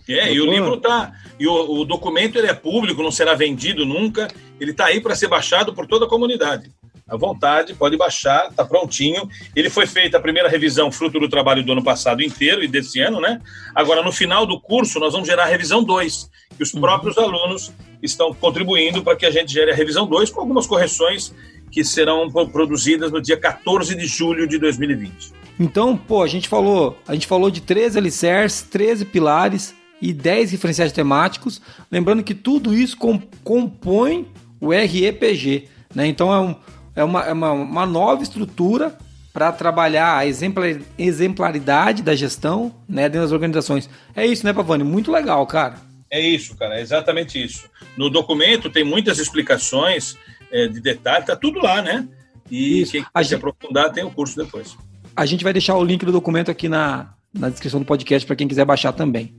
É, 0.09 0.33
e 0.33 0.41
o 0.41 0.51
livro 0.51 0.79
tá. 0.79 1.13
E 1.39 1.47
o, 1.47 1.81
o, 1.81 1.85
documento 1.85 2.37
ele 2.37 2.47
é 2.47 2.55
público, 2.55 3.03
não 3.03 3.11
será 3.11 3.35
vendido 3.35 3.85
nunca. 3.85 4.29
Ele 4.59 4.71
está 4.71 4.87
aí 4.87 5.01
para 5.01 5.15
ser 5.15 5.29
baixado 5.29 5.75
por 5.75 5.87
toda 5.87 6.07
a 6.07 6.09
comunidade. 6.09 6.71
À 7.09 7.17
vontade, 7.17 7.75
pode 7.75 7.97
baixar, 7.97 8.49
está 8.51 8.65
prontinho. 8.65 9.29
Ele 9.57 9.71
foi 9.71 9.87
feita 9.87 10.19
a 10.19 10.21
primeira 10.21 10.49
revisão, 10.49 10.93
fruto 10.93 11.19
do 11.19 11.29
trabalho 11.29 11.65
do 11.65 11.73
ano 11.73 11.83
passado 11.83 12.23
inteiro 12.23 12.63
e 12.63 12.69
desse 12.69 13.01
ano, 13.01 13.21
né? 13.21 13.41
Agora, 13.75 14.03
no 14.03 14.13
final 14.13 14.45
do 14.45 14.61
curso, 14.61 15.01
nós 15.01 15.13
vamos 15.13 15.27
gerar 15.27 15.45
a 15.45 15.47
revisão 15.47 15.83
2, 15.83 16.31
que 16.57 16.63
os 16.63 16.73
uhum. 16.75 16.81
próprios 16.81 17.17
alunos 17.17 17.73
estão 18.03 18.35
contribuindo 18.35 19.03
para 19.03 19.17
que 19.17 19.25
a 19.25 19.31
gente 19.31 19.53
gere 19.53 19.71
a 19.71 19.75
revisão 19.75 20.07
2, 20.07 20.31
com 20.31 20.41
algumas 20.41 20.67
correções 20.67 21.35
que 21.71 21.83
serão 21.83 22.31
produzidas 22.31 23.11
no 23.11 23.21
dia 23.21 23.37
14 23.37 23.95
de 23.95 24.07
julho 24.07 24.47
de 24.47 24.59
2020. 24.59 25.33
Então, 25.59 25.97
pô, 25.97 26.23
a 26.23 26.29
gente 26.29 26.49
falou, 26.49 26.97
a 27.07 27.15
gente 27.15 27.27
falou 27.27 27.51
de 27.51 27.61
13 27.61 27.99
alicerces, 27.99 28.63
13 28.63 29.05
pilares, 29.07 29.75
e 30.01 30.13
10 30.13 30.53
referenciais 30.53 30.93
temáticos. 30.93 31.61
Lembrando 31.91 32.23
que 32.23 32.35
tudo 32.35 32.75
isso 32.75 32.97
compõe 33.43 34.27
o 34.61 34.71
REPG. 34.71 35.69
Né? 35.95 36.07
Então 36.07 36.33
é, 36.33 36.41
um, 36.41 36.55
é, 36.99 37.05
uma, 37.05 37.23
é 37.25 37.33
uma, 37.33 37.53
uma 37.53 37.87
nova 37.87 38.25
estrutura 38.25 38.99
para 39.33 39.53
trabalhar 39.53 40.17
a 40.17 40.27
exemplaridade 40.27 42.03
da 42.03 42.17
gestão 42.17 42.75
né, 42.89 43.03
dentro 43.03 43.21
das 43.21 43.33
organizações. 43.33 43.89
É 44.17 44.27
isso, 44.27 44.45
né, 44.45 44.53
Pavani? 44.53 44.83
Muito 44.83 45.13
legal, 45.13 45.47
cara. 45.47 45.77
É 46.11 46.21
isso, 46.21 46.57
cara, 46.57 46.77
é 46.77 46.81
exatamente 46.81 47.43
isso. 47.43 47.71
No 47.97 48.11
documento 48.11 48.69
tem 48.69 48.83
muitas 48.83 49.21
explicações 49.21 50.17
é, 50.51 50.67
de 50.67 50.81
detalhe, 50.81 51.25
tá 51.25 51.37
tudo 51.37 51.61
lá, 51.61 51.81
né? 51.81 52.09
E 52.51 52.81
isso. 52.81 52.93
quem 52.93 53.03
quiser 53.03 53.23
gente... 53.23 53.35
aprofundar 53.37 53.93
tem 53.93 54.03
o 54.03 54.11
curso 54.11 54.37
depois. 54.37 54.77
A 55.15 55.25
gente 55.25 55.45
vai 55.45 55.53
deixar 55.53 55.77
o 55.77 55.85
link 55.85 56.05
do 56.05 56.11
documento 56.11 56.51
aqui 56.51 56.69
na, 56.69 57.15
na 57.33 57.49
descrição 57.49 57.79
do 57.79 57.87
podcast 57.87 58.27
para 58.27 58.35
quem 58.35 58.49
quiser 58.49 58.65
baixar 58.65 58.93
também. 58.93 59.37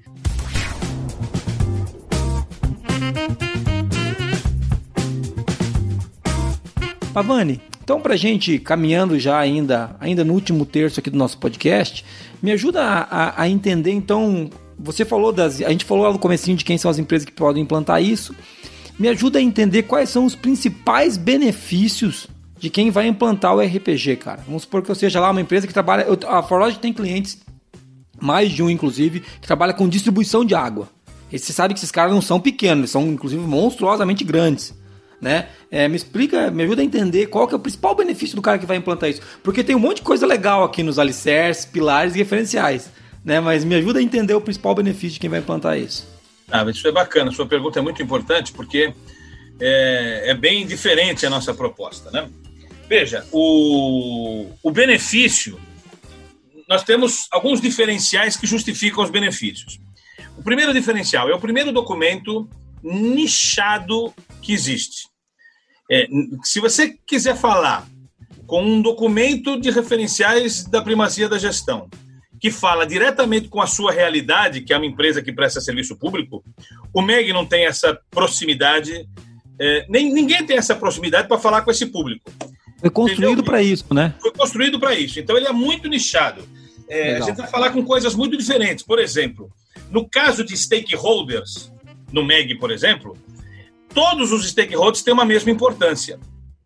Pavani, 7.19 7.59
então 7.83 7.99
para 7.99 8.15
gente 8.15 8.57
caminhando 8.59 9.19
já 9.19 9.37
ainda, 9.37 9.93
ainda 9.99 10.23
no 10.23 10.33
último 10.33 10.65
terço 10.65 11.01
aqui 11.01 11.09
do 11.09 11.17
nosso 11.17 11.37
podcast, 11.37 12.05
me 12.41 12.49
ajuda 12.49 12.81
a, 12.81 13.01
a, 13.01 13.41
a 13.41 13.49
entender 13.49 13.91
então, 13.91 14.49
você 14.77 15.03
falou 15.03 15.33
das, 15.33 15.61
a 15.61 15.69
gente 15.69 15.83
falou 15.83 16.05
lá 16.05 16.13
no 16.13 16.19
comecinho 16.19 16.55
de 16.55 16.63
quem 16.63 16.77
são 16.77 16.89
as 16.89 16.97
empresas 16.97 17.25
que 17.25 17.33
podem 17.33 17.61
implantar 17.61 18.01
isso, 18.01 18.33
me 18.97 19.09
ajuda 19.09 19.37
a 19.37 19.41
entender 19.41 19.83
quais 19.83 20.09
são 20.09 20.23
os 20.23 20.33
principais 20.33 21.17
benefícios 21.17 22.27
de 22.57 22.69
quem 22.69 22.89
vai 22.89 23.05
implantar 23.05 23.53
o 23.53 23.59
RPG, 23.59 24.15
cara. 24.15 24.41
Vamos 24.45 24.61
supor 24.61 24.81
que 24.81 24.89
eu 24.89 24.95
seja 24.95 25.19
lá 25.19 25.31
uma 25.31 25.41
empresa 25.41 25.67
que 25.67 25.73
trabalha, 25.73 26.03
eu, 26.03 26.17
a 26.29 26.41
Forlog 26.41 26.79
tem 26.79 26.93
clientes, 26.93 27.39
mais 28.21 28.49
de 28.49 28.63
um 28.63 28.69
inclusive, 28.69 29.19
que 29.19 29.47
trabalha 29.47 29.73
com 29.73 29.89
distribuição 29.89 30.45
de 30.45 30.55
água. 30.55 30.87
E 31.29 31.37
você 31.37 31.51
sabe 31.51 31.73
que 31.73 31.81
esses 31.81 31.91
caras 31.91 32.13
não 32.13 32.21
são 32.21 32.39
pequenos, 32.39 32.91
são 32.91 33.07
inclusive 33.07 33.45
monstruosamente 33.45 34.23
grandes 34.23 34.78
né? 35.21 35.49
É, 35.69 35.87
me 35.87 35.95
explica, 35.95 36.49
me 36.49 36.63
ajuda 36.63 36.81
a 36.81 36.85
entender 36.85 37.27
qual 37.27 37.47
que 37.47 37.53
é 37.53 37.57
o 37.57 37.59
principal 37.59 37.95
benefício 37.95 38.35
do 38.35 38.41
cara 38.41 38.57
que 38.57 38.65
vai 38.65 38.77
implantar 38.77 39.09
isso. 39.09 39.21
Porque 39.43 39.63
tem 39.63 39.75
um 39.75 39.79
monte 39.79 39.97
de 39.97 40.03
coisa 40.03 40.25
legal 40.25 40.63
aqui 40.63 40.83
nos 40.83 40.97
alicerces, 40.97 41.65
pilares 41.65 42.15
e 42.15 42.17
referenciais, 42.17 42.89
né? 43.23 43.39
Mas 43.39 43.63
me 43.63 43.75
ajuda 43.75 43.99
a 43.99 44.01
entender 44.01 44.33
o 44.33 44.41
principal 44.41 44.73
benefício 44.75 45.15
de 45.15 45.19
quem 45.19 45.29
vai 45.29 45.39
implantar 45.39 45.77
isso. 45.77 46.07
Ah, 46.51 46.63
isso 46.69 46.87
é 46.87 46.91
bacana. 46.91 47.31
Sua 47.31 47.45
pergunta 47.45 47.79
é 47.79 47.81
muito 47.81 48.01
importante 48.01 48.51
porque 48.51 48.93
é, 49.59 50.31
é 50.31 50.33
bem 50.33 50.65
diferente 50.65 51.25
a 51.25 51.29
nossa 51.29 51.53
proposta, 51.53 52.09
né? 52.11 52.27
Veja, 52.87 53.23
o, 53.31 54.47
o 54.63 54.71
benefício, 54.71 55.59
nós 56.67 56.83
temos 56.83 57.27
alguns 57.31 57.61
diferenciais 57.61 58.35
que 58.35 58.47
justificam 58.47 59.03
os 59.03 59.11
benefícios. 59.11 59.79
O 60.37 60.41
primeiro 60.41 60.73
diferencial 60.73 61.29
é 61.29 61.35
o 61.35 61.39
primeiro 61.39 61.71
documento 61.71 62.49
nichado 62.81 64.13
que 64.41 64.53
existe. 64.53 65.08
É, 65.89 66.07
se 66.43 66.59
você 66.59 66.95
quiser 67.05 67.35
falar 67.35 67.87
com 68.45 68.63
um 68.63 68.81
documento 68.81 69.59
de 69.59 69.69
referenciais 69.71 70.65
da 70.65 70.81
primazia 70.81 71.27
da 71.27 71.37
gestão, 71.37 71.89
que 72.39 72.51
fala 72.51 72.85
diretamente 72.85 73.49
com 73.49 73.61
a 73.61 73.67
sua 73.67 73.91
realidade, 73.91 74.61
que 74.61 74.73
é 74.73 74.77
uma 74.77 74.85
empresa 74.85 75.21
que 75.21 75.31
presta 75.31 75.59
serviço 75.59 75.97
público, 75.97 76.43
o 76.93 77.01
MEG 77.01 77.33
não 77.33 77.45
tem 77.45 77.65
essa 77.65 77.99
proximidade, 78.09 79.07
é, 79.59 79.85
nem 79.89 80.13
ninguém 80.13 80.45
tem 80.45 80.57
essa 80.57 80.75
proximidade 80.75 81.27
para 81.27 81.37
falar 81.37 81.63
com 81.63 81.71
esse 81.71 81.85
público. 81.87 82.31
Foi 82.79 82.89
construído 82.89 83.43
para 83.43 83.61
isso, 83.61 83.93
né? 83.93 84.13
Foi 84.21 84.31
construído 84.31 84.79
para 84.79 84.95
isso. 84.95 85.19
Então 85.19 85.35
ele 85.35 85.47
é 85.47 85.51
muito 85.51 85.89
nichado. 85.89 86.41
É, 86.87 87.17
a 87.17 87.19
gente 87.19 87.35
vai 87.35 87.47
falar 87.47 87.71
com 87.71 87.83
coisas 87.83 88.15
muito 88.15 88.37
diferentes. 88.37 88.85
Por 88.85 88.99
exemplo, 88.99 89.51
no 89.91 90.07
caso 90.07 90.43
de 90.43 90.55
stakeholders, 90.55 91.71
no 92.11 92.23
MEG, 92.23 92.55
por 92.55 92.71
exemplo, 92.71 93.17
todos 93.93 94.31
os 94.31 94.49
stakeholders 94.49 95.03
têm 95.03 95.13
uma 95.13 95.25
mesma 95.25 95.51
importância, 95.51 96.19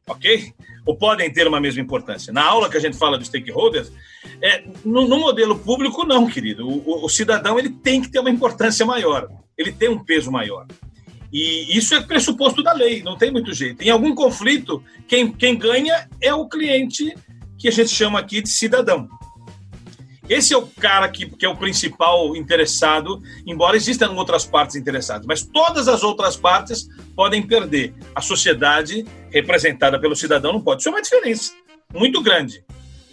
ok? 0.07 0.53
Ou 0.85 0.95
podem 0.95 1.31
ter 1.31 1.47
uma 1.47 1.59
mesma 1.59 1.81
importância. 1.81 2.33
Na 2.33 2.43
aula 2.43 2.69
que 2.69 2.77
a 2.77 2.79
gente 2.79 2.97
fala 2.97 3.17
dos 3.17 3.27
stakeholders, 3.27 3.91
é, 4.41 4.63
no, 4.83 5.07
no 5.07 5.17
modelo 5.17 5.57
público, 5.57 6.05
não, 6.05 6.27
querido. 6.27 6.67
O, 6.67 6.83
o, 6.85 7.05
o, 7.05 7.09
cidadão 7.09 7.57
ele 7.57 7.69
tem 7.69 8.01
que 8.01 8.09
ter 8.09 8.19
uma 8.19 8.29
importância 8.29 8.85
maior, 8.85 9.29
ele 9.57 9.71
tem 9.71 9.89
um 9.89 10.03
peso 10.03 10.31
maior. 10.31 10.67
E 11.31 11.75
isso 11.75 11.95
é 11.95 12.01
pressuposto 12.01 12.61
da 12.61 12.73
lei, 12.73 13.01
não 13.01 13.17
tem 13.17 13.31
muito 13.31 13.53
jeito. 13.53 13.81
Em 13.81 13.89
algum 13.89 14.13
conflito, 14.13 14.83
quem, 15.07 15.31
quem 15.31 15.57
ganha 15.57 16.07
é 16.21 16.33
o 16.33 16.47
cliente, 16.47 17.15
que 17.57 17.67
a 17.67 17.71
gente 17.71 17.89
chama 17.89 18.19
aqui 18.19 18.41
de 18.41 18.49
cidadão. 18.49 19.07
Esse 20.33 20.53
é 20.53 20.57
o 20.57 20.65
cara 20.65 21.07
que, 21.09 21.27
que 21.27 21.45
é 21.45 21.49
o 21.49 21.55
principal 21.55 22.35
interessado, 22.35 23.21
embora 23.45 23.77
existam 23.77 24.11
outras 24.11 24.45
partes 24.45 24.75
interessadas, 24.75 25.25
mas 25.27 25.43
todas 25.43 25.87
as 25.87 26.01
outras 26.01 26.35
partes 26.35 26.89
podem 27.15 27.41
perder. 27.41 27.93
A 28.15 28.21
sociedade 28.21 29.05
representada 29.29 29.99
pelo 29.99 30.15
cidadão 30.15 30.53
não 30.53 30.61
pode. 30.61 30.81
Isso 30.81 30.89
é 30.89 30.91
uma 30.91 31.01
diferença 31.01 31.53
muito 31.93 32.21
grande 32.21 32.63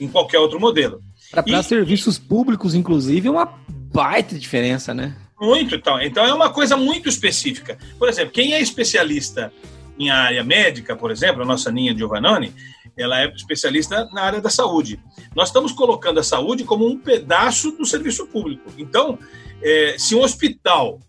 em 0.01 0.09
qualquer 0.09 0.39
outro 0.39 0.59
modelo. 0.59 1.03
Para 1.31 1.63
serviços 1.63 2.19
públicos, 2.19 2.75
inclusive, 2.75 3.29
é 3.29 3.31
uma 3.31 3.53
baita 3.93 4.39
diferença, 4.39 4.95
né? 4.95 5.15
Muito, 5.39 5.75
então. 5.75 6.01
Então 6.01 6.25
é 6.25 6.33
uma 6.33 6.51
coisa 6.51 6.77
muito 6.77 7.09
específica. 7.09 7.79
Por 7.99 8.09
exemplo, 8.09 8.33
quem 8.33 8.55
é 8.55 8.61
especialista 8.61 9.53
em 9.99 10.09
área 10.09 10.43
médica, 10.43 10.97
por 10.97 11.11
exemplo, 11.11 11.43
a 11.43 11.45
nossa 11.45 11.71
Ninha 11.71 11.95
Giovannoni, 11.95 12.55
ela 12.97 13.21
é 13.21 13.29
especialista 13.29 14.09
na 14.13 14.23
área 14.23 14.41
da 14.41 14.51
saúde. 14.51 15.01
Nós 15.35 15.49
estamos 15.49 15.73
colocando 15.73 16.21
a 16.21 16.25
saúde 16.25 16.65
como 16.65 16.87
um 16.87 16.99
pedaço 16.99 17.73
do 17.73 17.85
serviço 17.85 18.27
público. 18.27 18.73
Então, 18.77 19.19
é, 19.63 19.97
se 19.99 20.15
um 20.15 20.23
hospital 20.23 21.01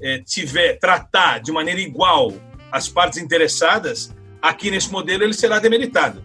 é, 0.00 0.18
tiver 0.18 0.78
tratar 0.78 1.40
de 1.40 1.50
maneira 1.52 1.80
igual 1.80 2.32
as 2.70 2.88
partes 2.88 3.18
interessadas, 3.18 4.14
aqui 4.40 4.70
nesse 4.70 4.90
modelo 4.90 5.22
ele 5.22 5.32
será 5.32 5.58
demeritado. 5.58 6.22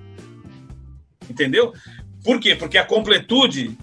Entendeu? 1.30 1.74
Por 2.24 2.40
quê? 2.40 2.56
Porque 2.56 2.78
a 2.78 2.86
completude 2.86 3.78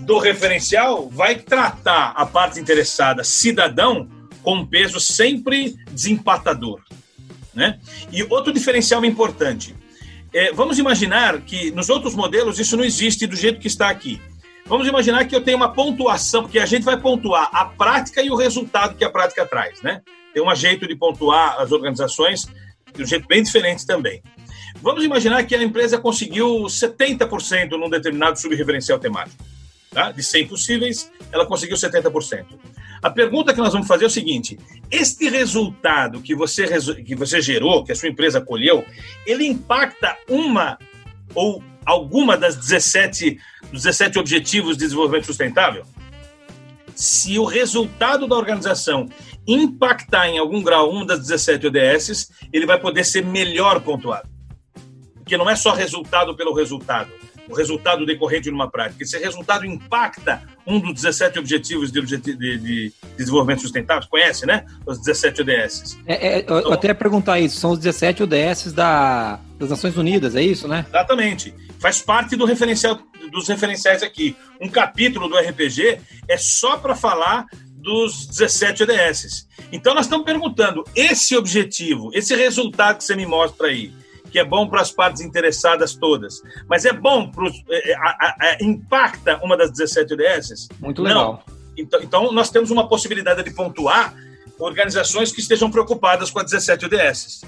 do 0.00 0.18
referencial 0.18 1.08
vai 1.08 1.36
tratar 1.36 2.12
a 2.16 2.26
parte 2.26 2.58
interessada, 2.58 3.22
cidadão, 3.24 4.08
com 4.42 4.56
um 4.56 4.66
peso 4.66 4.98
sempre 4.98 5.76
desempatador. 5.92 6.80
Né? 7.54 7.78
E 8.12 8.22
outro 8.24 8.52
diferencial 8.52 9.04
importante: 9.04 9.74
é, 10.32 10.52
vamos 10.52 10.78
imaginar 10.78 11.40
que 11.40 11.70
nos 11.72 11.88
outros 11.88 12.14
modelos 12.14 12.58
isso 12.58 12.76
não 12.76 12.84
existe 12.84 13.26
do 13.26 13.36
jeito 13.36 13.60
que 13.60 13.66
está 13.66 13.88
aqui. 13.88 14.20
Vamos 14.66 14.86
imaginar 14.86 15.24
que 15.24 15.34
eu 15.34 15.40
tenho 15.40 15.56
uma 15.56 15.72
pontuação, 15.72 16.42
porque 16.42 16.58
a 16.58 16.66
gente 16.66 16.84
vai 16.84 16.96
pontuar 16.96 17.50
a 17.52 17.64
prática 17.64 18.22
e 18.22 18.30
o 18.30 18.36
resultado 18.36 18.96
que 18.96 19.04
a 19.04 19.10
prática 19.10 19.44
traz, 19.44 19.82
né? 19.82 20.00
Tem 20.32 20.40
um 20.40 20.54
jeito 20.54 20.86
de 20.86 20.94
pontuar 20.94 21.60
as 21.60 21.72
organizações 21.72 22.46
de 22.94 23.02
um 23.02 23.06
jeito 23.06 23.26
bem 23.26 23.42
diferente 23.42 23.84
também. 23.84 24.22
Vamos 24.80 25.04
imaginar 25.04 25.42
que 25.44 25.54
a 25.54 25.62
empresa 25.62 25.98
conseguiu 25.98 26.64
70% 26.64 27.70
num 27.72 27.90
determinado 27.90 28.38
subreferencial 28.38 28.98
temático. 28.98 29.42
Tá? 29.90 30.12
De 30.12 30.22
100 30.22 30.46
possíveis, 30.46 31.10
ela 31.32 31.44
conseguiu 31.44 31.76
70%. 31.76 32.46
A 33.02 33.10
pergunta 33.10 33.54
que 33.54 33.60
nós 33.60 33.72
vamos 33.72 33.88
fazer 33.88 34.04
é 34.04 34.06
o 34.06 34.10
seguinte: 34.10 34.58
este 34.90 35.28
resultado 35.28 36.20
que 36.20 36.34
você, 36.34 36.66
que 37.02 37.14
você 37.14 37.40
gerou, 37.40 37.84
que 37.84 37.92
a 37.92 37.94
sua 37.96 38.08
empresa 38.08 38.40
colheu, 38.40 38.84
ele 39.26 39.46
impacta 39.46 40.16
uma 40.28 40.78
ou 41.34 41.62
alguma 41.84 42.36
das 42.36 42.56
17, 42.56 43.38
dos 43.72 43.82
17 43.82 44.18
Objetivos 44.18 44.76
de 44.76 44.84
Desenvolvimento 44.84 45.26
Sustentável? 45.26 45.84
Se 46.94 47.38
o 47.38 47.44
resultado 47.44 48.26
da 48.26 48.36
organização 48.36 49.08
impactar 49.46 50.28
em 50.28 50.38
algum 50.38 50.62
grau 50.62 50.90
uma 50.90 51.06
das 51.06 51.20
17 51.20 51.66
ODS, 51.68 52.30
ele 52.52 52.66
vai 52.66 52.78
poder 52.78 53.04
ser 53.04 53.24
melhor 53.24 53.80
pontuado. 53.80 54.28
Porque 55.14 55.36
não 55.36 55.48
é 55.48 55.56
só 55.56 55.72
resultado 55.72 56.36
pelo 56.36 56.52
resultado, 56.54 57.10
o 57.50 57.54
resultado 57.54 58.06
decorrente 58.06 58.44
de 58.44 58.50
uma 58.50 58.70
prática. 58.70 59.02
Esse 59.02 59.18
resultado 59.18 59.66
impacta 59.66 60.42
um 60.66 60.78
dos 60.78 60.94
17 60.94 61.38
Objetivos 61.38 61.90
de, 61.90 62.00
de, 62.00 62.36
de 62.36 62.92
Desenvolvimento 63.16 63.62
Sustentável. 63.62 64.08
Conhece, 64.08 64.46
né? 64.46 64.64
Os 64.86 64.98
17 64.98 65.42
ODS. 65.42 65.98
É, 66.06 66.14
é, 66.14 66.36
eu 66.36 66.40
então, 66.40 66.72
até 66.72 66.88
ia 66.88 66.94
perguntar 66.94 67.40
isso. 67.40 67.58
São 67.58 67.72
os 67.72 67.78
17 67.78 68.22
ODS 68.22 68.72
da, 68.72 69.40
das 69.58 69.70
Nações 69.70 69.96
Unidas, 69.96 70.36
é 70.36 70.42
isso, 70.42 70.68
né? 70.68 70.86
Exatamente. 70.88 71.52
Faz 71.80 72.00
parte 72.00 72.36
do 72.36 72.44
referencial, 72.44 73.00
dos 73.32 73.48
referenciais 73.48 74.02
aqui. 74.02 74.36
Um 74.60 74.68
capítulo 74.68 75.28
do 75.28 75.36
RPG 75.36 75.98
é 76.28 76.36
só 76.36 76.76
para 76.76 76.94
falar 76.94 77.46
dos 77.80 78.26
17 78.26 78.84
ODS. 78.84 79.48
Então, 79.72 79.94
nós 79.94 80.06
estamos 80.06 80.24
perguntando: 80.24 80.84
esse 80.94 81.36
objetivo, 81.36 82.10
esse 82.12 82.34
resultado 82.36 82.98
que 82.98 83.04
você 83.04 83.16
me 83.16 83.26
mostra 83.26 83.68
aí, 83.68 83.92
que 84.30 84.38
é 84.38 84.44
bom 84.44 84.68
para 84.68 84.80
as 84.80 84.90
partes 84.90 85.20
interessadas 85.20 85.94
todas, 85.94 86.42
mas 86.68 86.84
é 86.84 86.92
bom 86.92 87.30
para 87.30 87.48
é, 87.68 87.92
é, 87.92 87.96
é, 88.42 88.64
impacta 88.64 89.38
uma 89.42 89.56
das 89.56 89.70
17 89.72 90.14
ODS? 90.14 90.68
Muito 90.78 91.02
legal. 91.02 91.44
Não. 91.46 91.60
Então, 91.76 92.00
então, 92.02 92.32
nós 92.32 92.50
temos 92.50 92.70
uma 92.70 92.88
possibilidade 92.88 93.42
de 93.42 93.50
pontuar 93.50 94.14
organizações 94.58 95.32
que 95.32 95.40
estejam 95.40 95.70
preocupadas 95.70 96.30
com 96.30 96.38
as 96.38 96.50
17 96.50 96.86
ODS. 96.86 97.42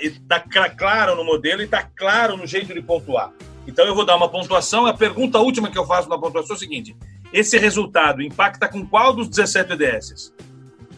Está 0.00 0.40
tá 0.40 0.70
claro 0.70 1.16
no 1.16 1.24
modelo 1.24 1.62
e 1.62 1.64
está 1.64 1.82
claro 1.82 2.36
no 2.36 2.46
jeito 2.46 2.72
de 2.72 2.82
pontuar. 2.82 3.32
Então, 3.66 3.86
eu 3.86 3.94
vou 3.94 4.04
dar 4.04 4.16
uma 4.16 4.28
pontuação. 4.28 4.86
A 4.86 4.94
pergunta 4.94 5.38
última 5.38 5.70
que 5.70 5.78
eu 5.78 5.86
faço 5.86 6.08
na 6.08 6.18
pontuação 6.18 6.54
é 6.54 6.56
o 6.56 6.60
seguinte: 6.60 6.96
esse 7.32 7.58
resultado 7.58 8.22
impacta 8.22 8.68
com 8.68 8.86
qual 8.86 9.12
dos 9.12 9.28
17 9.28 9.72
ODS? 9.72 10.34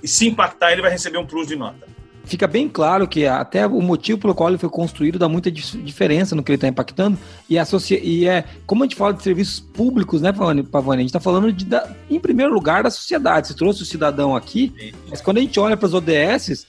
E 0.03 0.09
se 0.09 0.29
impactar, 0.29 0.73
ele 0.73 0.83
vai 0.83 0.91
receber 0.91 1.19
um 1.19 1.27
plus 1.27 1.47
de 1.47 1.57
nota 1.57 1.96
fica 2.27 2.47
bem 2.47 2.69
claro 2.69 3.07
que 3.07 3.27
até 3.27 3.67
o 3.67 3.81
motivo 3.81 4.19
pelo 4.19 4.35
qual 4.35 4.49
ele 4.49 4.59
foi 4.59 4.69
construído 4.69 5.19
dá 5.19 5.29
muita 5.29 5.51
diferença 5.51 6.35
no 6.35 6.43
que 6.43 6.51
ele 6.51 6.57
está 6.57 6.69
impactando. 6.69 7.19
E, 7.49 7.59
associa, 7.59 7.99
e 8.03 8.27
é, 8.27 8.45
como 8.67 8.83
a 8.83 8.87
gente 8.87 8.97
fala 8.97 9.15
de 9.15 9.23
serviços 9.23 9.61
públicos, 9.61 10.21
né, 10.21 10.33
Pavani? 10.33 10.63
Pavani 10.63 10.99
a 10.99 11.03
gente 11.03 11.11
está 11.11 11.21
falando, 11.21 11.53
de, 11.53 11.65
da, 11.65 11.89
em 12.11 12.21
primeiro 12.21 12.53
lugar, 12.53 12.83
da 12.83 12.91
sociedade. 12.91 13.49
Você 13.49 13.55
trouxe 13.55 13.83
o 13.83 13.87
cidadão 13.87 14.35
aqui, 14.35 14.93
mas 15.09 15.21
quando 15.21 15.39
a 15.39 15.41
gente 15.41 15.59
olha 15.59 15.77
para 15.77 15.87
as 15.87 15.95
ODS, 15.95 16.67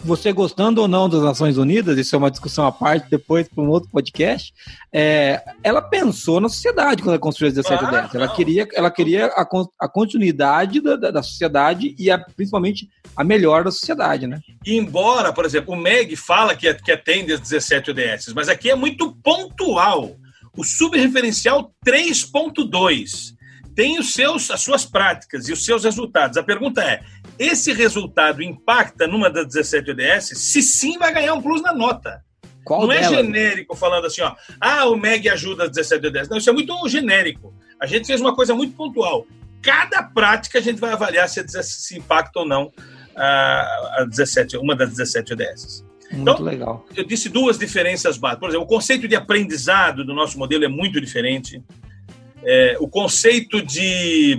você 0.00 0.32
gostando 0.32 0.82
ou 0.82 0.88
não 0.88 1.08
das 1.08 1.22
Nações 1.22 1.56
Unidas, 1.56 1.98
isso 1.98 2.14
é 2.14 2.18
uma 2.18 2.30
discussão 2.30 2.66
à 2.66 2.72
parte 2.72 3.10
depois 3.10 3.48
para 3.48 3.62
um 3.62 3.68
outro 3.68 3.88
podcast, 3.90 4.52
é, 4.92 5.42
ela 5.62 5.80
pensou 5.80 6.40
na 6.40 6.48
sociedade 6.48 7.02
quando 7.02 7.14
ela 7.14 7.18
construiu 7.18 7.48
as 7.48 7.54
17 7.54 7.80
claro, 7.80 8.08
Ela 8.12 8.28
queria, 8.28 8.68
ela 8.74 8.90
queria 8.90 9.26
a, 9.26 9.46
a 9.80 9.88
continuidade 9.88 10.80
da, 10.80 10.96
da, 10.96 11.10
da 11.10 11.22
sociedade 11.22 11.94
e 11.98 12.10
a, 12.10 12.18
principalmente 12.18 12.88
a 13.16 13.24
melhor 13.24 13.64
da 13.64 13.70
sociedade, 13.70 14.26
né? 14.26 14.40
Embora, 14.92 15.32
por 15.32 15.46
exemplo, 15.46 15.72
o 15.72 15.76
MEG 15.76 16.14
fala 16.16 16.54
que, 16.54 16.72
que 16.74 16.92
atende 16.92 17.32
as 17.32 17.40
17 17.40 17.92
ODS, 17.92 18.34
mas 18.34 18.46
aqui 18.50 18.68
é 18.68 18.74
muito 18.74 19.16
pontual. 19.22 20.18
O 20.54 20.62
subreferencial 20.62 21.72
3.2 21.82 23.32
tem 23.74 23.98
os 23.98 24.12
seus, 24.12 24.50
as 24.50 24.60
suas 24.60 24.84
práticas 24.84 25.48
e 25.48 25.52
os 25.54 25.64
seus 25.64 25.84
resultados. 25.84 26.36
A 26.36 26.42
pergunta 26.42 26.82
é: 26.82 27.02
esse 27.38 27.72
resultado 27.72 28.42
impacta 28.42 29.06
numa 29.06 29.30
das 29.30 29.46
17 29.46 29.92
ODS? 29.92 30.32
Se 30.34 30.60
sim, 30.60 30.98
vai 30.98 31.10
ganhar 31.10 31.32
um 31.32 31.40
plus 31.40 31.62
na 31.62 31.72
nota. 31.72 32.22
Qual 32.62 32.82
não 32.82 32.92
é 32.92 33.00
dela? 33.00 33.14
é 33.14 33.24
genérico 33.24 33.74
falando 33.74 34.06
assim, 34.06 34.20
ó, 34.20 34.34
ah, 34.60 34.84
o 34.90 34.96
MEG 34.96 35.30
ajuda 35.30 35.64
as 35.64 35.70
17 35.70 36.06
ODS. 36.06 36.28
Não, 36.28 36.36
isso 36.36 36.50
é 36.50 36.52
muito 36.52 36.86
genérico. 36.86 37.54
A 37.80 37.86
gente 37.86 38.06
fez 38.06 38.20
uma 38.20 38.36
coisa 38.36 38.54
muito 38.54 38.76
pontual. 38.76 39.26
Cada 39.62 40.02
prática 40.02 40.58
a 40.58 40.62
gente 40.62 40.78
vai 40.78 40.92
avaliar 40.92 41.26
se, 41.30 41.42
se 41.62 41.96
impacta 41.96 42.40
ou 42.40 42.46
não 42.46 42.70
a, 43.16 44.00
a 44.00 44.06
17, 44.08 44.56
uma 44.56 44.74
das 44.74 44.90
17 44.90 45.32
ODS. 45.34 45.84
Muito 46.12 46.30
então, 46.30 46.44
legal. 46.44 46.86
Eu 46.94 47.04
disse 47.04 47.28
duas 47.28 47.58
diferenças 47.58 48.18
básicas. 48.18 48.40
Por 48.40 48.48
exemplo, 48.50 48.64
o 48.66 48.68
conceito 48.68 49.08
de 49.08 49.16
aprendizado 49.16 50.04
do 50.04 50.12
nosso 50.12 50.38
modelo 50.38 50.64
é 50.64 50.68
muito 50.68 51.00
diferente. 51.00 51.62
É, 52.44 52.76
o 52.78 52.88
conceito 52.88 53.62
de, 53.62 54.38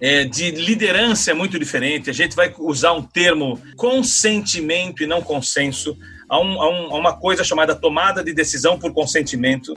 é, 0.00 0.24
de 0.24 0.50
liderança 0.50 1.30
é 1.30 1.34
muito 1.34 1.58
diferente. 1.58 2.10
A 2.10 2.12
gente 2.12 2.34
vai 2.34 2.52
usar 2.58 2.92
um 2.92 3.02
termo 3.02 3.60
consentimento 3.76 5.02
e 5.02 5.06
não 5.06 5.22
consenso. 5.22 5.96
Há, 6.28 6.40
um, 6.40 6.60
há, 6.60 6.68
um, 6.68 6.94
há 6.94 6.98
uma 6.98 7.16
coisa 7.16 7.44
chamada 7.44 7.74
tomada 7.74 8.24
de 8.24 8.32
decisão 8.32 8.76
por 8.76 8.92
consentimento, 8.92 9.74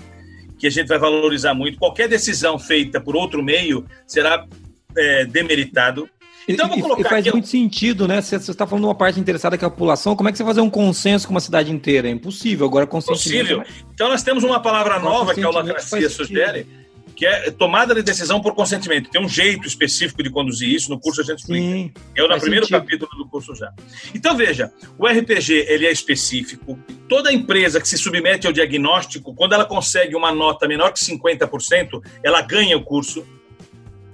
que 0.58 0.66
a 0.66 0.72
gente 0.72 0.88
vai 0.88 0.98
valorizar 0.98 1.54
muito. 1.54 1.78
Qualquer 1.78 2.08
decisão 2.08 2.58
feita 2.58 3.00
por 3.00 3.16
outro 3.16 3.44
meio 3.44 3.86
será 4.08 4.44
é, 4.98 5.26
demeritado. 5.26 6.10
Então, 6.48 6.70
vou 6.70 6.80
colocar 6.80 7.02
e 7.02 7.04
faz 7.04 7.26
aqui, 7.26 7.32
muito 7.32 7.48
sentido, 7.48 8.08
né? 8.08 8.22
Você 8.22 8.38
está 8.38 8.66
falando 8.66 8.84
de 8.84 8.88
uma 8.88 8.96
parte 8.96 9.20
interessada 9.20 9.58
que 9.58 9.66
é 9.66 9.68
a 9.68 9.72
população, 9.72 10.16
como 10.16 10.30
é 10.30 10.32
que 10.32 10.38
você 10.38 10.44
vai 10.44 10.52
fazer 10.52 10.62
um 10.62 10.70
consenso 10.70 11.28
com 11.28 11.34
uma 11.34 11.42
cidade 11.42 11.72
inteira? 11.72 12.08
É 12.08 12.12
impossível. 12.12 12.66
Agora, 12.66 12.88
consentimento... 12.88 13.58
Possível. 13.58 13.84
Então, 13.94 14.08
nós 14.08 14.24
temos 14.24 14.44
uma 14.44 14.62
palavra 14.62 14.98
nova 15.00 15.34
que 15.34 15.44
a 15.44 15.50
holacracia 15.50 16.10
sugere, 16.10 16.66
que 17.18 17.26
é 17.26 17.52
tomada 17.52 17.94
de 17.96 18.02
decisão 18.02 18.40
por 18.40 18.54
consentimento. 18.54 19.10
Tem 19.10 19.20
um 19.20 19.28
jeito 19.28 19.68
específico 19.68 20.24
de 20.24 20.30
conduzir 20.30 20.70
isso, 20.70 20.90
no 20.90 21.00
curso 21.00 21.20
a 21.20 21.24
gente 21.24 21.40
explica. 21.40 22.00
Eu, 22.16 22.30
no 22.30 22.40
primeiro 22.40 22.66
sentido. 22.66 22.80
capítulo 22.80 23.12
do 23.18 23.28
curso 23.28 23.54
já. 23.54 23.74
Então, 24.14 24.38
veja, 24.38 24.72
o 24.98 25.06
RPG, 25.06 25.66
ele 25.68 25.86
é 25.86 25.92
específico. 25.92 26.80
Toda 27.10 27.34
empresa 27.34 27.82
que 27.82 27.90
se 27.90 27.98
submete 27.98 28.48
ao 28.48 28.54
diagnóstico, 28.54 29.34
quando 29.34 29.54
ela 29.54 29.66
consegue 29.66 30.16
uma 30.16 30.32
nota 30.32 30.68
menor 30.68 30.94
que 30.94 31.00
50%, 31.00 32.02
ela 32.24 32.42
ganha 32.42 32.78
o 32.78 32.84
curso. 32.84 33.26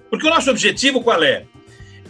Porque 0.09 0.25
o 0.25 0.29
nosso 0.29 0.49
objetivo 0.49 1.03
qual 1.03 1.21
é? 1.21 1.45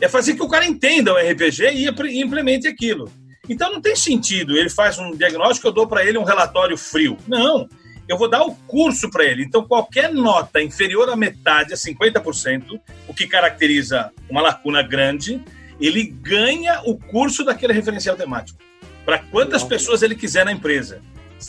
É 0.04 0.10
fazer 0.10 0.36
que 0.36 0.43
o 0.43 0.49
cara 0.49 0.66
entenda 0.66 1.14
o 1.14 1.18
RPG 1.18 1.64
e 1.74 2.22
implemente 2.22 2.68
aquilo. 2.68 3.10
Então 3.47 3.72
não 3.72 3.82
tem 3.82 3.95
sentido. 3.95 4.58
Ele 4.58 4.70
faz 4.70 4.99
um 4.99 5.12
diagnóstico, 5.16 5.68
eu 5.68 5.72
dou 5.72 5.88
para 5.88 6.06
ele 6.06 6.18
um 6.18 6.24
relatório 6.24 6.78
frio. 6.78 7.18
Não. 7.28 7.68
Eu 8.08 8.18
vou 8.18 8.30
dar 8.30 8.43
o 8.43 8.54
curso 8.68 9.10
para 9.10 9.24
ele. 9.24 9.43
Então, 9.43 9.64
qualquer 9.66 10.14
nota 10.14 10.62
inferior 10.62 11.10
à 11.10 11.16
metade, 11.16 11.74
a 11.74 11.78
50%, 11.78 12.82
o 13.08 13.14
que 13.14 13.26
caracteriza 13.26 14.12
uma 14.30 14.41
lacuna 14.41 14.82
grande, 14.82 15.41
ele 15.80 16.04
ganha 16.04 16.82
o 16.84 16.97
curso 16.97 17.45
daquele 17.45 17.72
referencial 17.72 18.18
temático. 18.18 18.60
Para 19.06 19.20
quantas 19.20 19.64
pessoas 19.64 20.01
ele 20.01 20.16
quiser 20.16 20.43
na 20.43 20.51
empresa. 20.51 21.01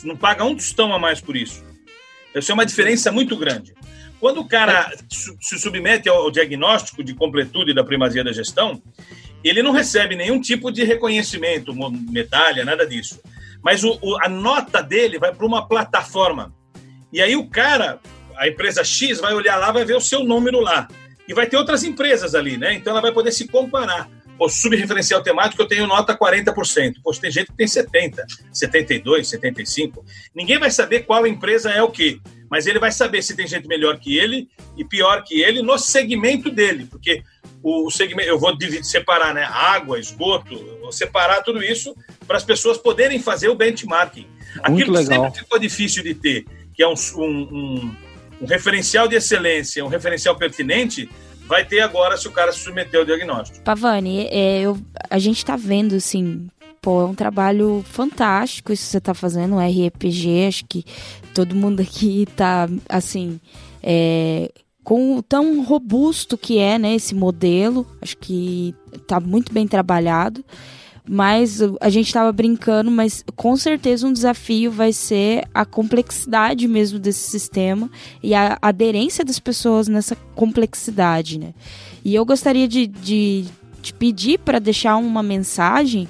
Não 0.05 0.15
paga 0.15 0.45
um 0.45 0.55
tostão 0.55 0.93
a 0.93 0.99
mais 0.99 1.19
por 1.19 1.35
isso. 1.35 1.61
Isso 2.33 2.51
é 2.51 2.53
uma 2.53 2.65
diferença 2.65 3.11
muito 3.11 3.35
grande. 3.35 3.73
Quando 4.19 4.39
o 4.39 4.47
cara 4.47 4.91
se 5.41 5.59
submete 5.59 6.09
ao 6.09 6.31
diagnóstico 6.31 7.03
de 7.03 7.13
completude 7.13 7.73
da 7.73 7.83
primazia 7.83 8.23
da 8.23 8.31
gestão, 8.31 8.81
ele 9.43 9.61
não 9.61 9.71
recebe 9.71 10.15
nenhum 10.15 10.41
tipo 10.41 10.71
de 10.71 10.83
reconhecimento, 10.83 11.73
medalha, 12.09 12.65
nada 12.65 12.85
disso. 12.85 13.21
Mas 13.61 13.83
o, 13.83 13.97
o, 14.01 14.17
a 14.23 14.29
nota 14.29 14.81
dele 14.81 15.19
vai 15.19 15.33
para 15.33 15.45
uma 15.45 15.67
plataforma. 15.67 16.53
E 17.11 17.21
aí 17.21 17.35
o 17.35 17.47
cara, 17.47 17.99
a 18.37 18.47
empresa 18.47 18.83
X, 18.83 19.19
vai 19.19 19.33
olhar 19.33 19.57
lá, 19.57 19.71
vai 19.71 19.85
ver 19.85 19.95
o 19.95 20.01
seu 20.01 20.23
número 20.23 20.59
lá. 20.59 20.87
E 21.27 21.33
vai 21.33 21.47
ter 21.47 21.57
outras 21.57 21.83
empresas 21.83 22.35
ali, 22.35 22.57
né? 22.57 22.73
Então 22.73 22.91
ela 22.91 23.01
vai 23.01 23.11
poder 23.11 23.31
se 23.31 23.47
comparar. 23.47 24.09
O 24.37 24.49
subreferencial 24.49 25.23
temático 25.23 25.61
eu 25.61 25.67
tenho 25.67 25.87
nota 25.87 26.17
40%. 26.17 26.95
Poxa, 27.03 27.21
tem 27.21 27.31
gente 27.31 27.47
que 27.47 27.57
tem 27.57 27.67
70%, 27.67 28.17
72%, 28.53 29.03
75%. 29.03 29.93
Ninguém 30.35 30.59
vai 30.59 30.69
saber 30.69 31.01
qual 31.01 31.25
empresa 31.25 31.71
é 31.71 31.81
o 31.81 31.89
quê 31.89 32.19
mas 32.55 32.67
ele 32.67 32.79
vai 32.79 32.89
saber 32.89 33.21
se 33.21 33.35
tem 33.35 33.45
gente 33.45 33.67
melhor 33.67 33.99
que 33.99 34.17
ele 34.17 34.47
e 34.77 34.85
pior 34.85 35.25
que 35.25 35.41
ele 35.41 35.61
no 35.61 35.77
segmento 35.77 36.49
dele, 36.49 36.87
porque 36.89 37.21
o 37.61 37.91
segmento, 37.91 38.29
eu 38.29 38.39
vou 38.39 38.57
dividir, 38.57 38.85
separar, 38.85 39.33
né, 39.33 39.43
água, 39.43 39.99
esgoto, 39.99 40.55
vou 40.79 40.89
separar 40.89 41.43
tudo 41.43 41.61
isso 41.61 41.93
para 42.25 42.37
as 42.37 42.45
pessoas 42.45 42.77
poderem 42.77 43.19
fazer 43.19 43.49
o 43.49 43.55
benchmarking. 43.55 44.25
Aquilo 44.63 44.93
que 44.93 45.03
sempre 45.03 45.37
ficou 45.37 45.59
difícil 45.59 46.01
de 46.01 46.15
ter, 46.15 46.45
que 46.73 46.81
é 46.81 46.87
um, 46.87 46.93
um, 47.17 47.93
um, 48.39 48.45
referencial 48.45 49.05
de 49.05 49.17
excelência, 49.17 49.83
um 49.83 49.89
referencial 49.89 50.37
pertinente, 50.37 51.09
vai 51.45 51.65
ter 51.65 51.81
agora 51.81 52.15
se 52.15 52.25
o 52.25 52.31
cara 52.31 52.53
se 52.53 52.59
submeter 52.59 53.01
ao 53.01 53.05
diagnóstico. 53.05 53.65
Pavani, 53.65 54.29
é, 54.31 54.61
eu, 54.61 54.79
a 55.09 55.19
gente 55.19 55.39
está 55.39 55.57
vendo, 55.57 55.95
assim, 55.95 56.47
pô, 56.85 57.01
é 57.01 57.05
um 57.05 57.15
trabalho 57.15 57.83
fantástico 57.83 58.71
isso 58.71 58.85
que 58.85 58.91
você 58.91 58.97
está 58.99 59.15
fazendo, 59.15 59.57
RPG, 59.57 60.45
acho 60.47 60.65
que 60.65 60.85
todo 61.33 61.55
mundo 61.55 61.81
aqui 61.81 62.27
está 62.29 62.69
assim, 62.87 63.39
é, 63.81 64.51
com 64.83 65.19
tão 65.23 65.63
robusto 65.63 66.37
que 66.37 66.59
é, 66.59 66.77
né, 66.77 66.93
esse 66.93 67.15
modelo, 67.15 67.87
acho 67.99 68.15
que 68.17 68.75
está 68.93 69.19
muito 69.19 69.51
bem 69.51 69.67
trabalhado, 69.67 70.45
mas 71.09 71.59
a 71.81 71.89
gente 71.89 72.05
estava 72.05 72.31
brincando, 72.31 72.91
mas 72.91 73.25
com 73.35 73.57
certeza 73.57 74.05
um 74.05 74.13
desafio 74.13 74.69
vai 74.69 74.93
ser 74.93 75.43
a 75.55 75.65
complexidade 75.65 76.67
mesmo 76.67 76.99
desse 76.99 77.31
sistema 77.31 77.89
e 78.21 78.35
a 78.35 78.59
aderência 78.61 79.25
das 79.25 79.39
pessoas 79.39 79.87
nessa 79.87 80.15
complexidade, 80.35 81.39
né? 81.39 81.55
E 82.03 82.13
eu 82.13 82.23
gostaria 82.23 82.67
de, 82.67 82.85
de, 82.85 83.45
de 83.81 83.91
pedir 83.91 84.37
para 84.37 84.59
deixar 84.59 84.97
uma 84.97 85.23
mensagem 85.23 86.07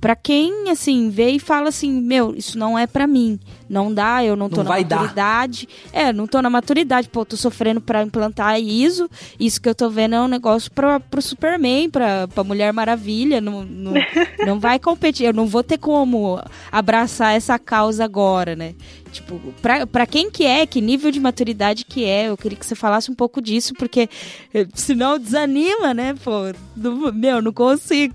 para 0.00 0.14
quem 0.14 0.70
assim 0.70 1.10
vê 1.10 1.30
e 1.30 1.38
fala 1.38 1.68
assim, 1.68 1.90
meu, 2.00 2.34
isso 2.34 2.58
não 2.58 2.78
é 2.78 2.86
para 2.86 3.06
mim. 3.06 3.38
Não 3.68 3.92
dá, 3.92 4.24
eu 4.24 4.36
não 4.36 4.48
tô 4.48 4.62
não 4.62 4.64
na 4.64 4.80
maturidade. 4.80 5.68
Dar. 5.92 6.00
É, 6.00 6.12
não 6.12 6.26
tô 6.26 6.40
na 6.40 6.48
maturidade, 6.48 7.08
pô, 7.08 7.24
tô 7.24 7.36
sofrendo 7.36 7.80
para 7.80 8.02
implantar 8.02 8.60
ISO. 8.60 9.10
Isso 9.38 9.60
que 9.60 9.68
eu 9.68 9.74
tô 9.74 9.90
vendo 9.90 10.14
é 10.14 10.20
um 10.20 10.28
negócio 10.28 10.70
para 10.70 11.00
pro 11.00 11.20
Superman, 11.20 11.90
pra, 11.90 12.28
pra 12.28 12.44
Mulher 12.44 12.72
Maravilha, 12.72 13.40
não, 13.40 13.64
não, 13.64 13.92
não 14.46 14.60
vai 14.60 14.78
competir, 14.78 15.26
eu 15.26 15.32
não 15.32 15.46
vou 15.46 15.62
ter 15.62 15.78
como 15.78 16.40
abraçar 16.70 17.34
essa 17.34 17.58
causa 17.58 18.04
agora, 18.04 18.56
né? 18.56 18.74
Tipo, 19.10 19.40
pra, 19.60 19.86
pra 19.86 20.06
quem 20.06 20.30
que 20.30 20.44
é, 20.44 20.66
que 20.66 20.80
nível 20.80 21.10
de 21.10 21.18
maturidade 21.18 21.84
que 21.84 22.04
é, 22.04 22.28
eu 22.28 22.36
queria 22.36 22.58
que 22.58 22.66
você 22.66 22.74
falasse 22.74 23.10
um 23.10 23.14
pouco 23.14 23.40
disso, 23.40 23.74
porque 23.74 24.08
eh, 24.52 24.66
senão 24.74 25.18
desanima, 25.18 25.94
né, 25.94 26.14
pô? 26.22 26.52
Não, 26.76 27.12
meu, 27.12 27.40
não 27.42 27.52
consigo. 27.52 28.14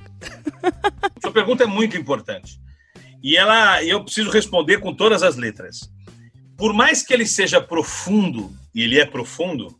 Sua 1.22 1.32
pergunta 1.32 1.64
é 1.64 1.68
muito 1.68 1.98
importante. 1.98 2.60
E 3.22 3.38
ela, 3.38 3.84
eu 3.84 4.04
preciso 4.04 4.30
responder 4.30 4.80
com 4.80 4.94
todas 4.94 5.24
as 5.24 5.36
letras. 5.36 5.90
Por 6.58 6.74
mais 6.74 7.04
que 7.04 7.14
ele 7.14 7.26
seja 7.26 7.62
profundo, 7.62 8.54
e 8.76 8.82
ele 8.82 9.00
é 9.00 9.06
profundo, 9.06 9.78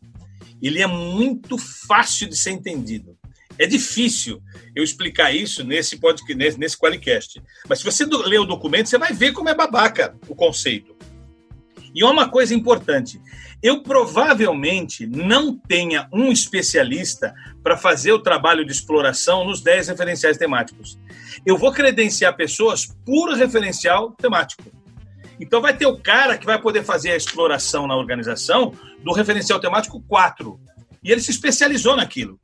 ele 0.62 0.80
é 0.80 0.86
muito 0.86 1.58
fácil 1.58 2.28
de 2.28 2.36
ser 2.36 2.52
entendido. 2.52 3.16
É 3.58 3.66
difícil 3.66 4.42
eu 4.74 4.82
explicar 4.82 5.32
isso 5.34 5.62
nesse 5.62 5.98
podcast, 5.98 6.58
nesse, 6.58 6.76
Qualicast. 6.76 7.40
Mas 7.68 7.78
se 7.78 7.84
você 7.84 8.04
ler 8.04 8.40
o 8.40 8.46
documento, 8.46 8.88
você 8.88 8.98
vai 8.98 9.12
ver 9.12 9.32
como 9.32 9.48
é 9.48 9.54
babaca 9.54 10.16
o 10.28 10.34
conceito. 10.34 10.96
E 11.94 12.02
uma 12.02 12.28
coisa 12.28 12.54
importante: 12.54 13.20
eu 13.64 13.82
provavelmente 13.82 15.06
não 15.06 15.56
tenha 15.56 16.06
um 16.12 16.30
especialista 16.30 17.34
para 17.62 17.78
fazer 17.78 18.12
o 18.12 18.18
trabalho 18.18 18.62
de 18.62 18.70
exploração 18.70 19.42
nos 19.42 19.62
10 19.62 19.88
referenciais 19.88 20.36
temáticos. 20.36 20.98
Eu 21.46 21.56
vou 21.56 21.72
credenciar 21.72 22.36
pessoas 22.36 22.84
por 23.06 23.32
referencial 23.32 24.12
temático. 24.12 24.64
Então 25.40 25.62
vai 25.62 25.74
ter 25.74 25.86
o 25.86 25.98
cara 25.98 26.36
que 26.36 26.44
vai 26.44 26.60
poder 26.60 26.84
fazer 26.84 27.12
a 27.12 27.16
exploração 27.16 27.86
na 27.86 27.96
organização 27.96 28.74
do 29.02 29.14
referencial 29.14 29.58
temático 29.58 29.98
4. 30.02 30.60
E 31.02 31.10
ele 31.10 31.22
se 31.22 31.30
especializou 31.30 31.96
naquilo. 31.96 32.38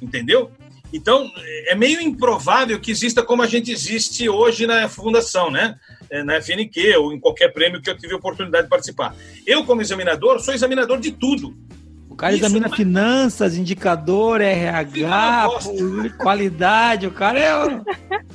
Entendeu? 0.00 0.52
Então, 0.92 1.30
é 1.66 1.74
meio 1.74 2.00
improvável 2.00 2.78
que 2.80 2.90
exista 2.90 3.22
como 3.22 3.42
a 3.42 3.46
gente 3.46 3.70
existe 3.70 4.28
hoje 4.28 4.66
na 4.66 4.88
fundação, 4.88 5.50
né? 5.50 5.76
É, 6.08 6.22
na 6.22 6.40
FNQ 6.40 6.96
ou 6.98 7.12
em 7.12 7.18
qualquer 7.18 7.52
prêmio 7.52 7.82
que 7.82 7.90
eu 7.90 7.96
tive 7.96 8.14
a 8.14 8.16
oportunidade 8.16 8.64
de 8.64 8.70
participar. 8.70 9.14
Eu, 9.44 9.64
como 9.64 9.82
examinador, 9.82 10.38
sou 10.38 10.54
examinador 10.54 11.00
de 11.00 11.10
tudo. 11.10 11.56
O 12.08 12.14
cara 12.14 12.32
Isso 12.32 12.46
examina 12.46 12.68
é... 12.68 12.74
finanças, 12.74 13.56
indicador, 13.56 14.40
RH, 14.40 15.48
qualidade. 16.16 17.06
O 17.06 17.10
cara 17.10 17.38
é 17.38 17.54
o, 17.54 17.84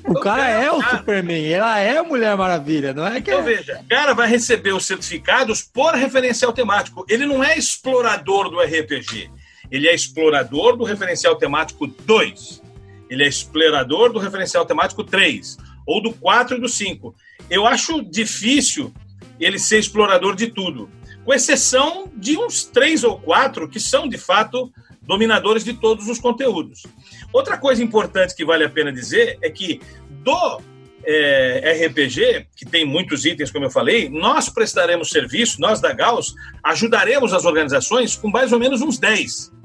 o 0.06 0.20
cara 0.20 0.50
é 0.50 0.72
o 0.72 0.84
Superman. 0.84 1.52
Ela 1.52 1.80
é 1.80 1.98
a 1.98 2.04
Mulher 2.04 2.38
Maravilha, 2.38 2.94
não 2.94 3.08
é 3.08 3.22
que? 3.22 3.32
Então 3.32 3.40
é... 3.40 3.44
veja, 3.44 3.80
o 3.82 3.88
cara 3.88 4.14
vai 4.14 4.28
receber 4.28 4.74
os 4.74 4.86
certificados 4.86 5.64
por 5.64 5.96
referencial 5.96 6.54
temático. 6.54 7.06
Ele 7.10 7.26
não 7.26 7.44
é 7.44 7.58
explorador 7.58 8.52
do 8.52 8.60
RPG 8.60 9.32
ele 9.72 9.88
é 9.88 9.96
explorador 9.96 10.76
do 10.76 10.84
referencial 10.84 11.38
temático 11.38 11.88
2. 11.88 12.62
Ele 13.10 13.24
é 13.24 13.28
explorador 13.28 14.12
do 14.12 14.20
referencial 14.20 14.66
temático 14.66 15.04
3. 15.04 15.58
Ou 15.88 16.02
do 16.02 16.12
4 16.12 16.58
e 16.58 16.60
do 16.60 16.68
5. 16.68 17.16
Eu 17.50 17.66
acho 17.66 18.04
difícil 18.04 18.94
ele 19.40 19.58
ser 19.58 19.80
explorador 19.80 20.36
de 20.36 20.48
tudo. 20.48 20.90
Com 21.24 21.34
exceção 21.34 22.12
de 22.16 22.38
uns 22.38 22.66
três 22.66 23.04
ou 23.04 23.18
quatro 23.18 23.68
que 23.68 23.80
são, 23.80 24.08
de 24.08 24.18
fato, 24.18 24.72
dominadores 25.02 25.64
de 25.64 25.74
todos 25.74 26.08
os 26.10 26.20
conteúdos. 26.20 26.84
Outra 27.32 27.58
coisa 27.58 27.82
importante 27.82 28.36
que 28.36 28.46
vale 28.46 28.66
a 28.66 28.70
pena 28.70 28.92
dizer 28.92 29.38
é 29.42 29.50
que 29.50 29.80
do 30.10 30.62
é, 31.04 31.88
RPG, 31.88 32.48
que 32.56 32.66
tem 32.66 32.86
muitos 32.86 33.26
itens, 33.26 33.52
como 33.52 33.66
eu 33.66 33.72
falei, 33.72 34.10
nós 34.10 34.50
prestaremos 34.50 35.10
serviço, 35.10 35.60
nós 35.60 35.80
da 35.80 35.94
Gauss, 35.94 36.36
ajudaremos 36.64 37.34
as 37.34 37.46
organizações 37.46 38.16
com 38.16 38.30
mais 38.30 38.52
ou 38.52 38.60
menos 38.60 38.82
uns 38.82 39.00
10 39.00 39.61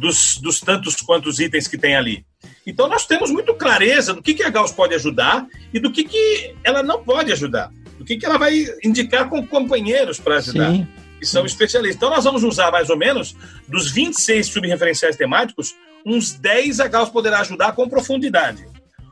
dos, 0.00 0.38
dos 0.38 0.60
tantos 0.60 0.96
quantos 0.96 1.38
itens 1.38 1.68
que 1.68 1.78
tem 1.78 1.94
ali. 1.94 2.24
Então 2.66 2.88
nós 2.88 3.06
temos 3.06 3.30
muito 3.30 3.54
clareza 3.54 4.14
do 4.14 4.22
que, 4.22 4.34
que 4.34 4.42
a 4.42 4.48
Gauss 4.48 4.72
pode 4.72 4.94
ajudar 4.94 5.46
e 5.72 5.78
do 5.78 5.92
que, 5.92 6.04
que 6.04 6.54
ela 6.64 6.82
não 6.82 7.04
pode 7.04 7.30
ajudar. 7.32 7.70
Do 7.98 8.04
que, 8.04 8.16
que 8.16 8.24
ela 8.24 8.38
vai 8.38 8.64
indicar 8.82 9.28
com 9.28 9.46
companheiros 9.46 10.18
para 10.18 10.38
ajudar. 10.38 10.72
Sim. 10.72 10.88
Que 11.18 11.26
são 11.26 11.44
especialistas. 11.44 11.96
Então, 11.96 12.08
nós 12.08 12.24
vamos 12.24 12.42
usar 12.42 12.70
mais 12.70 12.88
ou 12.88 12.96
menos 12.96 13.36
dos 13.68 13.90
26 13.90 14.46
subreferenciais 14.46 15.16
temáticos, 15.16 15.74
uns 16.04 16.32
10 16.32 16.80
a 16.80 16.88
Gauss 16.88 17.10
poderá 17.10 17.40
ajudar 17.40 17.72
com 17.72 17.86
profundidade, 17.86 18.66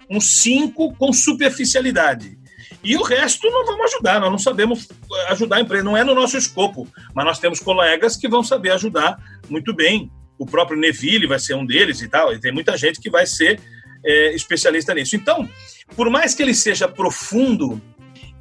uns 0.09 0.41
5 0.41 0.95
com 0.95 1.13
superficialidade. 1.13 2.39
E 2.83 2.97
o 2.97 3.03
resto 3.03 3.51
não 3.51 3.67
vamos 3.67 3.93
ajudar, 3.93 4.21
nós 4.21 4.31
não 4.31 4.39
sabemos 4.39 4.89
ajudar 5.29 5.57
a 5.57 5.61
empresa, 5.61 5.85
não 5.85 5.95
é 5.95 6.03
no 6.03 6.15
nosso 6.15 6.39
escopo, 6.39 6.89
mas 7.15 7.27
nós 7.27 7.39
temos 7.39 7.61
colegas 7.61 8.17
que 8.17 8.27
vão 8.27 8.43
saber 8.43 8.71
ajudar 8.71 9.19
muito 9.51 9.75
bem 9.75 10.11
o 10.39 10.47
próprio 10.47 10.79
Neville 10.79 11.27
vai 11.27 11.39
ser 11.39 11.55
um 11.55 11.67
deles 11.67 12.01
e 12.01 12.09
tal, 12.09 12.33
e 12.33 12.39
tem 12.39 12.53
muita 12.53 12.77
gente 12.77 13.01
que 13.01 13.11
vai 13.11 13.27
ser 13.27 13.61
é, 14.05 14.35
especialista 14.35 14.95
nisso. 14.95 15.17
Então, 15.17 15.49
por 15.97 16.09
mais 16.09 16.35
que 16.35 16.43
ele 16.43 16.55
seja 16.55 16.87
profundo, 16.87 17.81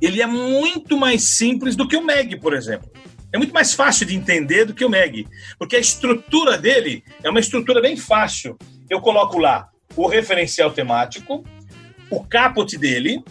ele 0.01 0.21
é 0.21 0.27
muito 0.27 0.95
mais 0.97 1.23
simples 1.23 1.75
do 1.75 1.87
que 1.87 1.97
o 1.97 2.05
Meg, 2.05 2.39
por 2.39 2.53
exemplo. 2.53 2.89
É 3.33 3.37
muito 3.37 3.53
mais 3.53 3.73
fácil 3.73 4.05
de 4.05 4.15
entender 4.15 4.65
do 4.65 4.73
que 4.73 4.85
o 4.85 4.89
Meg, 4.89 5.27
porque 5.57 5.75
a 5.75 5.79
estrutura 5.79 6.57
dele 6.57 7.03
é 7.23 7.29
uma 7.29 7.39
estrutura 7.39 7.81
bem 7.81 7.97
fácil. 7.97 8.57
Eu 8.89 9.01
coloco 9.01 9.37
lá 9.37 9.69
o 9.95 10.07
referencial 10.07 10.71
temático, 10.71 11.43
o 12.09 12.23
caput 12.23 12.77
dele, 12.77 13.21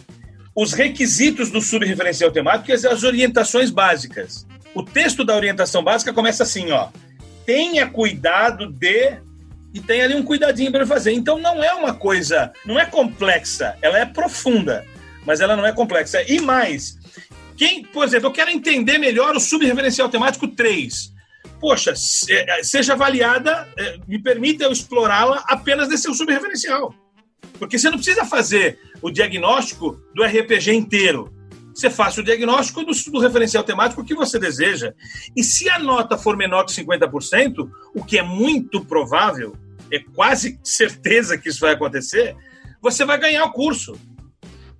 os 0.55 0.73
requisitos 0.73 1.49
do 1.49 1.61
subreferencial 1.61 2.31
temático 2.31 2.69
e 2.69 2.73
as 2.73 3.03
orientações 3.03 3.71
básicas. 3.71 4.45
O 4.75 4.83
texto 4.83 5.23
da 5.23 5.35
orientação 5.35 5.83
básica 5.83 6.13
começa 6.13 6.43
assim, 6.43 6.71
ó 6.71 6.89
tenha 7.47 7.89
cuidado 7.89 8.67
de 8.69 9.17
e 9.73 9.79
tem 9.79 10.01
ali 10.01 10.15
um 10.15 10.23
cuidadinho 10.23 10.71
para 10.71 10.85
fazer. 10.85 11.13
Então 11.13 11.39
não 11.39 11.63
é 11.63 11.73
uma 11.73 11.93
coisa, 11.93 12.51
não 12.65 12.77
é 12.77 12.85
complexa, 12.85 13.77
ela 13.81 13.97
é 13.97 14.05
profunda, 14.05 14.85
mas 15.25 15.39
ela 15.39 15.55
não 15.55 15.65
é 15.65 15.71
complexa. 15.71 16.21
E 16.27 16.41
mais, 16.41 16.97
quem, 17.55 17.83
por 17.83 18.03
exemplo, 18.03 18.27
eu 18.27 18.33
quero 18.33 18.51
entender 18.51 18.97
melhor 18.97 19.33
o 19.35 19.39
subreferencial 19.39 20.09
temático 20.09 20.47
3. 20.47 21.15
Poxa, 21.59 21.93
é, 22.29 22.63
seja 22.63 22.93
avaliada, 22.93 23.67
é, 23.77 23.97
me 24.07 24.21
permita 24.21 24.65
eu 24.65 24.71
explorá-la 24.71 25.43
apenas 25.47 25.87
nesse 25.87 26.13
subreferencial. 26.13 26.93
Porque 27.57 27.79
você 27.79 27.89
não 27.89 27.97
precisa 27.97 28.25
fazer 28.25 28.77
o 29.01 29.09
diagnóstico 29.09 29.99
do 30.13 30.23
RPG 30.23 30.73
inteiro 30.73 31.33
você 31.77 31.91
faça 31.91 32.21
o 32.21 32.23
diagnóstico 32.23 32.83
do, 32.83 32.91
do, 33.11 33.19
referencial 33.19 33.63
temático 33.63 34.03
que 34.03 34.15
você 34.15 34.39
deseja. 34.39 34.93
E 35.35 35.43
se 35.43 35.69
a 35.69 35.77
nota 35.77 36.17
for 36.17 36.35
menor 36.35 36.65
que 36.65 36.71
50%, 36.71 37.69
o 37.93 38.03
que 38.03 38.17
é 38.17 38.23
muito 38.23 38.83
provável, 38.83 39.55
é 39.91 39.99
quase 40.15 40.59
certeza 40.63 41.37
que 41.37 41.49
isso 41.49 41.59
vai 41.59 41.73
acontecer, 41.73 42.35
você 42.81 43.05
vai 43.05 43.19
ganhar 43.19 43.45
o 43.45 43.51
curso. 43.51 43.95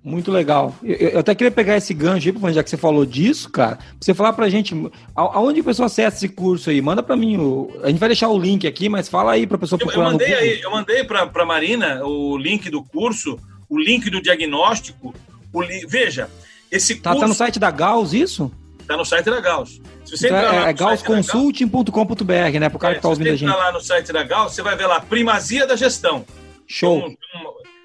Muito 0.02 0.32
legal. 0.32 0.74
Eu, 0.82 0.94
eu, 0.96 1.18
até 1.20 1.34
queria 1.36 1.50
pegar 1.52 1.76
esse 1.76 1.94
gancho 1.94 2.28
aí, 2.30 2.52
já 2.52 2.64
que 2.64 2.70
você 2.70 2.76
falou 2.76 3.06
disso, 3.06 3.48
cara, 3.48 3.76
pra 3.76 3.86
você 4.00 4.14
falar 4.14 4.32
pra 4.32 4.48
gente 4.48 4.74
aonde 5.14 5.60
a 5.60 5.64
pessoa 5.64 5.86
acessa 5.86 6.16
esse 6.16 6.28
curso 6.28 6.70
aí. 6.70 6.80
Manda 6.80 7.02
pra 7.02 7.16
mim. 7.16 7.36
O, 7.36 7.78
a 7.82 7.88
gente 7.90 7.98
vai 7.98 8.08
deixar 8.08 8.28
o 8.28 8.38
link 8.38 8.66
aqui, 8.66 8.88
mas 8.88 9.08
fala 9.08 9.32
aí 9.32 9.46
pra 9.46 9.58
pessoa 9.58 9.78
procurar. 9.78 10.06
Eu, 10.06 10.06
eu 10.06 10.12
mandei, 10.12 10.34
aí, 10.34 10.60
eu 10.60 10.70
mandei 10.70 11.04
pra, 11.04 11.26
pra 11.26 11.44
Marina 11.44 12.04
o 12.04 12.36
link 12.36 12.68
do 12.70 12.82
curso, 12.82 13.38
o 13.68 13.78
link 13.78 14.10
do 14.10 14.20
diagnóstico. 14.20 15.14
O 15.52 15.62
li... 15.62 15.86
Veja, 15.86 16.28
esse 16.70 16.96
tá, 16.96 17.10
curso... 17.10 17.20
tá 17.20 17.28
no 17.28 17.34
site 17.34 17.58
da 17.58 17.70
Gauss 17.70 18.12
isso? 18.12 18.52
Tá 18.86 18.96
no 18.96 19.04
site 19.04 19.26
da 19.26 19.40
Gauss. 19.40 19.80
Se 20.04 20.16
você 20.16 20.28
então 20.28 20.38
é, 20.38 20.70
é 20.70 20.72
gaussconsulting.com.br, 20.72 22.58
né? 22.58 22.68
Para 22.70 22.76
o 22.76 22.78
cara 22.78 22.94
é, 22.94 22.96
que 22.96 23.02
tá 23.02 23.08
ouvindo 23.08 23.28
a 23.28 23.36
gente. 23.36 23.40
Se 23.40 23.54
você 23.54 23.62
lá 23.62 23.72
no 23.72 23.80
site 23.80 24.12
da 24.12 24.22
Gauss, 24.22 24.54
você 24.54 24.62
vai 24.62 24.76
ver 24.76 24.86
lá 24.86 25.00
primazia 25.00 25.66
da 25.66 25.76
gestão. 25.76 26.24
Show. 26.66 26.98
Um, 26.98 27.08
um, 27.08 27.16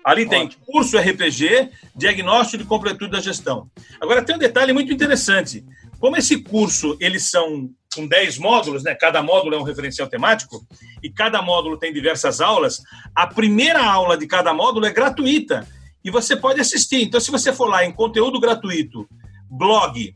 ali 0.06 0.28
tem 0.28 0.46
Ótimo. 0.46 0.66
curso 0.66 0.98
RPG, 0.98 1.70
diagnóstico 1.94 2.64
de 2.64 2.70
completude 2.70 3.12
da 3.12 3.20
gestão. 3.20 3.70
Agora 4.00 4.24
tem 4.24 4.36
um 4.36 4.40
detalhe 4.40 4.72
muito 4.72 4.94
interessante. 4.94 5.66
Como 6.00 6.16
esse 6.16 6.42
curso, 6.42 6.98
eles 7.00 7.30
são 7.30 7.70
com 7.94 8.08
10 8.08 8.38
módulos, 8.38 8.84
né? 8.84 8.96
Cada 8.96 9.22
módulo 9.22 9.56
é 9.56 9.60
um 9.60 9.64
referencial 9.64 10.08
temático 10.08 10.66
e 11.02 11.10
cada 11.10 11.42
módulo 11.42 11.78
tem 11.78 11.94
diversas 11.94 12.40
aulas. 12.40 12.82
A 13.14 13.28
primeira 13.28 13.86
aula 13.86 14.18
de 14.18 14.26
cada 14.26 14.54
módulo 14.54 14.86
é 14.86 14.92
gratuita 14.92 15.68
e 16.04 16.12
você 16.12 16.36
pode 16.36 16.60
assistir. 16.60 17.02
Então, 17.02 17.20
se 17.20 17.32
você 17.32 17.54
for 17.54 17.68
lá 17.68 17.86
em 17.86 17.92
conteúdo 17.92 18.40
gratuito, 18.40 19.08
blog, 19.50 20.16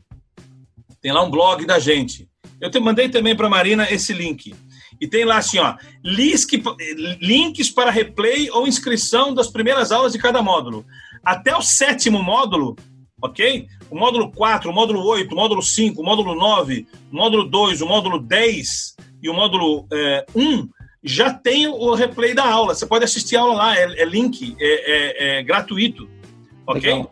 tem 1.00 1.12
lá 1.12 1.22
um 1.22 1.30
blog 1.30 1.64
da 1.64 1.78
gente. 1.78 2.28
Eu 2.60 2.70
te 2.70 2.78
mandei 2.78 3.08
também 3.08 3.36
para 3.36 3.48
Marina 3.48 3.90
esse 3.90 4.12
link. 4.12 4.54
E 5.00 5.06
tem 5.06 5.24
lá 5.24 5.38
assim, 5.38 5.58
ó, 5.58 5.76
links 6.02 7.70
para 7.70 7.90
replay 7.90 8.50
ou 8.50 8.66
inscrição 8.66 9.32
das 9.32 9.48
primeiras 9.48 9.92
aulas 9.92 10.12
de 10.12 10.18
cada 10.18 10.42
módulo. 10.42 10.84
Até 11.24 11.56
o 11.56 11.62
sétimo 11.62 12.22
módulo, 12.22 12.74
ok? 13.22 13.66
O 13.90 13.96
módulo 13.96 14.32
4, 14.32 14.70
o 14.70 14.74
módulo 14.74 15.04
8, 15.04 15.32
o 15.32 15.36
módulo 15.36 15.62
5, 15.62 16.00
o 16.00 16.04
módulo 16.04 16.34
9, 16.34 16.86
o 17.12 17.16
módulo 17.16 17.44
2, 17.44 17.80
o 17.80 17.86
módulo 17.86 18.18
10 18.18 18.96
e 19.22 19.28
o 19.28 19.34
módulo 19.34 19.86
é, 19.92 20.26
1 20.34 20.68
já 21.02 21.32
tem 21.32 21.66
o 21.66 21.94
replay 21.94 22.34
da 22.34 22.44
aula. 22.44 22.74
Você 22.74 22.86
pode 22.86 23.04
assistir 23.04 23.36
a 23.36 23.40
aula 23.40 23.54
lá, 23.54 23.76
é, 23.76 24.02
é 24.02 24.04
link, 24.04 24.56
é, 24.58 24.66
é, 24.66 25.38
é, 25.38 25.42
gratuito. 25.42 26.08
Ok? 26.66 27.06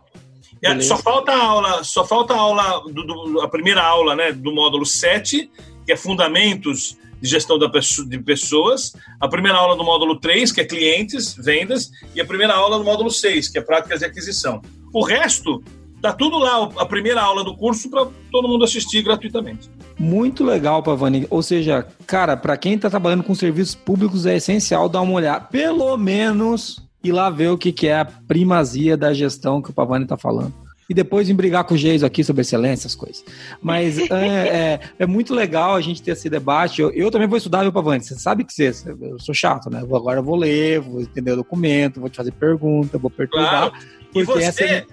É, 0.62 0.80
só 0.80 0.96
falta 0.96 1.32
a 1.32 1.44
aula, 1.44 1.84
só 1.84 2.04
falta 2.04 2.34
a 2.34 2.38
aula, 2.38 2.80
do, 2.90 3.04
do, 3.04 3.40
a 3.40 3.48
primeira 3.48 3.82
aula 3.82 4.16
né, 4.16 4.32
do 4.32 4.52
módulo 4.52 4.84
7, 4.84 5.50
que 5.84 5.92
é 5.92 5.96
Fundamentos 5.96 6.96
de 7.20 7.28
Gestão 7.28 7.58
da, 7.58 7.66
de 7.68 8.18
Pessoas, 8.18 8.92
a 9.20 9.28
primeira 9.28 9.58
aula 9.58 9.76
do 9.76 9.84
módulo 9.84 10.18
3, 10.18 10.52
que 10.52 10.60
é 10.60 10.64
Clientes, 10.64 11.34
Vendas, 11.36 11.90
e 12.14 12.20
a 12.20 12.24
primeira 12.24 12.54
aula 12.54 12.78
do 12.78 12.84
módulo 12.84 13.10
6, 13.10 13.48
que 13.48 13.58
é 13.58 13.60
Práticas 13.60 14.00
de 14.00 14.06
Aquisição. 14.06 14.60
O 14.92 15.02
resto, 15.04 15.62
tá 16.00 16.12
tudo 16.12 16.38
lá, 16.38 16.70
a 16.76 16.86
primeira 16.86 17.22
aula 17.22 17.44
do 17.44 17.56
curso, 17.56 17.90
para 17.90 18.06
todo 18.30 18.48
mundo 18.48 18.64
assistir 18.64 19.02
gratuitamente. 19.02 19.70
Muito 19.98 20.44
legal, 20.44 20.82
Pavani. 20.82 21.26
Ou 21.30 21.42
seja, 21.42 21.86
cara, 22.06 22.36
para 22.36 22.56
quem 22.56 22.74
está 22.74 22.90
trabalhando 22.90 23.22
com 23.22 23.34
serviços 23.34 23.74
públicos 23.74 24.26
é 24.26 24.36
essencial 24.36 24.88
dar 24.88 25.00
uma 25.00 25.12
olhada, 25.12 25.46
pelo 25.46 25.96
menos, 25.96 26.82
e 27.02 27.12
lá 27.12 27.30
ver 27.30 27.48
o 27.48 27.58
que, 27.58 27.72
que 27.72 27.86
é 27.86 28.00
a 28.00 28.04
primazia 28.04 28.96
da 28.96 29.12
gestão 29.12 29.62
que 29.62 29.70
o 29.70 29.72
Pavani 29.72 30.04
está 30.04 30.16
falando 30.16 30.66
e 30.88 30.94
depois 30.94 31.28
em 31.28 31.34
brigar 31.34 31.64
com 31.64 31.74
o 31.74 31.76
Geiso 31.76 32.06
aqui 32.06 32.22
sobre 32.22 32.42
excelência, 32.42 32.82
essas 32.86 32.94
coisas. 32.94 33.24
Mas 33.60 33.98
é, 34.10 34.10
é, 34.12 34.80
é, 34.98 35.06
muito 35.06 35.34
legal 35.34 35.74
a 35.74 35.80
gente 35.80 36.02
ter 36.02 36.12
esse 36.12 36.30
debate. 36.30 36.80
Eu, 36.80 36.90
eu 36.92 37.10
também 37.10 37.28
vou 37.28 37.36
estudar, 37.36 37.62
meu 37.62 37.72
Pavani. 37.72 38.02
Você 38.02 38.14
sabe 38.14 38.44
que 38.44 38.52
você, 38.52 38.72
eu 39.00 39.18
sou 39.18 39.34
chato, 39.34 39.68
né? 39.68 39.80
Agora 39.80 40.20
eu 40.20 40.24
vou 40.24 40.36
ler, 40.36 40.80
vou 40.80 41.00
entender 41.00 41.32
o 41.32 41.36
documento, 41.36 42.00
vou 42.00 42.08
te 42.08 42.16
fazer 42.16 42.32
pergunta, 42.32 42.98
vou 42.98 43.10
perturbar. 43.10 43.70
Claro. 43.70 43.72
E 44.14 44.22
você 44.22 44.44
essa 44.44 44.64
é... 44.64 44.86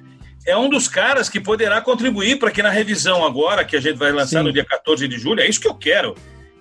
é 0.46 0.58
um 0.58 0.70
dos 0.70 0.88
caras 0.88 1.30
que 1.30 1.40
poderá 1.40 1.82
contribuir 1.82 2.38
para 2.38 2.52
que 2.52 2.62
na 2.62 2.70
revisão 2.70 3.26
agora, 3.26 3.64
que 3.64 3.76
a 3.76 3.82
gente 3.82 3.98
vai 3.98 4.12
lançar 4.12 4.40
Sim. 4.40 4.46
no 4.46 4.54
dia 4.54 4.66
14 4.66 5.08
de 5.08 5.18
julho, 5.18 5.42
é 5.42 5.48
isso 5.48 5.60
que 5.60 5.68
eu 5.68 5.76
quero 5.76 6.16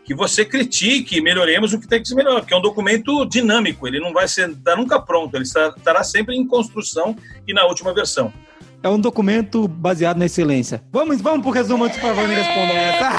que 0.04 0.14
você 0.14 0.44
critique 0.44 1.16
e 1.16 1.20
melhoremos 1.20 1.72
o 1.72 1.80
que 1.80 1.86
tem 1.86 2.02
que 2.02 2.08
ser 2.08 2.14
melhor, 2.14 2.40
porque 2.40 2.52
é 2.52 2.56
um 2.56 2.62
documento 2.62 3.24
dinâmico, 3.24 3.86
ele 3.86 4.00
não 4.00 4.12
vai 4.12 4.26
ser 4.26 4.54
tá 4.56 4.74
nunca 4.76 5.00
pronto, 5.00 5.34
ele 5.36 5.44
estará 5.44 6.02
sempre 6.02 6.36
em 6.36 6.46
construção 6.46 7.16
e 7.46 7.54
na 7.54 7.64
última 7.64 7.94
versão. 7.94 8.32
É 8.82 8.88
um 8.88 8.98
documento 8.98 9.68
baseado 9.68 10.16
na 10.16 10.26
excelência. 10.26 10.82
Vamos, 10.90 11.20
vamos 11.20 11.42
pro 11.42 11.52
resumo 11.52 11.84
antes 11.84 12.00
para 12.00 12.12
Vani 12.14 12.34
responder 12.34 12.74
essa. 12.74 13.10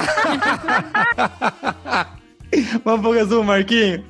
vamos 2.84 3.02
pro 3.02 3.12
resumo, 3.12 3.46
Marquinho. 3.46 4.04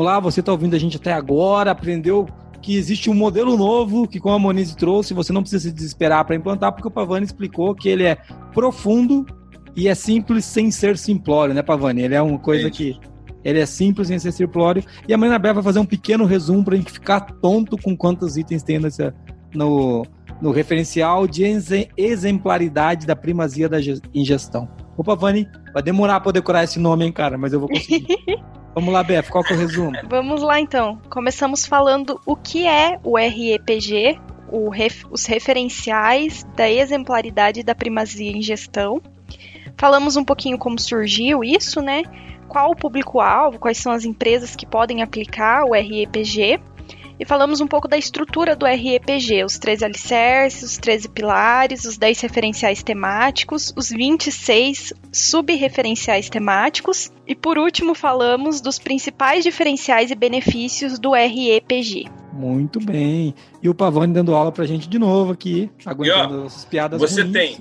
Vamos 0.00 0.14
lá, 0.14 0.18
você 0.18 0.40
está 0.40 0.50
ouvindo 0.50 0.74
a 0.74 0.78
gente 0.78 0.96
até 0.96 1.12
agora, 1.12 1.72
aprendeu 1.72 2.26
que 2.62 2.74
existe 2.74 3.10
um 3.10 3.14
modelo 3.14 3.54
novo 3.54 4.08
que, 4.08 4.18
como 4.18 4.34
a 4.34 4.38
Moniz 4.38 4.74
trouxe, 4.74 5.12
você 5.12 5.30
não 5.30 5.42
precisa 5.42 5.68
se 5.68 5.74
desesperar 5.74 6.24
para 6.24 6.34
implantar, 6.34 6.72
porque 6.72 6.88
o 6.88 6.90
Pavani 6.90 7.26
explicou 7.26 7.74
que 7.74 7.86
ele 7.86 8.04
é 8.04 8.16
profundo 8.54 9.26
e 9.76 9.88
é 9.88 9.94
simples 9.94 10.46
sem 10.46 10.70
ser 10.70 10.96
simplório, 10.96 11.52
né, 11.52 11.60
Pavani? 11.60 12.00
Ele 12.00 12.14
é 12.14 12.22
uma 12.22 12.38
coisa 12.38 12.68
é 12.68 12.70
que. 12.70 12.98
Ele 13.44 13.60
é 13.60 13.66
simples 13.66 14.08
sem 14.08 14.18
ser 14.18 14.32
simplório. 14.32 14.82
E 15.06 15.12
a 15.12 15.18
Marina 15.18 15.38
Bé 15.38 15.52
vai 15.52 15.62
fazer 15.62 15.80
um 15.80 15.84
pequeno 15.84 16.24
resumo 16.24 16.64
para 16.64 16.76
a 16.76 16.78
gente 16.78 16.92
ficar 16.92 17.20
tonto 17.20 17.76
com 17.76 17.94
quantos 17.94 18.38
itens 18.38 18.62
tem 18.62 18.78
nessa, 18.78 19.14
no, 19.54 20.06
no 20.40 20.50
referencial 20.50 21.26
de 21.26 21.44
exemplaridade 21.94 23.06
da 23.06 23.14
primazia 23.14 23.68
da 23.68 23.76
ingestão. 24.14 24.66
O 24.96 25.04
Pavani 25.04 25.46
vai 25.74 25.82
demorar 25.82 26.20
para 26.20 26.32
decorar 26.32 26.64
esse 26.64 26.78
nome, 26.78 27.04
hein, 27.04 27.12
cara, 27.12 27.36
mas 27.36 27.52
eu 27.52 27.60
vou 27.60 27.68
conseguir. 27.68 28.16
Vamos 28.74 28.92
lá, 28.92 29.02
Beth, 29.02 29.28
qual 29.28 29.42
que 29.42 29.52
é 29.52 29.56
o 29.56 29.58
resumo? 29.58 29.92
Vamos 30.08 30.42
lá, 30.42 30.60
então. 30.60 31.00
Começamos 31.10 31.66
falando 31.66 32.20
o 32.24 32.36
que 32.36 32.66
é 32.66 32.98
o 33.02 33.16
REPG, 33.16 34.18
o 34.50 34.68
ref, 34.68 35.04
os 35.10 35.26
referenciais 35.26 36.44
da 36.56 36.70
exemplaridade 36.70 37.62
da 37.62 37.74
primazia 37.74 38.30
em 38.30 38.42
gestão. 38.42 39.02
Falamos 39.76 40.16
um 40.16 40.24
pouquinho 40.24 40.58
como 40.58 40.78
surgiu 40.78 41.42
isso, 41.42 41.80
né? 41.80 42.02
Qual 42.48 42.70
o 42.70 42.76
público-alvo, 42.76 43.58
quais 43.58 43.78
são 43.78 43.92
as 43.92 44.04
empresas 44.04 44.54
que 44.54 44.66
podem 44.66 45.02
aplicar 45.02 45.64
o 45.64 45.72
REPG 45.72 46.60
e 47.20 47.24
falamos 47.26 47.60
um 47.60 47.66
pouco 47.66 47.86
da 47.86 47.98
estrutura 47.98 48.56
do 48.56 48.64
REPG, 48.64 49.44
os 49.44 49.58
13 49.58 49.84
alicerces, 49.84 50.62
os 50.62 50.78
13 50.78 51.10
pilares, 51.10 51.84
os 51.84 51.98
10 51.98 52.18
referenciais 52.22 52.82
temáticos, 52.82 53.74
os 53.76 53.90
26 53.90 54.94
subreferenciais 55.12 56.30
temáticos 56.30 57.12
e 57.28 57.34
por 57.34 57.58
último 57.58 57.94
falamos 57.94 58.62
dos 58.62 58.78
principais 58.78 59.44
diferenciais 59.44 60.10
e 60.10 60.14
benefícios 60.14 60.98
do 60.98 61.12
REPG. 61.12 62.06
Muito 62.32 62.80
bem. 62.80 63.34
E 63.62 63.68
o 63.68 63.74
Pavone 63.74 64.14
dando 64.14 64.34
aula 64.34 64.50
pra 64.50 64.64
gente 64.64 64.88
de 64.88 64.98
novo 64.98 65.32
aqui, 65.32 65.70
aguentando 65.84 66.36
e, 66.36 66.38
ó, 66.38 66.46
as 66.46 66.64
piadas 66.64 66.98
Você 66.98 67.20
ruins. 67.20 67.32
tem 67.34 67.58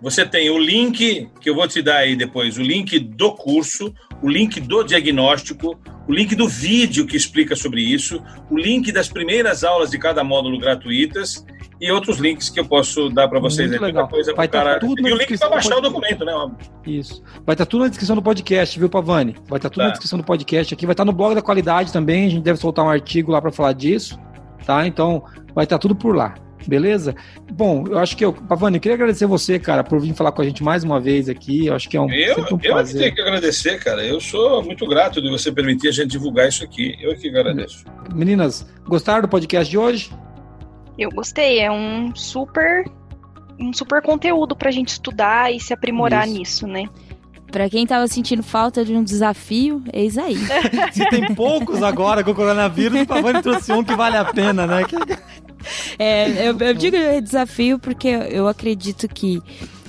você 0.00 0.26
tem 0.26 0.50
o 0.50 0.58
link 0.58 1.28
que 1.40 1.48
eu 1.48 1.54
vou 1.54 1.66
te 1.68 1.80
dar 1.80 1.98
aí 1.98 2.16
depois, 2.16 2.58
o 2.58 2.62
link 2.62 2.98
do 2.98 3.32
curso, 3.36 3.94
o 4.20 4.28
link 4.28 4.60
do 4.60 4.82
diagnóstico, 4.82 5.78
o 6.08 6.12
link 6.12 6.34
do 6.34 6.48
vídeo 6.48 7.06
que 7.06 7.16
explica 7.16 7.54
sobre 7.54 7.80
isso, 7.80 8.22
o 8.50 8.56
link 8.56 8.90
das 8.90 9.08
primeiras 9.08 9.64
aulas 9.64 9.90
de 9.90 9.98
cada 9.98 10.24
módulo 10.24 10.58
gratuitas 10.58 11.44
e 11.80 11.90
outros 11.90 12.18
links 12.18 12.48
que 12.48 12.60
eu 12.60 12.64
posso 12.64 13.08
dar 13.08 13.28
para 13.28 13.40
vocês. 13.40 13.68
Muito 13.68 13.82
legal. 13.82 14.08
Coisa 14.08 14.32
Vai 14.34 14.46
estar 14.46 14.64
tá 14.64 14.78
tudo 14.78 15.06
e 15.06 15.12
o 15.12 15.16
link 15.16 15.36
para 15.36 15.48
baixar 15.48 15.76
o 15.76 15.80
documento, 15.80 16.24
né? 16.24 16.32
Isso. 16.86 17.22
Vai 17.44 17.54
estar 17.54 17.56
tá 17.56 17.66
tudo 17.66 17.82
na 17.82 17.88
descrição 17.88 18.14
do 18.14 18.22
podcast, 18.22 18.78
viu, 18.78 18.88
Pavani? 18.88 19.34
Vai 19.48 19.58
estar 19.58 19.68
tá 19.68 19.70
tudo 19.70 19.78
tá. 19.78 19.84
na 19.86 19.90
descrição 19.90 20.18
do 20.18 20.24
podcast 20.24 20.72
aqui. 20.72 20.86
Vai 20.86 20.92
estar 20.92 21.04
tá 21.04 21.10
no 21.10 21.16
blog 21.16 21.34
da 21.34 21.42
qualidade 21.42 21.92
também. 21.92 22.26
A 22.26 22.30
gente 22.30 22.42
deve 22.42 22.58
soltar 22.58 22.84
um 22.84 22.88
artigo 22.88 23.32
lá 23.32 23.42
para 23.42 23.50
falar 23.50 23.72
disso, 23.72 24.16
tá? 24.64 24.86
Então, 24.86 25.24
vai 25.54 25.64
estar 25.64 25.76
tá 25.76 25.80
tudo 25.80 25.96
por 25.96 26.14
lá. 26.14 26.34
Beleza? 26.66 27.14
Bom, 27.52 27.84
eu 27.88 27.98
acho 27.98 28.16
que 28.16 28.24
eu, 28.24 28.32
Pavani, 28.32 28.76
eu 28.76 28.80
queria 28.80 28.94
agradecer 28.94 29.26
você, 29.26 29.58
cara, 29.58 29.82
por 29.84 30.00
vir 30.00 30.14
falar 30.14 30.32
com 30.32 30.42
a 30.42 30.44
gente 30.44 30.62
mais 30.62 30.84
uma 30.84 31.00
vez 31.00 31.28
aqui. 31.28 31.66
Eu 31.66 31.74
acho 31.74 31.88
que 31.88 31.96
é 31.96 32.00
um, 32.00 32.10
eu, 32.10 32.38
um 32.38 32.46
eu 32.50 32.58
prazer. 32.58 33.00
tenho 33.00 33.14
que 33.14 33.20
agradecer, 33.20 33.78
cara. 33.78 34.04
Eu 34.04 34.20
sou 34.20 34.62
muito 34.62 34.86
grato 34.86 35.20
de 35.20 35.30
você 35.30 35.50
permitir 35.50 35.88
a 35.88 35.92
gente 35.92 36.08
divulgar 36.08 36.48
isso 36.48 36.64
aqui. 36.64 36.96
Eu 37.00 37.14
que 37.16 37.28
agradeço. 37.28 37.84
Meninas, 38.14 38.66
gostaram 38.86 39.22
do 39.22 39.28
podcast 39.28 39.70
de 39.70 39.78
hoje? 39.78 40.10
Eu 40.98 41.10
gostei. 41.10 41.60
É 41.60 41.70
um 41.70 42.14
super 42.14 42.84
um 43.58 43.72
super 43.72 44.02
conteúdo 44.02 44.56
pra 44.56 44.70
gente 44.70 44.88
estudar 44.88 45.52
e 45.52 45.60
se 45.60 45.72
aprimorar 45.72 46.26
isso. 46.26 46.38
nisso, 46.38 46.66
né? 46.66 46.84
Pra 47.52 47.68
quem 47.68 47.86
tava 47.86 48.06
sentindo 48.08 48.42
falta 48.42 48.82
de 48.82 48.94
um 48.94 49.04
desafio, 49.04 49.82
eis 49.92 50.16
aí. 50.16 50.36
Se 50.90 51.06
tem 51.10 51.34
poucos 51.34 51.82
agora 51.82 52.24
com 52.24 52.30
o 52.30 52.34
coronavírus, 52.34 53.02
o 53.02 53.06
Pavani 53.06 53.42
trouxe 53.42 53.72
um 53.74 53.84
que 53.84 53.94
vale 53.94 54.16
a 54.16 54.24
pena, 54.24 54.66
né? 54.66 54.82
É, 55.98 56.48
eu, 56.48 56.58
eu 56.58 56.74
digo 56.74 56.96
desafio 57.22 57.78
porque 57.78 58.08
eu 58.08 58.48
acredito 58.48 59.08
que 59.08 59.42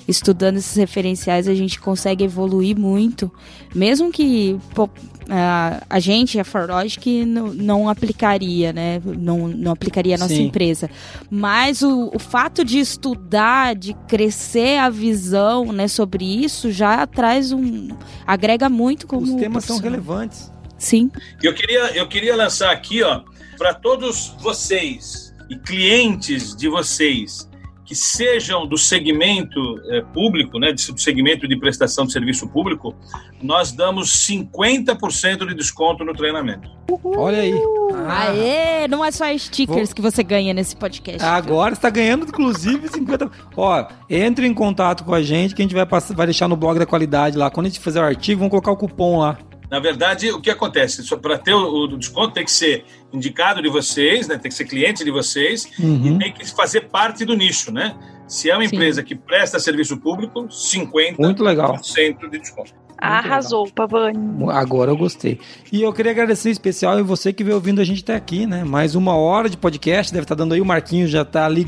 estudando 0.08 0.58
esses 0.58 0.76
referenciais 0.76 1.48
a 1.48 1.54
gente 1.54 1.80
consegue 1.80 2.24
evoluir 2.24 2.78
muito, 2.78 3.32
mesmo 3.74 4.12
que 4.12 4.58
pô, 4.74 4.90
a, 5.30 5.82
a 5.90 6.00
gente, 6.00 6.40
a 6.40 6.44
ForLogic, 6.44 7.26
não, 7.26 7.54
não 7.54 7.90
aplicaria, 7.90 8.74
né? 8.74 9.02
Não, 9.06 9.48
não 9.48 9.72
aplicaria 9.72 10.16
a 10.16 10.18
nossa 10.18 10.34
Sim. 10.34 10.48
empresa. 10.48 10.90
Mas 11.30 11.82
o, 11.82 12.12
o 12.14 12.20
fato 12.20 12.64
de 12.64 12.80
estudar, 12.80 13.76
de 13.76 13.94
crescer 14.08 14.78
a 14.78 14.90
visão 14.90 15.72
né, 15.72 15.88
sobre 15.88 16.26
isso, 16.26 16.72
já 16.72 17.06
traz 17.08 17.52
um. 17.52 17.90
agrega 18.26 18.70
muito 18.70 19.08
como. 19.08 19.24
Os 19.24 19.42
temas 19.42 19.64
são 19.66 19.80
relevantes. 19.80 20.52
Sim. 20.78 21.10
Eu 21.42 21.54
queria, 21.54 21.96
eu 21.96 22.08
queria 22.08 22.36
lançar 22.36 22.72
aqui, 22.72 23.02
ó, 23.04 23.22
para 23.58 23.74
todos 23.74 24.36
vocês 24.42 25.23
e 25.50 25.56
clientes 25.58 26.56
de 26.56 26.68
vocês 26.68 27.50
que 27.86 27.96
sejam 27.96 28.66
do 28.66 28.78
segmento 28.78 29.60
é, 29.90 30.02
público, 30.02 30.58
né, 30.58 30.72
do 30.72 31.00
segmento 31.00 31.48
de 31.48 31.58
prestação 31.58 32.06
de 32.06 32.14
serviço 32.14 32.48
público, 32.48 32.96
nós 33.42 33.72
damos 33.72 34.26
50% 34.28 35.46
de 35.48 35.54
desconto 35.54 36.04
no 36.06 36.14
treinamento. 36.14 36.70
Uhul. 36.90 37.20
Olha 37.20 37.40
aí. 37.40 37.54
Ah. 37.94 38.30
Aê, 38.30 38.88
não 38.88 39.04
é 39.04 39.12
só 39.12 39.26
stickers 39.38 39.90
Vou... 39.90 39.96
que 39.96 40.02
você 40.02 40.24
ganha 40.24 40.54
nesse 40.54 40.76
podcast. 40.76 41.24
Agora 41.24 41.74
está 41.74 41.90
ganhando, 41.90 42.26
inclusive, 42.26 42.88
50%. 42.88 43.30
Ó, 43.56 43.88
entre 44.10 44.48
em 44.48 44.54
contato 44.54 45.04
com 45.04 45.14
a 45.14 45.22
gente 45.22 45.54
que 45.54 45.62
a 45.62 45.66
gente 45.66 45.76
vai, 45.76 45.86
passar, 45.86 46.16
vai 46.16 46.26
deixar 46.26 46.48
no 46.48 46.56
blog 46.56 46.80
da 46.80 46.86
qualidade 46.86 47.38
lá. 47.38 47.52
Quando 47.52 47.66
a 47.66 47.70
gente 47.70 47.82
fizer 47.82 48.02
o 48.02 48.06
artigo, 48.06 48.40
vamos 48.40 48.52
colocar 48.52 48.72
o 48.72 48.78
cupom 48.78 49.20
lá. 49.20 49.38
Na 49.74 49.80
verdade, 49.80 50.30
o 50.30 50.40
que 50.40 50.52
acontece? 50.52 51.04
Para 51.18 51.36
ter 51.36 51.52
o, 51.52 51.86
o, 51.86 51.98
desconto, 51.98 52.36
tem 52.36 52.46
que 52.46 52.52
ser 52.52 52.86
indicado 53.12 53.60
de 53.60 53.68
vocês, 53.70 54.28
né? 54.28 54.38
tem 54.38 54.52
que 54.52 54.56
ser 54.56 54.66
cliente 54.66 55.04
de 55.04 55.10
vocês 55.10 55.68
uhum. 55.80 56.16
e 56.16 56.20
tem 56.20 56.32
que 56.32 56.46
fazer 56.46 56.82
parte 56.90 57.26
do 57.26 57.36
nicho. 57.36 57.72
Né? 57.72 57.96
Se 58.28 58.52
é 58.52 58.56
uma 58.56 58.68
Sim. 58.68 58.76
empresa 58.76 59.02
que 59.02 59.16
presta 59.16 59.58
serviço 59.58 59.98
público, 59.98 60.44
50% 60.44 61.16
Muito 61.18 61.44
legal. 61.44 61.76
de 61.82 62.40
desconto. 62.40 62.72
Arrasou, 63.00 63.68
Pavani. 63.74 64.20
Agora 64.52 64.92
eu 64.92 64.96
gostei. 64.96 65.40
E 65.72 65.82
eu 65.82 65.92
queria 65.92 66.12
agradecer 66.12 66.50
em 66.50 66.52
especial 66.52 66.96
a 67.00 67.02
você 67.02 67.34
que 67.34 67.44
veio 67.44 67.56
ouvindo 67.56 67.82
a 67.82 67.84
gente 67.84 68.04
até 68.04 68.14
aqui, 68.14 68.46
né? 68.46 68.64
Mais 68.64 68.94
uma 68.94 69.16
hora 69.16 69.50
de 69.50 69.58
podcast, 69.58 70.14
deve 70.14 70.26
estar 70.26 70.36
dando 70.36 70.54
aí. 70.54 70.62
O 70.62 70.66
Marquinhos 70.66 71.10
já 71.10 71.24
está 71.24 71.48
ali 71.48 71.66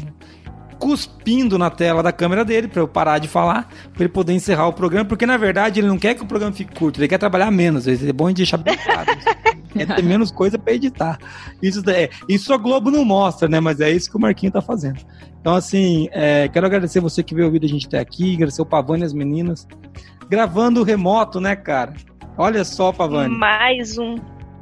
cuspindo 0.85 1.57
na 1.57 1.71
tela 1.71 2.03
da 2.03 2.11
câmera 2.11 2.45
dele 2.45 2.67
para 2.67 2.79
eu 2.79 2.87
parar 2.87 3.17
de 3.17 3.27
falar, 3.27 3.67
para 3.91 4.03
ele 4.03 4.09
poder 4.13 4.33
encerrar 4.33 4.67
o 4.67 4.73
programa, 4.73 5.03
porque 5.03 5.25
na 5.25 5.35
verdade 5.35 5.79
ele 5.79 5.87
não 5.87 5.97
quer 5.97 6.13
que 6.13 6.21
o 6.21 6.27
programa 6.27 6.53
fique 6.53 6.75
curto, 6.75 6.99
ele 6.99 7.07
quer 7.07 7.17
trabalhar 7.17 7.49
menos, 7.49 7.87
é 7.87 8.13
bom 8.13 8.27
gente 8.27 8.37
deixar 8.37 8.57
bem 8.57 8.77
claro. 8.77 9.09
é 9.75 9.83
ter 9.95 10.03
menos 10.03 10.29
coisa 10.29 10.59
para 10.59 10.73
editar. 10.73 11.17
Isso, 11.59 11.81
é, 11.89 12.11
isso 12.29 12.53
a 12.53 12.57
Globo 12.57 12.91
não 12.91 13.03
mostra, 13.03 13.49
né? 13.49 13.59
Mas 13.59 13.81
é 13.81 13.89
isso 13.89 14.11
que 14.11 14.15
o 14.15 14.19
Marquinho 14.19 14.51
tá 14.51 14.61
fazendo. 14.61 14.99
Então, 15.41 15.55
assim, 15.55 16.07
é, 16.11 16.47
quero 16.49 16.67
agradecer 16.67 16.99
você 16.99 17.23
que 17.23 17.33
veio 17.33 17.47
ouvir 17.47 17.65
a 17.65 17.67
gente 17.67 17.87
até 17.87 17.97
aqui, 17.97 18.35
agradecer 18.35 18.61
o 18.61 18.65
Pavani 18.65 19.01
e 19.01 19.05
as 19.05 19.13
meninas. 19.13 19.67
Gravando 20.29 20.83
remoto, 20.83 21.41
né, 21.41 21.55
cara? 21.55 21.95
Olha 22.37 22.63
só, 22.63 22.91
Pavani. 22.91 23.35
Mais 23.35 23.97
um. 23.97 24.17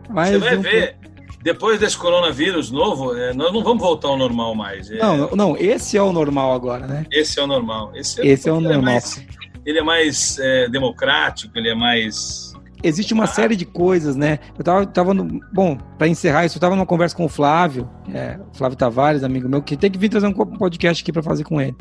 Mais 0.10 0.32
você 0.32 0.40
vai 0.40 0.58
um... 0.58 0.62
ver 0.62 0.96
depois 1.44 1.78
desse 1.78 1.98
coronavírus 1.98 2.72
novo, 2.72 3.16
é, 3.18 3.34
nós 3.34 3.52
não 3.52 3.62
vamos 3.62 3.84
voltar 3.84 4.08
ao 4.08 4.18
normal 4.18 4.56
mais. 4.56 4.90
É... 4.90 4.98
Não, 4.98 5.30
não, 5.32 5.58
esse 5.58 5.98
é 5.98 6.02
o 6.02 6.14
normal 6.14 6.54
agora, 6.54 6.88
né? 6.88 7.06
Esse 7.12 7.38
é 7.38 7.44
o 7.44 7.48
normal. 7.48 7.92
Esse 7.94 8.22
é, 8.22 8.28
esse 8.28 8.48
é 8.48 8.52
o 8.52 8.62
normal. 8.62 8.80
É 8.80 8.82
mais, 8.82 9.26
ele 9.66 9.80
é 9.80 9.84
mais 9.84 10.40
é, 10.40 10.70
democrático, 10.70 11.58
ele 11.58 11.70
é 11.70 11.76
mais. 11.76 12.54
Existe 12.82 13.14
uma 13.14 13.26
ah. 13.26 13.28
série 13.28 13.58
de 13.58 13.66
coisas, 13.66 14.16
né? 14.16 14.40
Eu 14.58 14.64
tava, 14.64 14.86
tava 14.86 15.14
no, 15.14 15.42
bom, 15.54 15.78
para 15.98 16.08
encerrar 16.08 16.46
isso, 16.46 16.58
eu 16.58 16.62
tava 16.62 16.78
numa 16.78 16.86
conversa 16.86 17.16
com 17.16 17.26
o 17.26 17.30
Flávio, 17.30 17.90
é, 18.14 18.40
Flávio 18.54 18.78
Tavares, 18.78 19.24
amigo 19.24 19.50
meu, 19.50 19.62
que 19.62 19.76
tem 19.76 19.92
que 19.92 19.98
vir 19.98 20.08
trazer 20.08 20.28
um 20.28 20.34
podcast 20.34 21.04
aqui 21.04 21.12
para 21.12 21.24
fazer 21.24 21.44
com 21.44 21.60
ele. 21.60 21.76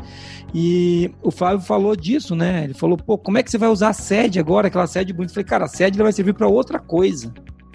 E 0.53 1.09
o 1.23 1.31
Flávio 1.31 1.61
falou 1.61 1.95
disso, 1.95 2.35
né? 2.35 2.65
Ele 2.65 2.75
falou, 2.75 2.97
pô, 2.97 3.17
como 3.17 3.39
é 3.39 3.45
que 3.45 3.51
você 3.51 3.59
vai 3.59 3.69
usar 3.69 3.91
a 3.91 3.93
sede 3.93 4.41
agora, 4.41 4.67
aquela 4.67 4.89
sede 4.89 5.13
bonita? 5.13 5.31
Eu 5.31 5.35
falei, 5.35 5.49
cara, 5.49 5.65
a 5.67 5.69
sede 5.69 5.99
vai 5.99 6.13
servir 6.13 6.35
para 6.35 6.49
outra 6.49 6.81
coisa. 6.81 7.33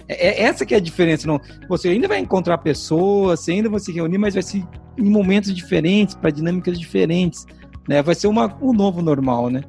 É, 0.08 0.28
é, 0.28 0.42
essa 0.44 0.64
que 0.64 0.74
é 0.74 0.78
a 0.78 0.80
diferença. 0.80 1.26
Não, 1.26 1.40
você 1.68 1.88
ainda 1.88 2.08
vai 2.08 2.18
encontrar 2.18 2.56
pessoas, 2.58 3.40
você 3.40 3.52
ainda 3.52 3.68
vai 3.68 3.78
se 3.78 3.92
reunir, 3.92 4.18
mas 4.18 4.34
vai 4.34 4.42
ser 4.42 4.64
em 4.96 5.10
momentos 5.10 5.54
diferentes, 5.54 6.14
para 6.14 6.30
dinâmicas 6.30 6.78
diferentes. 6.78 7.46
Né? 7.86 8.02
Vai 8.02 8.14
ser 8.14 8.26
uma, 8.26 8.56
um 8.60 8.72
novo 8.72 9.02
normal, 9.02 9.50
né? 9.50 9.62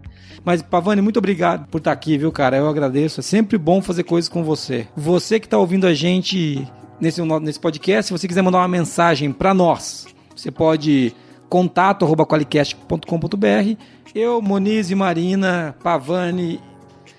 Mas, 0.43 0.61
Pavani, 0.61 1.01
muito 1.01 1.17
obrigado 1.17 1.67
por 1.67 1.79
estar 1.79 1.91
aqui, 1.91 2.17
viu, 2.17 2.31
cara? 2.31 2.57
Eu 2.57 2.69
agradeço. 2.69 3.19
É 3.19 3.23
sempre 3.23 3.57
bom 3.57 3.81
fazer 3.81 4.03
coisas 4.03 4.29
com 4.29 4.43
você. 4.43 4.87
Você 4.95 5.39
que 5.39 5.47
está 5.47 5.57
ouvindo 5.57 5.85
a 5.85 5.93
gente 5.93 6.65
nesse, 6.99 7.21
nesse 7.21 7.59
podcast, 7.59 8.07
se 8.07 8.17
você 8.17 8.27
quiser 8.27 8.41
mandar 8.41 8.59
uma 8.59 8.67
mensagem 8.67 9.31
para 9.31 9.53
nós, 9.53 10.07
você 10.35 10.49
pode 10.49 11.13
contato@qualicast.com.br. 11.49 13.77
Eu, 14.15 14.41
Moniz 14.41 14.89
e 14.89 14.95
Marina, 14.95 15.75
Pavani, 15.83 16.59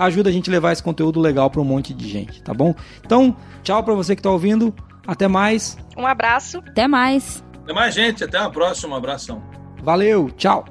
ajuda 0.05 0.29
a 0.29 0.31
gente 0.31 0.49
a 0.49 0.53
levar 0.53 0.71
esse 0.71 0.83
conteúdo 0.83 1.19
legal 1.19 1.49
para 1.49 1.59
um 1.59 1.65
monte 1.65 1.93
de 1.93 2.07
gente, 2.07 2.41
tá 2.41 2.53
bom? 2.53 2.75
Então, 3.03 3.35
tchau 3.63 3.83
para 3.83 3.93
você 3.93 4.15
que 4.15 4.19
está 4.19 4.29
ouvindo. 4.29 4.73
Até 5.05 5.27
mais. 5.27 5.77
Um 5.97 6.05
abraço. 6.05 6.59
Até 6.59 6.87
mais. 6.87 7.43
Até 7.63 7.73
mais, 7.73 7.95
gente. 7.95 8.23
Até 8.23 8.37
a 8.37 8.49
próxima. 8.49 8.93
Um 8.93 8.97
abração. 8.97 9.41
Valeu. 9.81 10.29
Tchau. 10.31 10.65